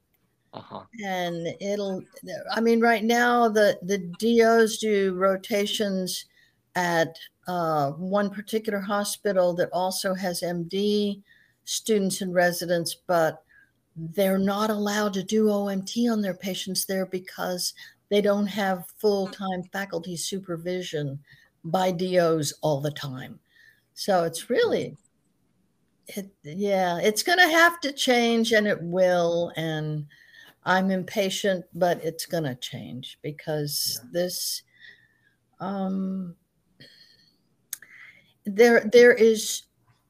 Uh-huh. 0.53 0.83
And 1.03 1.47
it'll, 1.59 2.01
I 2.49 2.61
mean, 2.61 2.79
right 2.79 3.03
now 3.03 3.49
the 3.49 3.77
the 3.81 3.97
DOs 4.19 4.77
do 4.77 5.13
rotations 5.13 6.25
at 6.75 7.17
uh, 7.47 7.91
one 7.91 8.29
particular 8.29 8.79
hospital 8.79 9.53
that 9.55 9.69
also 9.71 10.13
has 10.13 10.41
MD 10.41 11.21
students 11.65 12.21
and 12.21 12.33
residents, 12.33 12.95
but 13.07 13.44
they're 13.95 14.37
not 14.37 14.69
allowed 14.69 15.13
to 15.13 15.23
do 15.23 15.45
OMT 15.45 16.11
on 16.11 16.21
their 16.21 16.33
patients 16.33 16.85
there 16.85 17.05
because 17.05 17.73
they 18.09 18.21
don't 18.21 18.47
have 18.47 18.87
full 18.97 19.27
time 19.27 19.63
faculty 19.71 20.17
supervision 20.17 21.19
by 21.63 21.91
DOs 21.91 22.53
all 22.61 22.81
the 22.81 22.91
time. 22.91 23.39
So 23.93 24.23
it's 24.23 24.49
really, 24.49 24.95
it, 26.07 26.29
yeah, 26.43 26.99
it's 26.99 27.23
going 27.23 27.39
to 27.39 27.47
have 27.47 27.79
to 27.81 27.91
change 27.91 28.51
and 28.51 28.67
it 28.67 28.81
will. 28.81 29.51
And 29.55 30.05
I'm 30.65 30.91
impatient, 30.91 31.65
but 31.73 32.03
it's 32.03 32.25
going 32.25 32.43
to 32.43 32.55
change 32.55 33.17
because 33.21 33.99
yeah. 34.03 34.09
this, 34.11 34.63
um, 35.59 36.35
there, 38.45 38.87
there 38.91 39.13
is 39.13 39.63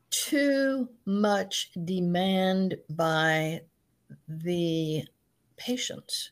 too 0.10 0.90
much 1.06 1.72
demand 1.86 2.76
by 2.90 3.62
the 4.28 5.04
patients. 5.58 6.32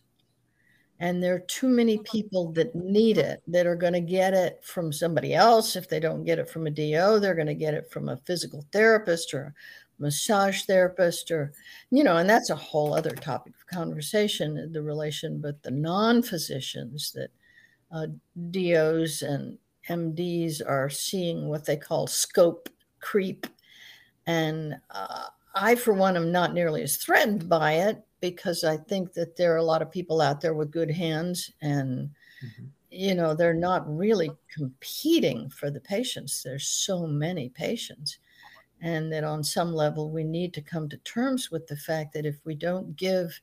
And 0.99 1.21
there 1.21 1.35
are 1.35 1.39
too 1.39 1.67
many 1.67 1.97
people 1.97 2.51
that 2.53 2.75
need 2.75 3.17
it 3.17 3.41
that 3.47 3.67
are 3.67 3.75
going 3.75 3.93
to 3.93 3.99
get 3.99 4.33
it 4.33 4.63
from 4.63 4.93
somebody 4.93 5.33
else. 5.33 5.75
If 5.75 5.89
they 5.89 5.99
don't 5.99 6.23
get 6.23 6.39
it 6.39 6.49
from 6.49 6.67
a 6.67 6.71
DO, 6.71 7.19
they're 7.19 7.35
going 7.35 7.47
to 7.47 7.53
get 7.53 7.73
it 7.73 7.91
from 7.91 8.09
a 8.09 8.21
physical 8.25 8.63
therapist 8.71 9.33
or 9.33 9.53
a 9.99 10.01
massage 10.01 10.63
therapist, 10.63 11.29
or, 11.29 11.53
you 11.89 12.03
know, 12.03 12.17
and 12.17 12.29
that's 12.29 12.51
a 12.51 12.55
whole 12.55 12.93
other 12.93 13.11
topic 13.11 13.53
of 13.53 13.75
conversation 13.75 14.71
the 14.71 14.81
relation, 14.81 15.41
but 15.41 15.61
the 15.63 15.71
non 15.71 16.21
physicians 16.21 17.11
that 17.11 17.31
uh, 17.91 18.07
DOs 18.51 19.23
and 19.23 19.57
MDs 19.89 20.61
are 20.65 20.89
seeing 20.89 21.49
what 21.49 21.65
they 21.65 21.77
call 21.77 22.07
scope 22.07 22.69
creep. 23.01 23.45
And 24.25 24.75
uh, 24.89 25.25
I, 25.55 25.75
for 25.75 25.93
one, 25.93 26.15
am 26.15 26.31
not 26.31 26.53
nearly 26.53 26.81
as 26.81 26.97
threatened 26.97 27.47
by 27.47 27.73
it 27.73 28.03
because 28.21 28.63
I 28.63 28.77
think 28.77 29.13
that 29.13 29.35
there 29.35 29.53
are 29.53 29.57
a 29.57 29.63
lot 29.63 29.81
of 29.81 29.91
people 29.91 30.21
out 30.21 30.41
there 30.41 30.53
with 30.53 30.71
good 30.71 30.89
hands 30.89 31.51
and, 31.61 32.09
mm-hmm. 32.43 32.65
you 32.89 33.15
know, 33.15 33.33
they're 33.33 33.53
not 33.53 33.83
really 33.85 34.31
competing 34.53 35.49
for 35.49 35.69
the 35.69 35.81
patients. 35.81 36.41
There's 36.41 36.65
so 36.65 37.05
many 37.05 37.49
patients. 37.49 38.17
And 38.81 39.11
that 39.13 39.23
on 39.23 39.43
some 39.43 39.73
level, 39.73 40.11
we 40.11 40.23
need 40.25 40.53
to 40.55 40.61
come 40.61 40.89
to 40.89 40.97
terms 40.97 41.49
with 41.49 41.67
the 41.67 41.77
fact 41.77 42.13
that 42.13 42.25
if 42.25 42.35
we 42.43 42.55
don't 42.55 42.95
give 42.97 43.39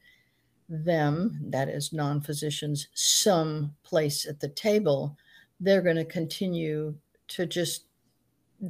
them, 0.69 1.41
that 1.49 1.69
is, 1.69 1.93
non 1.93 2.21
physicians, 2.21 2.89
some 2.95 3.75
place 3.83 4.27
at 4.27 4.39
the 4.39 4.49
table, 4.49 5.17
they're 5.59 5.83
going 5.83 5.97
to 5.97 6.05
continue 6.05 6.95
to 7.29 7.47
just 7.47 7.85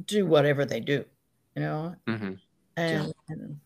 do 0.05 0.25
whatever 0.25 0.65
they 0.65 0.79
do, 0.79 1.03
you 1.55 1.61
know? 1.61 1.95
Mm-hmm. 2.07 2.33
And, 2.77 3.13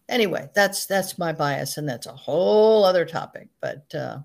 anyway, 0.09 0.49
that's 0.53 0.85
that's 0.85 1.17
my 1.17 1.31
bias, 1.31 1.77
and 1.77 1.87
that's 1.87 2.07
a 2.07 2.13
whole 2.13 2.83
other 2.83 3.05
topic. 3.05 3.49
But 3.61 3.93
uh, 3.93 4.19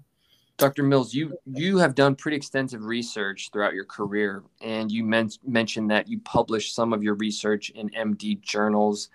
Dr. 0.56 0.82
Mills, 0.82 1.14
you 1.14 1.36
you 1.46 1.78
have 1.78 1.94
done 1.94 2.14
pretty 2.14 2.36
extensive 2.36 2.84
research 2.84 3.50
throughout 3.52 3.74
your 3.74 3.86
career, 3.86 4.42
and 4.60 4.90
you 4.92 5.04
men- 5.04 5.30
mentioned 5.46 5.90
that 5.90 6.08
you 6.08 6.20
published 6.20 6.74
some 6.74 6.92
of 6.92 7.02
your 7.02 7.14
research 7.14 7.70
in 7.70 7.88
MD 7.90 8.40
journals, 8.40 9.08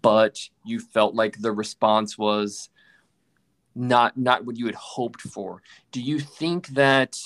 but 0.00 0.38
you 0.64 0.78
felt 0.78 1.14
like 1.14 1.40
the 1.40 1.52
response 1.52 2.16
was 2.16 2.70
not 3.74 4.16
not 4.16 4.44
what 4.44 4.56
you 4.56 4.66
had 4.66 4.74
hoped 4.74 5.22
for. 5.22 5.62
Do 5.90 6.00
you 6.00 6.20
think 6.20 6.68
that 6.68 7.18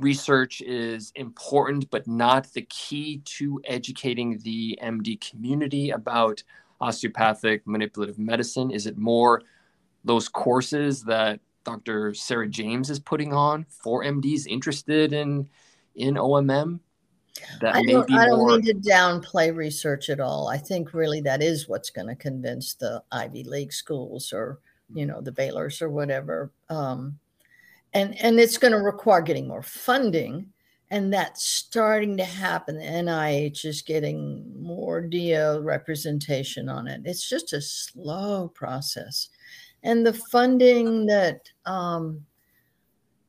research 0.00 0.60
is 0.60 1.12
important, 1.14 1.90
but 1.90 2.06
not 2.06 2.52
the 2.52 2.62
key 2.62 3.22
to 3.24 3.60
educating 3.64 4.38
the 4.38 4.78
MD 4.82 5.20
community 5.20 5.90
about 5.90 6.42
osteopathic 6.80 7.66
manipulative 7.66 8.18
medicine? 8.18 8.70
Is 8.70 8.86
it 8.86 8.96
more 8.98 9.42
those 10.04 10.28
courses 10.28 11.02
that 11.04 11.40
Dr. 11.64 12.14
Sarah 12.14 12.48
James 12.48 12.90
is 12.90 13.00
putting 13.00 13.32
on 13.32 13.66
for 13.68 14.04
MDs 14.04 14.46
interested 14.46 15.12
in 15.12 15.48
in 15.96 16.14
OMM? 16.14 16.80
That 17.60 17.76
I 17.76 17.82
don't, 17.82 18.10
I 18.12 18.26
don't 18.26 18.38
more... 18.38 18.58
mean 18.58 18.62
to 18.62 18.74
downplay 18.74 19.54
research 19.54 20.08
at 20.08 20.20
all. 20.20 20.48
I 20.48 20.56
think 20.56 20.94
really 20.94 21.20
that 21.22 21.42
is 21.42 21.68
what's 21.68 21.90
going 21.90 22.08
to 22.08 22.14
convince 22.14 22.74
the 22.74 23.02
Ivy 23.12 23.44
League 23.44 23.72
schools 23.72 24.32
or 24.32 24.60
you 24.94 25.04
know 25.04 25.20
the 25.20 25.32
Baylor's 25.32 25.82
or 25.82 25.90
whatever. 25.90 26.50
Um, 26.68 27.18
and 27.92 28.18
and 28.22 28.38
it's 28.40 28.58
going 28.58 28.72
to 28.72 28.78
require 28.78 29.20
getting 29.20 29.48
more 29.48 29.62
funding 29.62 30.52
and 30.90 31.12
that's 31.12 31.44
starting 31.44 32.16
to 32.16 32.24
happen. 32.24 32.76
The 32.76 32.84
NIH 32.84 33.64
is 33.64 33.82
getting 33.82 34.44
more 34.60 35.00
DO 35.00 35.60
representation 35.62 36.68
on 36.68 36.86
it. 36.86 37.02
It's 37.04 37.28
just 37.28 37.52
a 37.52 37.60
slow 37.60 38.48
process. 38.54 39.28
And 39.82 40.06
the 40.06 40.12
funding 40.12 41.06
that, 41.06 41.48
um, 41.64 42.24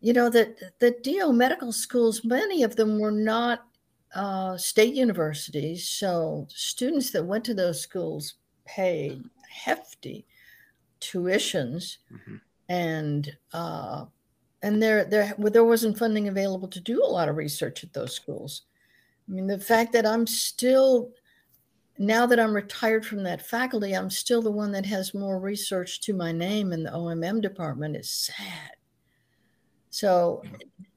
you 0.01 0.13
know, 0.13 0.29
that 0.29 0.79
the 0.79 0.95
DO 1.01 1.33
medical 1.33 1.71
schools, 1.71 2.23
many 2.23 2.63
of 2.63 2.75
them 2.75 2.99
were 2.99 3.11
not 3.11 3.65
uh, 4.13 4.55
state 4.57 4.93
universities. 4.93 5.89
So 5.89 6.47
students 6.49 7.11
that 7.11 7.25
went 7.25 7.43
to 7.45 7.53
those 7.53 7.81
schools 7.81 8.35
paid 8.65 9.23
hefty 9.49 10.25
tuitions 11.01 11.97
mm-hmm. 12.11 12.35
and 12.69 13.35
uh, 13.53 14.05
and 14.63 14.81
there 14.81 15.05
there 15.05 15.35
there 15.37 15.63
wasn't 15.63 15.97
funding 15.97 16.27
available 16.27 16.67
to 16.67 16.79
do 16.79 17.03
a 17.03 17.05
lot 17.05 17.29
of 17.29 17.37
research 17.37 17.83
at 17.83 17.93
those 17.93 18.13
schools. 18.13 18.63
I 19.27 19.31
mean, 19.31 19.47
the 19.47 19.59
fact 19.59 19.93
that 19.93 20.05
I'm 20.05 20.25
still 20.25 21.11
now 21.99 22.25
that 22.25 22.39
I'm 22.39 22.53
retired 22.53 23.05
from 23.05 23.23
that 23.23 23.45
faculty, 23.45 23.93
I'm 23.93 24.09
still 24.09 24.41
the 24.41 24.51
one 24.51 24.71
that 24.71 24.85
has 24.85 25.13
more 25.13 25.39
research 25.39 26.01
to 26.01 26.13
my 26.13 26.31
name 26.31 26.71
in 26.71 26.83
the 26.83 26.91
OMM 26.91 27.41
department 27.41 27.95
is 27.95 28.09
sad. 28.09 28.71
So, 29.89 30.43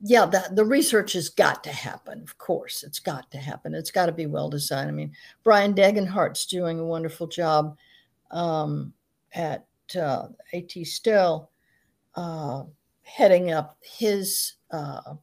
yeah, 0.03 0.27
the, 0.27 0.47
the 0.53 0.65
research 0.65 1.15
has 1.15 1.31
got 1.31 1.65
to 1.65 1.71
happen. 1.71 2.21
Of 2.23 2.37
course, 2.37 2.83
it's 2.83 2.99
got 2.99 3.31
to 3.31 3.39
happen. 3.39 3.75
It's 3.75 3.91
got 3.91 4.07
to 4.07 4.13
be 4.13 4.27
well 4.27 4.51
designed. 4.51 4.91
I 4.91 4.93
mean, 4.93 5.13
Brian 5.43 5.73
Degenhardt's 5.73 6.45
doing 6.45 6.79
a 6.79 6.85
wonderful 6.85 7.27
job 7.27 7.79
um, 8.31 8.93
at 9.33 9.67
uh, 9.99 10.29
AT 10.53 10.73
Still. 10.85 11.51
Uh, 12.15 12.65
heading 13.15 13.51
up 13.51 13.77
his 13.83 14.55
uh, 14.71 15.15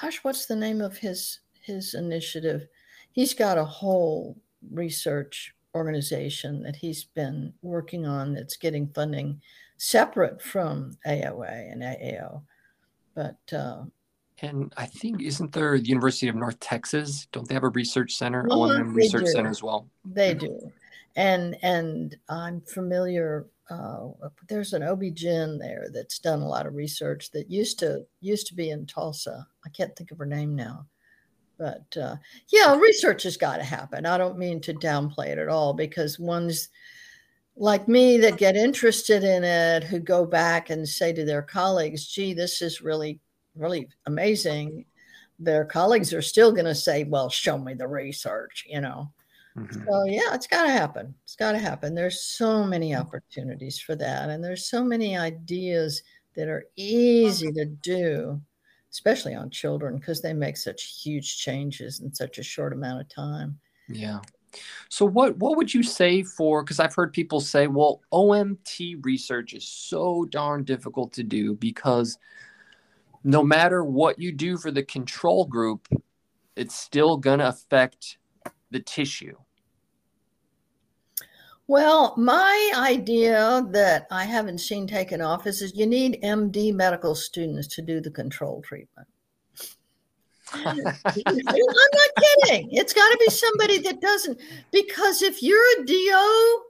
gosh, 0.00 0.22
what's 0.22 0.46
the 0.46 0.56
name 0.56 0.80
of 0.80 0.96
his 0.96 1.40
his 1.60 1.94
initiative? 1.94 2.66
He's 3.12 3.34
got 3.34 3.58
a 3.58 3.64
whole 3.64 4.36
research 4.70 5.54
organization 5.74 6.62
that 6.62 6.76
he's 6.76 7.04
been 7.04 7.52
working 7.62 8.06
on 8.06 8.34
that's 8.34 8.56
getting 8.56 8.88
funding 8.88 9.40
separate 9.76 10.40
from 10.40 10.96
AOA 11.06 11.72
and 11.72 11.82
AAO. 11.82 12.42
But 13.14 13.38
uh, 13.52 13.84
and 14.42 14.72
I 14.76 14.86
think 14.86 15.22
isn't 15.22 15.52
there 15.52 15.78
the 15.78 15.86
University 15.86 16.28
of 16.28 16.34
North 16.34 16.60
Texas? 16.60 17.26
Don't 17.32 17.48
they 17.48 17.54
have 17.54 17.64
a 17.64 17.70
research 17.70 18.14
center, 18.14 18.46
well, 18.48 18.68
Research 18.84 19.24
do. 19.24 19.30
Center 19.30 19.50
as 19.50 19.62
well? 19.62 19.88
They 20.04 20.34
do, 20.34 20.72
and 21.16 21.56
and 21.62 22.16
I'm 22.28 22.60
familiar 22.62 23.46
uh, 23.70 24.08
there's 24.48 24.74
an 24.74 24.82
OB-GYN 24.82 25.58
there 25.58 25.88
that's 25.92 26.18
done 26.18 26.40
a 26.40 26.48
lot 26.48 26.66
of 26.66 26.74
research 26.74 27.30
that 27.30 27.50
used 27.50 27.78
to 27.78 28.04
used 28.20 28.46
to 28.48 28.54
be 28.54 28.70
in 28.70 28.86
Tulsa. 28.86 29.46
I 29.64 29.68
can't 29.70 29.94
think 29.96 30.10
of 30.10 30.18
her 30.18 30.26
name 30.26 30.54
now, 30.54 30.86
but 31.56 31.96
uh, 31.96 32.16
yeah, 32.50 32.76
research 32.76 33.22
has 33.22 33.38
got 33.38 33.56
to 33.56 33.64
happen. 33.64 34.04
I 34.04 34.18
don't 34.18 34.38
mean 34.38 34.60
to 34.62 34.74
downplay 34.74 35.28
it 35.28 35.38
at 35.38 35.48
all 35.48 35.72
because 35.72 36.18
ones 36.18 36.68
like 37.56 37.88
me 37.88 38.18
that 38.18 38.36
get 38.36 38.56
interested 38.56 39.24
in 39.24 39.44
it 39.44 39.84
who 39.84 39.98
go 39.98 40.26
back 40.26 40.70
and 40.70 40.86
say 40.86 41.12
to 41.14 41.24
their 41.24 41.42
colleagues, 41.42 42.06
"Gee, 42.06 42.34
this 42.34 42.60
is 42.60 42.82
really 42.82 43.20
really 43.54 43.88
amazing." 44.06 44.84
Their 45.38 45.64
colleagues 45.64 46.12
are 46.12 46.22
still 46.22 46.52
going 46.52 46.66
to 46.66 46.74
say, 46.74 47.04
"Well, 47.04 47.30
show 47.30 47.56
me 47.56 47.72
the 47.74 47.88
research," 47.88 48.66
you 48.68 48.82
know. 48.82 49.10
Mm-hmm. 49.58 49.84
So 49.86 50.04
yeah, 50.04 50.34
it's 50.34 50.46
got 50.46 50.64
to 50.64 50.72
happen. 50.72 51.14
It's 51.22 51.36
got 51.36 51.52
to 51.52 51.58
happen. 51.58 51.94
There's 51.94 52.20
so 52.20 52.64
many 52.64 52.90
mm. 52.90 53.00
opportunities 53.00 53.78
for 53.78 53.94
that, 53.96 54.28
and 54.28 54.42
there's 54.42 54.66
so 54.66 54.82
many 54.82 55.16
ideas 55.16 56.02
that 56.34 56.48
are 56.48 56.66
easy 56.76 57.52
to 57.52 57.64
do, 57.64 58.40
especially 58.90 59.34
on 59.34 59.50
children 59.50 59.96
because 59.96 60.20
they 60.20 60.32
make 60.32 60.56
such 60.56 61.00
huge 61.02 61.38
changes 61.38 62.00
in 62.00 62.12
such 62.12 62.38
a 62.38 62.42
short 62.42 62.72
amount 62.72 63.00
of 63.00 63.08
time. 63.08 63.58
Yeah. 63.88 64.20
So 64.88 65.04
what 65.04 65.36
what 65.38 65.56
would 65.56 65.72
you 65.72 65.82
say 65.82 66.22
for 66.22 66.62
because 66.62 66.80
I've 66.80 66.94
heard 66.94 67.12
people 67.12 67.40
say, 67.40 67.66
well, 67.66 68.00
OMT 68.12 69.04
research 69.04 69.52
is 69.52 69.66
so 69.66 70.24
darn 70.24 70.64
difficult 70.64 71.12
to 71.14 71.22
do 71.22 71.54
because 71.54 72.18
no 73.22 73.42
matter 73.42 73.84
what 73.84 74.18
you 74.18 74.32
do 74.32 74.56
for 74.56 74.70
the 74.70 74.82
control 74.82 75.46
group, 75.46 75.88
it's 76.56 76.76
still 76.76 77.16
going 77.16 77.38
to 77.38 77.48
affect 77.48 78.18
the 78.70 78.80
tissue? 78.80 79.36
Well, 81.66 82.14
my 82.18 82.72
idea 82.76 83.62
that 83.70 84.06
I 84.10 84.24
haven't 84.24 84.58
seen 84.58 84.86
taken 84.86 85.22
off 85.22 85.46
is, 85.46 85.62
is 85.62 85.74
you 85.74 85.86
need 85.86 86.20
MD 86.22 86.74
medical 86.74 87.14
students 87.14 87.68
to 87.68 87.82
do 87.82 88.00
the 88.00 88.10
control 88.10 88.60
treatment. 88.62 89.08
I'm 90.52 90.76
not 90.76 90.96
kidding. 91.06 92.68
It's 92.70 92.92
got 92.92 93.08
to 93.10 93.18
be 93.18 93.30
somebody 93.30 93.78
that 93.78 94.00
doesn't, 94.00 94.38
because 94.72 95.22
if 95.22 95.42
you're 95.42 95.80
a 95.80 95.84
DO 95.84 96.62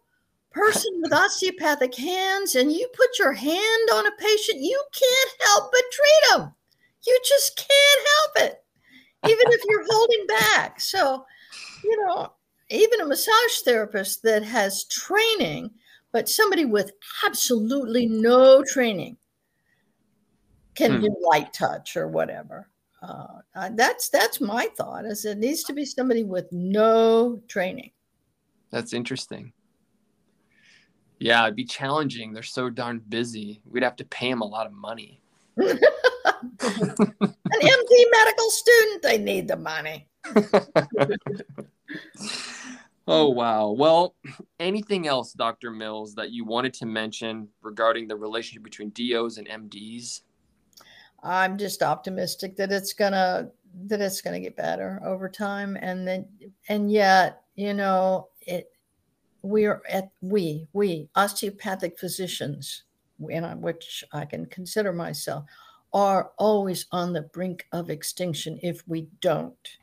person 0.52 0.92
with 1.02 1.12
osteopathic 1.12 1.94
hands 1.96 2.54
and 2.54 2.70
you 2.70 2.88
put 2.94 3.18
your 3.18 3.32
hand 3.32 3.88
on 3.92 4.06
a 4.06 4.16
patient, 4.18 4.60
you 4.60 4.80
can't 4.92 5.42
help 5.48 5.72
but 5.72 5.82
treat 5.90 6.38
them. 6.38 6.54
You 7.04 7.20
just 7.26 7.56
can't 7.56 8.08
help 8.16 8.48
it, 8.48 8.64
even 9.28 9.52
if 9.52 9.60
you're 9.68 9.84
holding 9.90 10.26
back. 10.28 10.80
So 10.80 11.24
you 11.82 12.04
know, 12.04 12.32
even 12.70 13.00
a 13.00 13.06
massage 13.06 13.60
therapist 13.64 14.22
that 14.22 14.42
has 14.42 14.84
training, 14.84 15.70
but 16.12 16.28
somebody 16.28 16.64
with 16.64 16.92
absolutely 17.26 18.06
no 18.06 18.62
training 18.62 19.16
can 20.74 20.96
hmm. 20.96 21.02
do 21.02 21.16
light 21.30 21.52
touch 21.52 21.96
or 21.96 22.08
whatever. 22.08 22.68
Uh, 23.02 23.26
uh, 23.54 23.70
that's 23.74 24.08
that's 24.08 24.40
my 24.40 24.68
thought. 24.76 25.04
Is 25.04 25.24
it 25.24 25.38
needs 25.38 25.62
to 25.64 25.72
be 25.72 25.84
somebody 25.84 26.24
with 26.24 26.50
no 26.52 27.40
training. 27.48 27.90
That's 28.70 28.92
interesting. 28.92 29.52
Yeah, 31.18 31.44
it'd 31.44 31.56
be 31.56 31.64
challenging. 31.64 32.32
They're 32.32 32.42
so 32.42 32.70
darn 32.70 33.00
busy. 33.08 33.60
We'd 33.70 33.82
have 33.82 33.96
to 33.96 34.04
pay 34.04 34.30
them 34.30 34.40
a 34.40 34.46
lot 34.46 34.66
of 34.66 34.72
money. 34.72 35.20
An 35.56 35.78
MD 37.60 38.04
medical 38.10 38.50
student, 38.50 39.02
they 39.02 39.18
need 39.18 39.48
the 39.48 39.56
money. 39.56 40.08
oh 43.06 43.28
wow. 43.28 43.70
Well 43.70 44.14
anything 44.58 45.06
else 45.06 45.32
dr 45.32 45.70
mills 45.70 46.14
that 46.14 46.30
you 46.30 46.44
wanted 46.44 46.74
to 46.74 46.86
mention 46.86 47.48
regarding 47.62 48.08
the 48.08 48.16
relationship 48.16 48.62
between 48.62 48.90
dos 48.90 49.38
and 49.38 49.48
mds 49.48 50.22
i'm 51.22 51.58
just 51.58 51.82
optimistic 51.82 52.56
that 52.56 52.72
it's 52.72 52.92
gonna 52.92 53.50
that 53.86 54.00
it's 54.00 54.20
gonna 54.20 54.40
get 54.40 54.56
better 54.56 55.00
over 55.04 55.28
time. 55.28 55.76
And 55.80 56.06
then 56.06 56.26
and 56.68 56.90
yet 56.90 57.42
you 57.56 57.74
know 57.74 58.28
it 58.40 58.70
we 59.42 59.66
are 59.66 59.82
at 59.88 60.10
we 60.20 60.66
we 60.72 61.08
osteopathic 61.14 61.98
physicians 61.98 62.84
which 63.18 64.02
i 64.12 64.24
can 64.24 64.46
consider 64.46 64.92
myself 64.92 65.44
are 65.92 66.32
always 66.38 66.86
on 66.90 67.12
the 67.12 67.22
brink 67.22 67.66
of 67.70 67.90
extinction 67.90 68.58
if 68.62 68.86
we 68.88 69.06
don't 69.20 69.78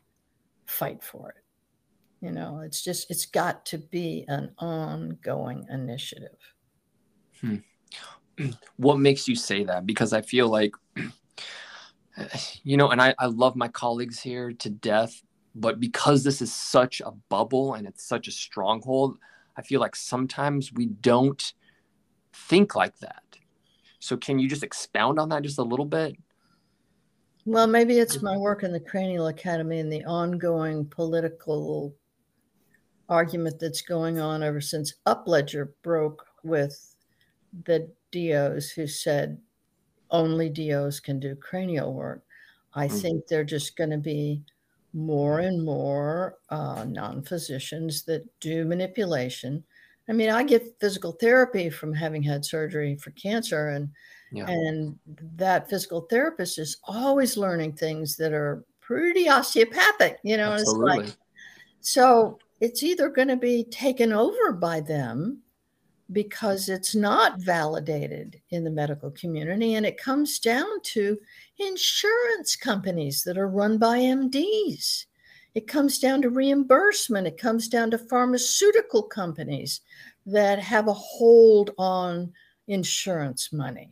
fight 0.66 1.02
for 1.02 1.30
it 1.30 1.41
you 2.22 2.30
know, 2.30 2.60
it's 2.60 2.82
just, 2.82 3.10
it's 3.10 3.26
got 3.26 3.66
to 3.66 3.78
be 3.78 4.24
an 4.28 4.52
ongoing 4.58 5.66
initiative. 5.68 6.38
Hmm. 7.40 7.56
What 8.76 8.98
makes 8.98 9.28
you 9.28 9.34
say 9.36 9.64
that? 9.64 9.84
Because 9.84 10.12
I 10.12 10.22
feel 10.22 10.48
like, 10.48 10.72
you 12.62 12.76
know, 12.76 12.90
and 12.90 13.02
I, 13.02 13.14
I 13.18 13.26
love 13.26 13.56
my 13.56 13.68
colleagues 13.68 14.20
here 14.20 14.52
to 14.52 14.70
death, 14.70 15.20
but 15.54 15.80
because 15.80 16.24
this 16.24 16.40
is 16.40 16.52
such 16.52 17.02
a 17.04 17.10
bubble 17.28 17.74
and 17.74 17.86
it's 17.86 18.06
such 18.06 18.28
a 18.28 18.32
stronghold, 18.32 19.18
I 19.56 19.62
feel 19.62 19.80
like 19.80 19.94
sometimes 19.94 20.72
we 20.72 20.86
don't 20.86 21.52
think 22.32 22.74
like 22.74 22.96
that. 22.98 23.22
So, 23.98 24.16
can 24.16 24.38
you 24.38 24.48
just 24.48 24.64
expound 24.64 25.18
on 25.18 25.28
that 25.28 25.42
just 25.42 25.58
a 25.58 25.62
little 25.62 25.84
bit? 25.84 26.16
Well, 27.44 27.66
maybe 27.66 27.98
it's 27.98 28.22
my 28.22 28.36
work 28.36 28.62
in 28.62 28.72
the 28.72 28.80
Cranial 28.80 29.26
Academy 29.26 29.80
and 29.80 29.92
the 29.92 30.04
ongoing 30.04 30.86
political 30.86 31.94
argument 33.08 33.58
that's 33.58 33.82
going 33.82 34.18
on 34.18 34.42
ever 34.42 34.60
since 34.60 34.94
Upledger 35.06 35.68
broke 35.82 36.26
with 36.42 36.94
the 37.64 37.88
DOs 38.10 38.70
who 38.70 38.86
said 38.86 39.38
only 40.10 40.48
DOs 40.48 41.00
can 41.00 41.18
do 41.18 41.34
cranial 41.34 41.94
work. 41.94 42.22
I 42.74 42.86
mm-hmm. 42.86 42.96
think 42.96 43.26
they're 43.26 43.44
just 43.44 43.76
going 43.76 43.90
to 43.90 43.98
be 43.98 44.42
more 44.94 45.40
and 45.40 45.64
more 45.64 46.36
uh, 46.50 46.84
non 46.86 47.22
physicians 47.22 48.04
that 48.04 48.24
do 48.40 48.64
manipulation. 48.64 49.64
I 50.08 50.12
mean, 50.12 50.30
I 50.30 50.42
get 50.42 50.76
physical 50.80 51.12
therapy 51.12 51.70
from 51.70 51.94
having 51.94 52.22
had 52.22 52.44
surgery 52.44 52.96
for 52.96 53.10
cancer, 53.12 53.68
and 53.68 53.88
yeah. 54.32 54.46
and 54.48 54.98
that 55.36 55.70
physical 55.70 56.02
therapist 56.02 56.58
is 56.58 56.78
always 56.84 57.36
learning 57.36 57.72
things 57.72 58.16
that 58.16 58.32
are 58.32 58.64
pretty 58.80 59.28
osteopathic. 59.28 60.18
You 60.22 60.36
know, 60.36 60.52
Absolutely. 60.52 60.98
it's 60.98 61.08
like 61.08 61.16
so 61.80 62.38
it's 62.62 62.84
either 62.84 63.08
going 63.08 63.26
to 63.26 63.36
be 63.36 63.64
taken 63.64 64.12
over 64.12 64.52
by 64.52 64.80
them 64.80 65.42
because 66.12 66.68
it's 66.68 66.94
not 66.94 67.40
validated 67.40 68.40
in 68.50 68.62
the 68.62 68.70
medical 68.70 69.10
community. 69.10 69.74
And 69.74 69.84
it 69.84 69.98
comes 69.98 70.38
down 70.38 70.80
to 70.84 71.18
insurance 71.58 72.54
companies 72.54 73.24
that 73.24 73.36
are 73.36 73.48
run 73.48 73.78
by 73.78 73.98
MDs. 73.98 75.06
It 75.56 75.66
comes 75.66 75.98
down 75.98 76.22
to 76.22 76.30
reimbursement. 76.30 77.26
It 77.26 77.36
comes 77.36 77.66
down 77.66 77.90
to 77.90 77.98
pharmaceutical 77.98 79.02
companies 79.02 79.80
that 80.26 80.60
have 80.60 80.86
a 80.86 80.92
hold 80.92 81.72
on 81.78 82.32
insurance 82.68 83.52
money. 83.52 83.90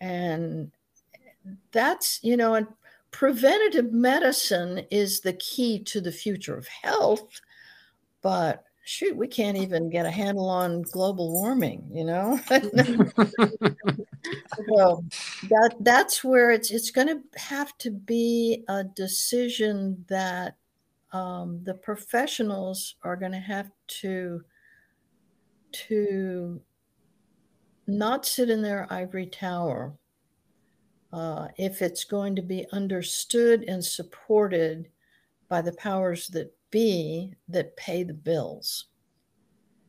And 0.00 0.70
that's, 1.72 2.20
you 2.22 2.36
know, 2.36 2.54
and 2.54 2.68
preventative 3.10 3.92
medicine 3.92 4.86
is 4.92 5.22
the 5.22 5.32
key 5.32 5.82
to 5.84 6.00
the 6.00 6.12
future 6.12 6.56
of 6.56 6.68
health. 6.68 7.40
But 8.26 8.64
shoot, 8.82 9.16
we 9.16 9.28
can't 9.28 9.56
even 9.56 9.88
get 9.88 10.04
a 10.04 10.10
handle 10.10 10.48
on 10.48 10.82
global 10.82 11.30
warming, 11.32 11.88
you 11.92 12.04
know? 12.04 12.40
so 14.66 15.04
that 15.48 15.76
that's 15.78 16.24
where 16.24 16.50
it's 16.50 16.72
it's 16.72 16.90
going 16.90 17.06
to 17.06 17.22
have 17.38 17.78
to 17.78 17.92
be 17.92 18.64
a 18.66 18.82
decision 18.82 20.04
that 20.08 20.56
um, 21.12 21.60
the 21.62 21.74
professionals 21.74 22.96
are 23.04 23.14
going 23.14 23.30
to 23.30 23.38
have 23.38 23.70
to 24.00 24.42
to 25.86 26.60
not 27.86 28.26
sit 28.26 28.50
in 28.50 28.60
their 28.60 28.92
ivory 28.92 29.26
tower 29.26 29.94
uh, 31.12 31.46
if 31.58 31.80
it's 31.80 32.02
going 32.02 32.34
to 32.34 32.42
be 32.42 32.66
understood 32.72 33.62
and 33.68 33.84
supported 33.84 34.88
by 35.48 35.62
the 35.62 35.74
powers 35.74 36.26
that 36.26 36.52
be 36.70 37.34
that 37.48 37.76
pay 37.76 38.02
the 38.02 38.14
bills. 38.14 38.86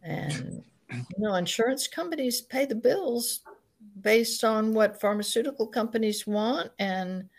And 0.04 0.64
you 0.92 1.04
know, 1.18 1.36
insurance 1.36 1.88
companies 1.88 2.42
pay 2.42 2.66
the 2.66 2.76
bills 2.76 3.42
based 4.02 4.44
on 4.44 4.74
what 4.74 5.00
pharmaceutical 5.02 5.68
companies 5.68 6.26
want 6.28 6.72
and 6.80 7.30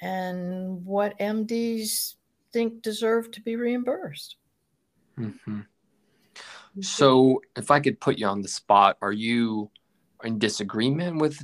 and 0.00 0.84
what 0.84 1.18
MDs 1.18 2.14
think 2.52 2.82
deserve 2.82 3.30
to 3.30 3.40
be 3.40 3.56
reimbursed. 3.56 4.36
Mm-hmm. 5.18 5.60
So, 6.82 7.40
if 7.56 7.70
I 7.70 7.80
could 7.80 7.98
put 8.00 8.18
you 8.18 8.26
on 8.26 8.42
the 8.42 8.48
spot, 8.48 8.98
are 9.00 9.12
you 9.12 9.70
in 10.22 10.38
disagreement 10.38 11.18
with 11.18 11.42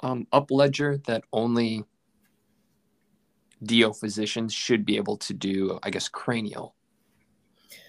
um, 0.00 0.26
Upledger 0.32 1.04
that 1.06 1.24
only 1.32 1.84
DO 3.64 3.92
physicians 3.94 4.52
should 4.52 4.84
be 4.84 4.96
able 4.96 5.16
to 5.18 5.34
do, 5.34 5.78
I 5.82 5.90
guess, 5.90 6.08
cranial 6.08 6.74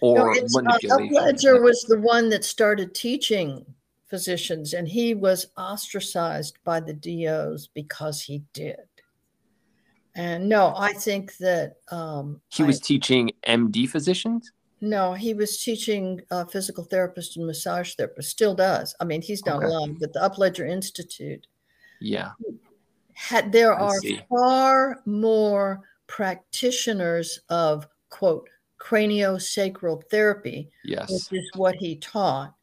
or 0.01 0.35
no, 0.35 0.41
manipulation. 0.49 1.17
Uh, 1.17 1.21
Upledger 1.21 1.61
was 1.63 1.85
the 1.87 1.99
one 1.99 2.29
that 2.29 2.43
started 2.43 2.93
teaching 2.93 3.65
physicians, 4.07 4.73
and 4.73 4.87
he 4.87 5.13
was 5.13 5.47
ostracized 5.57 6.57
by 6.63 6.79
the 6.79 6.93
DOs 6.93 7.69
because 7.73 8.21
he 8.21 8.43
did. 8.53 8.77
And 10.15 10.49
no, 10.49 10.73
I 10.75 10.93
think 10.93 11.37
that 11.37 11.75
um, 11.91 12.41
he 12.49 12.63
was 12.63 12.79
I, 12.79 12.83
teaching 12.83 13.31
MD 13.47 13.87
physicians. 13.87 14.51
No, 14.81 15.13
he 15.13 15.33
was 15.33 15.61
teaching 15.61 16.21
uh, 16.31 16.45
physical 16.45 16.83
therapist 16.83 17.37
and 17.37 17.45
massage 17.45 17.93
therapist. 17.93 18.29
Still 18.29 18.55
does. 18.55 18.95
I 18.99 19.03
mean, 19.05 19.21
he's 19.21 19.41
done 19.41 19.57
okay. 19.57 19.67
a 19.67 19.69
lot, 19.69 19.89
but 19.99 20.13
the 20.13 20.19
Upledger 20.19 20.67
Institute. 20.67 21.45
Yeah 22.01 22.31
there 23.51 23.73
are 23.73 23.99
far 24.29 25.01
more 25.05 25.81
practitioners 26.07 27.39
of 27.49 27.87
quote 28.09 28.49
craniosacral 28.79 30.03
therapy, 30.09 30.69
yes. 30.83 31.11
which 31.11 31.39
is 31.39 31.49
what 31.55 31.75
he 31.75 31.97
taught, 31.97 32.53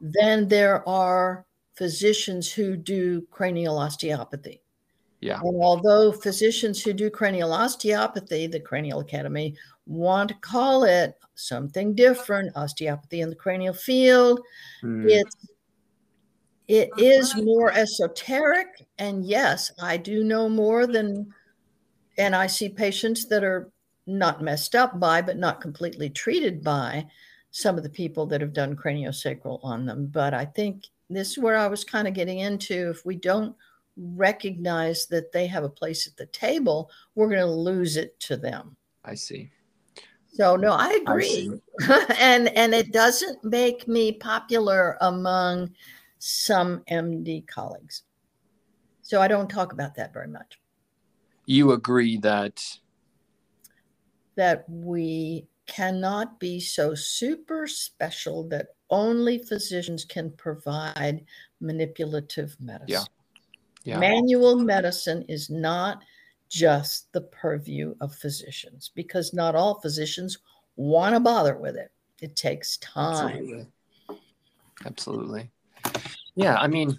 than 0.00 0.48
there 0.48 0.88
are 0.88 1.46
physicians 1.74 2.50
who 2.52 2.76
do 2.76 3.26
cranial 3.30 3.78
osteopathy. 3.78 4.62
Yeah. 5.20 5.38
And 5.42 5.62
although 5.62 6.12
physicians 6.12 6.82
who 6.82 6.92
do 6.92 7.10
cranial 7.10 7.52
osteopathy, 7.52 8.46
the 8.46 8.60
Cranial 8.60 9.00
Academy, 9.00 9.54
want 9.86 10.28
to 10.28 10.34
call 10.36 10.84
it 10.84 11.18
something 11.34 11.94
different, 11.94 12.56
osteopathy 12.56 13.20
in 13.20 13.28
the 13.28 13.36
cranial 13.36 13.74
field, 13.74 14.40
mm. 14.82 15.04
it's 15.08 15.36
it 16.70 16.88
uh-huh. 16.92 17.04
is 17.04 17.36
more 17.36 17.72
esoteric. 17.72 18.86
And 18.98 19.24
yes, 19.24 19.72
I 19.82 19.96
do 19.96 20.22
know 20.22 20.48
more 20.48 20.86
than, 20.86 21.34
and 22.16 22.36
I 22.36 22.46
see 22.46 22.68
patients 22.68 23.26
that 23.26 23.42
are 23.42 23.72
not 24.06 24.40
messed 24.40 24.76
up 24.76 25.00
by, 25.00 25.20
but 25.20 25.36
not 25.36 25.60
completely 25.60 26.08
treated 26.08 26.62
by 26.62 27.06
some 27.50 27.76
of 27.76 27.82
the 27.82 27.90
people 27.90 28.24
that 28.26 28.40
have 28.40 28.52
done 28.52 28.76
craniosacral 28.76 29.58
on 29.64 29.84
them. 29.84 30.06
But 30.06 30.32
I 30.32 30.44
think 30.44 30.86
this 31.08 31.32
is 31.32 31.38
where 31.38 31.56
I 31.56 31.66
was 31.66 31.82
kind 31.82 32.06
of 32.06 32.14
getting 32.14 32.38
into. 32.38 32.90
If 32.90 33.04
we 33.04 33.16
don't 33.16 33.56
recognize 33.96 35.06
that 35.06 35.32
they 35.32 35.48
have 35.48 35.64
a 35.64 35.68
place 35.68 36.06
at 36.06 36.16
the 36.16 36.26
table, 36.26 36.88
we're 37.16 37.26
going 37.28 37.40
to 37.40 37.46
lose 37.46 37.96
it 37.96 38.18
to 38.20 38.36
them. 38.36 38.76
I 39.04 39.16
see. 39.16 39.50
So 40.32 40.54
no, 40.54 40.70
I 40.70 41.00
agree. 41.02 41.50
I 41.80 42.14
and 42.20 42.48
and 42.56 42.72
it 42.72 42.92
doesn't 42.92 43.42
make 43.42 43.88
me 43.88 44.12
popular 44.12 44.96
among 45.00 45.74
some 46.20 46.84
MD 46.90 47.46
colleagues. 47.46 48.02
So 49.02 49.20
I 49.20 49.26
don't 49.26 49.50
talk 49.50 49.72
about 49.72 49.96
that 49.96 50.12
very 50.12 50.28
much. 50.28 50.60
You 51.46 51.72
agree 51.72 52.18
that 52.18 52.78
that 54.36 54.64
we 54.68 55.46
cannot 55.66 56.38
be 56.38 56.60
so 56.60 56.94
super 56.94 57.66
special 57.66 58.48
that 58.48 58.68
only 58.90 59.38
physicians 59.38 60.04
can 60.04 60.30
provide 60.32 61.24
manipulative 61.60 62.56
medicine. 62.60 62.88
Yeah. 62.88 63.04
Yeah. 63.84 63.98
Manual 63.98 64.56
medicine 64.56 65.24
is 65.28 65.48
not 65.48 66.02
just 66.48 67.12
the 67.12 67.22
purview 67.22 67.94
of 68.00 68.14
physicians 68.14 68.90
because 68.94 69.32
not 69.32 69.54
all 69.54 69.80
physicians 69.80 70.38
want 70.76 71.14
to 71.14 71.20
bother 71.20 71.56
with 71.56 71.76
it. 71.76 71.90
It 72.20 72.36
takes 72.36 72.76
time. 72.78 73.14
Absolutely. 73.14 73.66
Absolutely. 74.84 75.50
Yeah, 76.34 76.56
I 76.56 76.68
mean, 76.68 76.98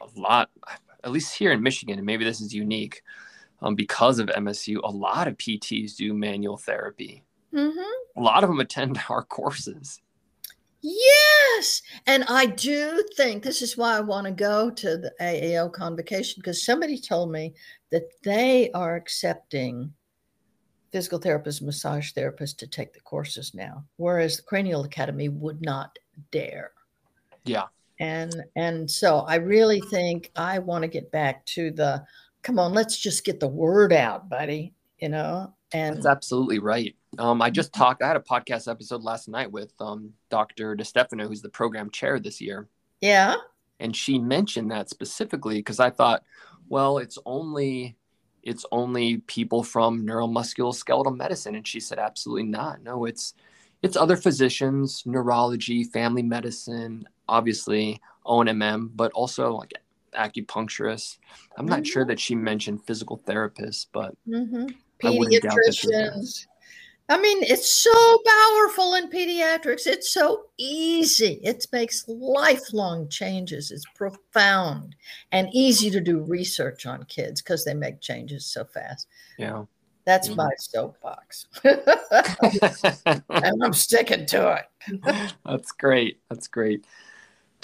a 0.00 0.20
lot, 0.20 0.50
at 1.02 1.10
least 1.10 1.36
here 1.36 1.52
in 1.52 1.62
Michigan, 1.62 1.98
and 1.98 2.06
maybe 2.06 2.24
this 2.24 2.40
is 2.40 2.54
unique 2.54 3.02
um, 3.62 3.74
because 3.74 4.18
of 4.18 4.28
MSU, 4.28 4.80
a 4.82 4.90
lot 4.90 5.28
of 5.28 5.36
PTs 5.36 5.96
do 5.96 6.12
manual 6.12 6.56
therapy. 6.56 7.24
Mm-hmm. 7.54 8.20
A 8.20 8.22
lot 8.22 8.44
of 8.44 8.50
them 8.50 8.60
attend 8.60 8.98
our 9.08 9.22
courses. 9.22 10.00
Yes. 10.82 11.82
And 12.06 12.24
I 12.28 12.46
do 12.46 13.02
think 13.16 13.42
this 13.42 13.62
is 13.62 13.76
why 13.76 13.96
I 13.96 14.00
want 14.00 14.26
to 14.26 14.32
go 14.32 14.70
to 14.70 14.96
the 14.96 15.12
AAO 15.20 15.72
convocation 15.72 16.40
because 16.40 16.64
somebody 16.64 17.00
told 17.00 17.32
me 17.32 17.54
that 17.90 18.04
they 18.22 18.70
are 18.72 18.94
accepting 18.94 19.92
physical 20.92 21.18
therapists, 21.18 21.62
massage 21.62 22.12
therapists 22.12 22.56
to 22.58 22.66
take 22.66 22.92
the 22.92 23.00
courses 23.00 23.52
now, 23.52 23.84
whereas 23.96 24.36
the 24.36 24.42
Cranial 24.44 24.84
Academy 24.84 25.28
would 25.28 25.60
not 25.60 25.98
dare. 26.30 26.72
Yeah. 27.46 27.64
And 27.98 28.44
and 28.56 28.90
so 28.90 29.20
i 29.20 29.36
really 29.36 29.80
think 29.80 30.30
i 30.36 30.58
want 30.58 30.82
to 30.82 30.88
get 30.88 31.10
back 31.10 31.46
to 31.46 31.70
the 31.70 32.04
come 32.42 32.58
on 32.58 32.74
let's 32.74 32.98
just 32.98 33.24
get 33.24 33.40
the 33.40 33.48
word 33.48 33.90
out 33.92 34.28
buddy 34.28 34.74
you 34.98 35.08
know? 35.08 35.52
And 35.72 35.96
that's 35.96 36.06
absolutely 36.06 36.58
right. 36.58 36.94
Um, 37.18 37.40
i 37.40 37.48
just 37.50 37.72
talked 37.72 38.02
i 38.02 38.06
had 38.06 38.16
a 38.16 38.20
podcast 38.20 38.70
episode 38.70 39.02
last 39.02 39.28
night 39.28 39.50
with 39.50 39.72
um, 39.80 40.12
dr 40.30 40.76
DeStefano, 40.76 41.26
who's 41.26 41.42
the 41.42 41.48
program 41.48 41.90
chair 41.90 42.20
this 42.20 42.40
year. 42.40 42.68
Yeah. 43.00 43.36
And 43.80 43.94
she 43.94 44.18
mentioned 44.18 44.70
that 44.70 44.90
specifically 44.90 45.56
because 45.56 45.80
i 45.80 45.90
thought 45.90 46.22
well 46.68 46.98
it's 46.98 47.18
only 47.24 47.96
it's 48.42 48.64
only 48.70 49.18
people 49.18 49.64
from 49.64 50.06
neuromusculoskeletal 50.06 51.16
medicine. 51.16 51.56
And 51.56 51.66
she 51.66 51.80
said 51.80 51.98
absolutely 51.98 52.44
not. 52.44 52.82
No 52.82 53.06
it's 53.06 53.34
it's 53.82 53.96
other 53.96 54.16
physicians 54.16 55.02
neurology 55.04 55.84
family 55.84 56.22
medicine 56.22 57.08
obviously 57.28 58.00
ONMM, 58.24 58.90
but 58.94 59.12
also 59.12 59.54
like 59.54 59.72
acupuncturists. 60.16 61.18
I'm 61.56 61.66
not 61.66 61.80
mm-hmm. 61.80 61.84
sure 61.84 62.04
that 62.04 62.20
she 62.20 62.34
mentioned 62.34 62.84
physical 62.84 63.18
therapists, 63.26 63.86
but 63.92 64.14
mm-hmm. 64.28 64.66
pediatricians. 65.02 66.46
I, 66.46 66.52
I 67.08 67.20
mean, 67.20 67.42
it's 67.42 67.70
so 67.70 68.22
powerful 68.26 68.94
in 68.94 69.08
pediatrics. 69.08 69.86
It's 69.86 70.10
so 70.10 70.46
easy. 70.58 71.38
It 71.44 71.64
makes 71.72 72.04
lifelong 72.08 73.08
changes. 73.08 73.70
It's 73.70 73.84
profound 73.94 74.96
and 75.30 75.48
easy 75.52 75.88
to 75.90 76.00
do 76.00 76.24
research 76.24 76.84
on 76.84 77.04
kids 77.04 77.42
because 77.42 77.64
they 77.64 77.74
make 77.74 78.00
changes 78.00 78.44
so 78.46 78.64
fast. 78.64 79.06
Yeah. 79.38 79.64
That's 80.04 80.28
mm-hmm. 80.28 80.36
my 80.36 80.50
soapbox. 80.58 81.46
and 81.64 83.62
I'm 83.62 83.72
sticking 83.72 84.26
to 84.26 84.64
it. 84.92 85.32
That's 85.44 85.72
great. 85.72 86.20
That's 86.28 86.48
great. 86.48 86.86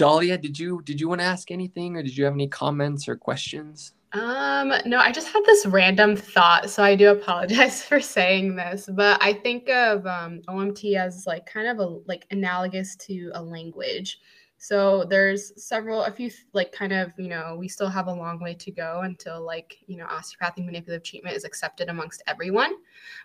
Dahlia, 0.03 0.37
did 0.37 0.59
you 0.59 0.83
did 0.83 1.01
you 1.01 1.09
want 1.09 1.21
to 1.21 1.25
ask 1.25 1.53
anything, 1.53 1.97
or 1.97 2.03
did 2.03 2.17
you 2.17 2.25
have 2.25 2.35
any 2.35 2.49
comments 2.49 3.07
or 3.07 3.15
questions? 3.15 3.93
Um, 4.13 4.73
no, 4.85 4.99
I 4.99 5.13
just 5.13 5.29
had 5.29 5.45
this 5.45 5.65
random 5.65 6.17
thought, 6.17 6.69
so 6.71 6.83
I 6.83 6.97
do 6.97 7.11
apologize 7.19 7.85
for 7.85 8.01
saying 8.01 8.57
this, 8.57 8.89
but 8.95 9.23
I 9.23 9.33
think 9.33 9.69
of 9.69 10.05
um, 10.05 10.41
OMT 10.49 10.97
as 10.97 11.25
like 11.29 11.47
kind 11.47 11.69
of 11.69 11.79
a 11.79 11.87
like 12.09 12.27
analogous 12.33 12.97
to 12.97 13.31
a 13.35 13.41
language. 13.41 14.19
So 14.59 15.05
there's 15.09 15.53
several, 15.65 16.03
a 16.03 16.11
few 16.11 16.33
like 16.53 16.73
kind 16.73 16.93
of, 16.93 17.13
you 17.17 17.29
know, 17.29 17.57
we 17.57 17.69
still 17.69 17.89
have 17.89 18.09
a 18.09 18.13
long 18.13 18.41
way 18.41 18.55
to 18.55 18.71
go 18.73 19.03
until 19.05 19.45
like, 19.45 19.77
you 19.87 19.97
know, 19.97 20.07
osteopathic 20.07 20.65
manipulative 20.65 21.05
treatment 21.05 21.37
is 21.37 21.45
accepted 21.45 21.89
amongst 21.89 22.23
everyone. 22.27 22.75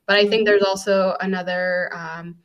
But 0.05 0.17
I 0.17 0.21
think 0.21 0.33
mm-hmm. 0.33 0.45
there's 0.45 0.63
also 0.63 1.15
another 1.21 1.91
um, 1.95 2.35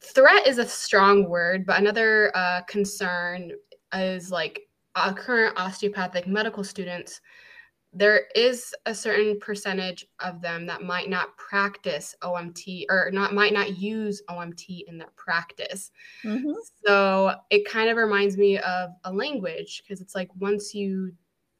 threat 0.00 0.46
is 0.46 0.58
a 0.58 0.66
strong 0.66 1.28
word, 1.28 1.66
but 1.66 1.80
another 1.80 2.30
uh, 2.36 2.62
concern 2.62 3.52
is 3.94 4.30
like 4.30 4.60
uh, 4.94 5.12
current 5.12 5.58
osteopathic 5.58 6.26
medical 6.26 6.64
students 6.64 7.20
there 7.92 8.22
is 8.34 8.74
a 8.86 8.94
certain 8.94 9.38
percentage 9.38 10.06
of 10.20 10.40
them 10.40 10.64
that 10.66 10.82
might 10.82 11.10
not 11.10 11.36
practice 11.36 12.14
OMT 12.22 12.86
or 12.88 13.10
not 13.12 13.34
might 13.34 13.52
not 13.52 13.76
use 13.76 14.22
OMT 14.30 14.84
in 14.88 14.96
their 14.96 15.12
practice. 15.16 15.90
Mm-hmm. 16.24 16.52
So 16.86 17.34
it 17.50 17.68
kind 17.68 17.90
of 17.90 17.98
reminds 17.98 18.38
me 18.38 18.58
of 18.58 18.90
a 19.04 19.12
language 19.12 19.82
because 19.82 20.00
it's 20.00 20.14
like 20.14 20.30
once 20.36 20.74
you 20.74 21.12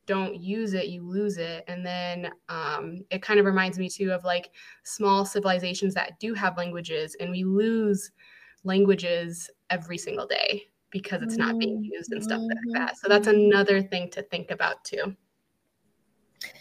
don't 0.07 0.41
use 0.41 0.75
it, 0.75 0.89
you 0.89 1.03
lose 1.03 1.39
it. 1.39 1.65
And 1.69 1.85
then 1.85 2.31
um, 2.49 3.05
it 3.11 3.23
kind 3.23 3.39
of 3.39 3.47
reminds 3.47 3.79
me 3.79 3.89
too 3.89 4.11
of 4.13 4.25
like 4.25 4.51
small 4.85 5.25
civilizations 5.25 5.95
that 5.95 6.19
do 6.19 6.35
have 6.35 6.57
languages 6.57 7.17
and 7.21 7.31
we 7.31 7.45
lose 7.45 8.11
languages 8.65 9.51
every 9.71 9.99
single 9.99 10.27
day 10.27 10.65
because 10.91 11.23
it's 11.23 11.37
not 11.37 11.59
being 11.59 11.83
used 11.83 12.13
and 12.13 12.23
stuff 12.23 12.41
like 12.43 12.59
mm-hmm. 12.59 12.73
that. 12.75 12.99
So 12.99 13.09
that's 13.09 13.27
another 13.27 13.81
thing 13.81 14.11
to 14.11 14.23
think 14.23 14.51
about 14.51 14.85
too. 14.85 15.17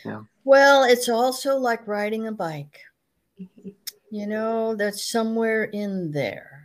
Yeah. 0.05 0.21
Well, 0.43 0.83
it's 0.83 1.09
also 1.09 1.57
like 1.57 1.87
riding 1.87 2.27
a 2.27 2.31
bike. 2.31 2.79
Mm-hmm. 3.39 3.69
You 4.09 4.27
know, 4.27 4.75
that's 4.75 5.09
somewhere 5.09 5.65
in 5.65 6.11
there. 6.11 6.60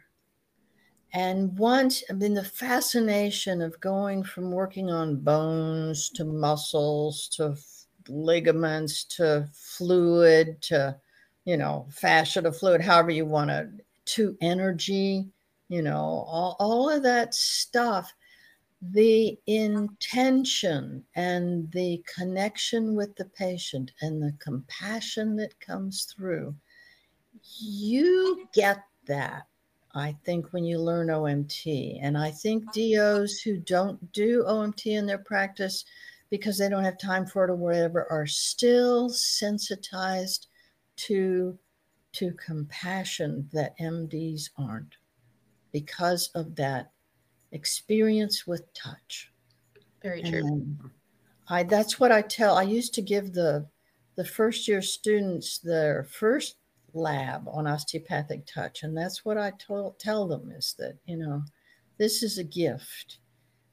And 1.16 1.56
once, 1.58 2.04
I 2.10 2.12
mean, 2.12 2.34
the 2.34 2.44
fascination 2.44 3.62
of 3.62 3.80
going 3.80 4.22
from 4.22 4.52
working 4.52 4.90
on 4.90 5.16
bones 5.16 6.10
to 6.10 6.26
muscles 6.26 7.26
to 7.36 7.56
ligaments 8.06 9.02
to 9.16 9.48
fluid 9.50 10.60
to, 10.60 10.94
you 11.46 11.56
know, 11.56 11.86
fascia 11.90 12.42
to 12.42 12.52
fluid, 12.52 12.82
however 12.82 13.12
you 13.12 13.24
want 13.24 13.48
to, 13.48 13.70
to 14.04 14.36
energy, 14.42 15.26
you 15.70 15.80
know, 15.80 15.96
all, 16.28 16.54
all 16.58 16.90
of 16.90 17.02
that 17.04 17.34
stuff. 17.34 18.12
The 18.82 19.38
intention 19.46 21.02
and 21.14 21.72
the 21.72 22.04
connection 22.14 22.94
with 22.94 23.16
the 23.16 23.24
patient 23.24 23.90
and 24.02 24.22
the 24.22 24.34
compassion 24.38 25.34
that 25.36 25.58
comes 25.60 26.14
through, 26.14 26.54
you 27.58 28.46
get 28.52 28.84
that, 29.06 29.46
I 29.96 30.14
think, 30.24 30.52
when 30.52 30.64
you 30.64 30.78
learn 30.78 31.08
OMT. 31.08 31.98
And 32.02 32.16
I 32.18 32.30
think 32.30 32.64
uh-huh. 32.64 32.72
DOs 32.74 33.40
who 33.40 33.56
don't 33.56 34.12
do 34.12 34.44
OMT 34.46 34.86
in 34.86 35.06
their 35.06 35.18
practice 35.18 35.84
because 36.30 36.58
they 36.58 36.68
don't 36.68 36.84
have 36.84 36.98
time 36.98 37.24
for 37.24 37.44
it 37.44 37.50
or 37.50 37.56
whatever 37.56 38.06
are 38.10 38.26
still 38.26 39.08
sensitized 39.08 40.48
to, 40.96 41.58
to 42.12 42.32
compassion 42.32 43.48
that 43.52 43.78
MDs 43.78 44.50
aren't 44.58 44.96
because 45.72 46.28
of 46.34 46.54
that 46.56 46.92
experience 47.52 48.46
with 48.46 48.72
touch. 48.74 49.32
Very 50.02 50.22
true. 50.22 50.46
And 50.46 50.78
I 51.48 51.62
that's 51.62 51.98
what 51.98 52.12
I 52.12 52.22
tell. 52.22 52.56
I 52.56 52.62
used 52.62 52.94
to 52.94 53.02
give 53.02 53.32
the 53.32 53.66
the 54.16 54.24
first 54.24 54.66
year 54.66 54.82
students 54.82 55.58
their 55.58 56.04
first 56.04 56.56
lab 56.96 57.46
on 57.48 57.66
osteopathic 57.66 58.46
touch, 58.46 58.82
and 58.82 58.96
that's 58.96 59.24
what 59.24 59.38
I 59.38 59.52
told, 59.58 59.98
tell 59.98 60.26
them 60.26 60.50
is 60.50 60.74
that 60.78 60.96
you 61.06 61.16
know 61.16 61.42
this 61.98 62.22
is 62.22 62.38
a 62.38 62.44
gift, 62.44 63.18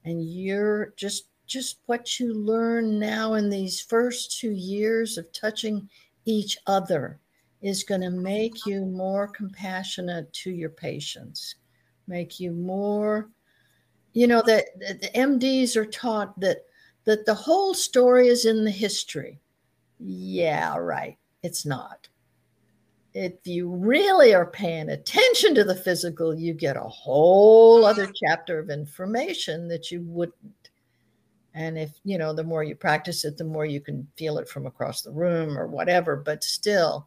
and 0.04 0.24
you're 0.24 0.92
just 0.96 1.28
just 1.46 1.78
what 1.86 2.18
you 2.18 2.32
learn 2.34 2.98
now 2.98 3.34
in 3.34 3.50
these 3.50 3.80
first 3.80 4.38
two 4.38 4.52
years 4.52 5.18
of 5.18 5.30
touching 5.32 5.88
each 6.24 6.56
other 6.66 7.20
is 7.60 7.84
going 7.84 8.00
to 8.00 8.10
make 8.10 8.66
you 8.66 8.84
more 8.84 9.28
compassionate 9.28 10.32
to 10.32 10.50
your 10.50 10.70
patients, 10.70 11.56
make 12.06 12.40
you 12.40 12.50
more 12.52 13.30
you 14.14 14.26
know 14.26 14.42
that 14.42 14.66
the 14.78 15.10
MDs 15.14 15.76
are 15.76 15.84
taught 15.84 16.38
that 16.40 16.64
that 17.04 17.26
the 17.26 17.34
whole 17.34 17.74
story 17.74 18.28
is 18.28 18.46
in 18.46 18.64
the 18.64 18.70
history. 18.70 19.40
Yeah, 19.98 20.76
right. 20.76 21.18
It's 21.42 21.66
not. 21.66 22.08
If 23.14 23.34
you 23.44 23.70
really 23.70 24.34
are 24.34 24.46
paying 24.46 24.88
attention 24.88 25.54
to 25.54 25.64
the 25.64 25.76
physical, 25.76 26.34
you 26.34 26.52
get 26.52 26.76
a 26.76 26.80
whole 26.80 27.84
other 27.84 28.10
chapter 28.24 28.58
of 28.58 28.70
information 28.70 29.68
that 29.68 29.90
you 29.90 30.02
wouldn't. 30.02 30.70
And 31.54 31.78
if, 31.78 31.92
you 32.04 32.18
know, 32.18 32.32
the 32.32 32.42
more 32.42 32.64
you 32.64 32.74
practice 32.74 33.24
it, 33.24 33.36
the 33.36 33.44
more 33.44 33.64
you 33.64 33.80
can 33.80 34.08
feel 34.16 34.38
it 34.38 34.48
from 34.48 34.66
across 34.66 35.02
the 35.02 35.12
room 35.12 35.56
or 35.56 35.68
whatever. 35.68 36.16
But 36.16 36.42
still, 36.42 37.06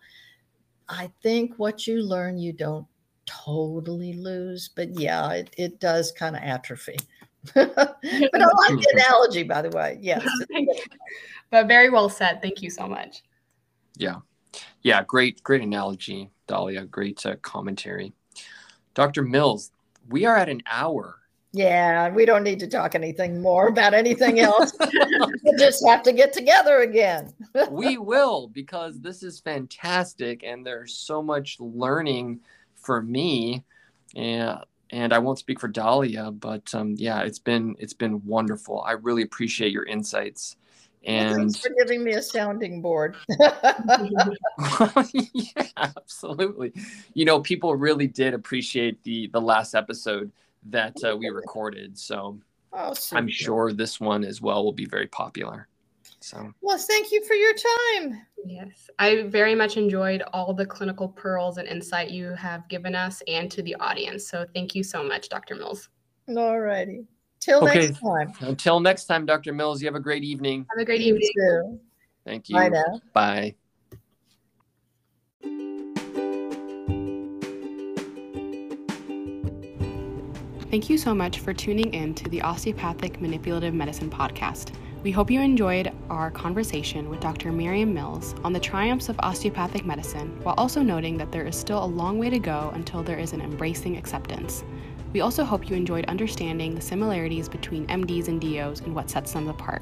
I 0.87 1.11
think 1.21 1.55
what 1.57 1.85
you 1.85 2.01
learn, 2.01 2.37
you 2.37 2.53
don't 2.53 2.87
totally 3.25 4.13
lose, 4.13 4.69
but 4.73 4.97
yeah, 4.97 5.31
it, 5.33 5.53
it 5.57 5.79
does 5.81 6.13
kind 6.13 6.35
of 6.35 6.41
atrophy. 6.41 6.95
but 7.53 7.77
I 7.77 7.93
like 8.03 8.79
the 8.79 8.91
analogy, 8.93 9.43
by 9.43 9.61
the 9.61 9.69
way. 9.69 9.99
Yes. 10.01 10.25
but 11.49 11.67
very 11.67 11.89
well 11.89 12.09
said. 12.09 12.41
Thank 12.41 12.61
you 12.61 12.69
so 12.69 12.87
much. 12.87 13.23
Yeah. 13.97 14.17
Yeah. 14.87 15.03
Great, 15.03 15.43
great 15.43 15.61
analogy, 15.61 16.29
Dahlia. 16.47 16.85
Great 16.85 17.25
uh, 17.25 17.35
commentary. 17.41 18.13
Dr. 18.93 19.21
Mills, 19.21 19.71
we 20.07 20.23
are 20.23 20.37
at 20.37 20.47
an 20.47 20.63
hour. 20.65 21.17
Yeah, 21.51 22.09
we 22.09 22.25
don't 22.25 22.43
need 22.43 22.61
to 22.61 22.67
talk 22.67 22.95
anything 22.95 23.41
more 23.41 23.67
about 23.67 23.93
anything 23.93 24.39
else. 24.39 24.71
we 25.43 25.55
just 25.57 25.85
have 25.85 26.03
to 26.03 26.13
get 26.13 26.31
together 26.31 26.79
again. 26.83 27.33
we 27.69 27.97
will, 27.97 28.47
because 28.47 28.97
this 29.01 29.23
is 29.23 29.41
fantastic 29.41 30.43
and 30.45 30.65
there's 30.65 30.93
so 30.93 31.21
much 31.21 31.57
learning 31.59 32.39
for 32.75 33.01
me, 33.01 33.65
and 34.15 34.57
and 34.91 35.11
I 35.11 35.19
won't 35.19 35.39
speak 35.39 35.59
for 35.59 35.67
Dahlia, 35.67 36.31
but 36.31 36.73
um, 36.73 36.95
yeah, 36.97 37.23
it's 37.23 37.39
been 37.39 37.75
it's 37.77 37.93
been 37.93 38.25
wonderful. 38.25 38.81
I 38.83 38.93
really 38.93 39.23
appreciate 39.23 39.73
your 39.73 39.85
insights. 39.85 40.55
And 41.05 41.35
thanks 41.35 41.59
for 41.59 41.69
giving 41.77 42.03
me 42.03 42.13
a 42.13 42.21
sounding 42.21 42.81
board. 42.81 43.15
yeah, 45.13 45.67
absolutely. 45.77 46.73
You 47.13 47.25
know, 47.25 47.39
people 47.39 47.75
really 47.75 48.07
did 48.07 48.33
appreciate 48.33 49.01
the 49.03 49.27
the 49.27 49.41
last 49.41 49.75
episode 49.75 50.31
that 50.69 50.95
uh, 51.03 51.15
we 51.15 51.29
recorded, 51.29 51.97
so 51.97 52.39
oh, 52.73 52.93
I'm 53.13 53.27
sure 53.27 53.71
this 53.71 53.99
one 53.99 54.23
as 54.23 54.41
well 54.41 54.63
will 54.63 54.73
be 54.73 54.85
very 54.85 55.07
popular. 55.07 55.67
So, 56.19 56.51
well, 56.61 56.77
thank 56.77 57.11
you 57.11 57.23
for 57.25 57.35
your 57.35 57.53
time. 57.53 58.21
Yes, 58.45 58.89
I 58.99 59.23
very 59.23 59.55
much 59.55 59.77
enjoyed 59.77 60.23
all 60.33 60.53
the 60.53 60.65
clinical 60.65 61.07
pearls 61.07 61.57
and 61.57 61.67
insight 61.67 62.09
you 62.09 62.29
have 62.31 62.67
given 62.69 62.95
us 62.95 63.21
and 63.27 63.49
to 63.51 63.61
the 63.61 63.75
audience. 63.75 64.27
So, 64.27 64.45
thank 64.53 64.75
you 64.75 64.83
so 64.83 65.03
much, 65.03 65.29
Dr. 65.29 65.55
Mills. 65.55 65.89
All 66.35 66.59
righty. 66.59 67.05
Till 67.39 67.63
okay. 67.63 67.87
next 67.87 67.99
time. 67.99 68.33
Until 68.41 68.79
next 68.79 69.05
time, 69.05 69.25
Dr. 69.25 69.53
Mills, 69.53 69.81
you 69.81 69.87
have 69.87 69.95
a 69.95 69.99
great 69.99 70.23
evening. 70.23 70.65
Have 70.69 70.81
a 70.81 70.85
great 70.85 71.01
you 71.01 71.15
evening. 71.15 71.29
Too. 71.37 71.79
Thank 72.25 72.49
you. 72.49 72.55
Bye 72.55 72.69
now. 72.69 73.01
Bye. 73.13 73.55
Thank 80.69 80.89
you 80.89 80.97
so 80.97 81.15
much 81.15 81.39
for 81.39 81.53
tuning 81.53 81.93
in 81.93 82.13
to 82.15 82.29
the 82.29 82.41
Osteopathic 82.41 83.21
Manipulative 83.21 83.73
Medicine 83.73 84.09
podcast. 84.09 84.73
We 85.01 85.11
hope 85.11 85.31
you 85.31 85.39
enjoyed 85.39 85.93
our 86.09 86.29
conversation 86.29 87.09
with 87.09 87.21
Dr. 87.21 87.53
Miriam 87.53 87.93
Mills 87.93 88.35
on 88.43 88.51
the 88.51 88.59
triumphs 88.59 89.07
of 89.07 89.17
osteopathic 89.19 89.85
medicine, 89.85 90.37
while 90.43 90.55
also 90.57 90.81
noting 90.81 91.17
that 91.19 91.31
there 91.31 91.47
is 91.47 91.55
still 91.55 91.81
a 91.81 91.85
long 91.85 92.17
way 92.19 92.29
to 92.29 92.39
go 92.39 92.71
until 92.73 93.01
there 93.01 93.17
is 93.17 93.31
an 93.31 93.39
embracing 93.39 93.95
acceptance. 93.95 94.65
We 95.17 95.21
also 95.21 95.43
hope 95.43 95.67
you 95.67 95.75
enjoyed 95.75 96.05
understanding 96.05 96.75
the 96.75 96.81
similarities 96.81 97.49
between 97.49 97.87
MDs 97.87 98.27
and 98.27 98.39
DOs 98.39 98.81
and 98.81 98.93
what 98.93 99.09
sets 99.09 99.33
them 99.33 99.47
apart. 99.47 99.81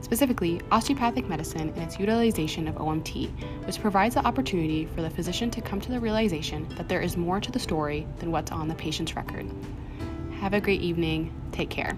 Specifically, 0.00 0.58
osteopathic 0.72 1.28
medicine 1.28 1.68
and 1.68 1.82
its 1.82 1.98
utilization 1.98 2.66
of 2.66 2.76
OMT, 2.76 3.28
which 3.66 3.78
provides 3.78 4.14
the 4.14 4.24
opportunity 4.26 4.86
for 4.86 5.02
the 5.02 5.10
physician 5.10 5.50
to 5.50 5.60
come 5.60 5.82
to 5.82 5.90
the 5.90 6.00
realization 6.00 6.66
that 6.76 6.88
there 6.88 7.02
is 7.02 7.18
more 7.18 7.40
to 7.40 7.52
the 7.52 7.58
story 7.58 8.06
than 8.20 8.30
what's 8.32 8.52
on 8.52 8.66
the 8.66 8.74
patient's 8.74 9.14
record. 9.14 9.44
Have 10.40 10.54
a 10.54 10.62
great 10.62 10.80
evening. 10.80 11.30
Take 11.52 11.68
care. 11.68 11.94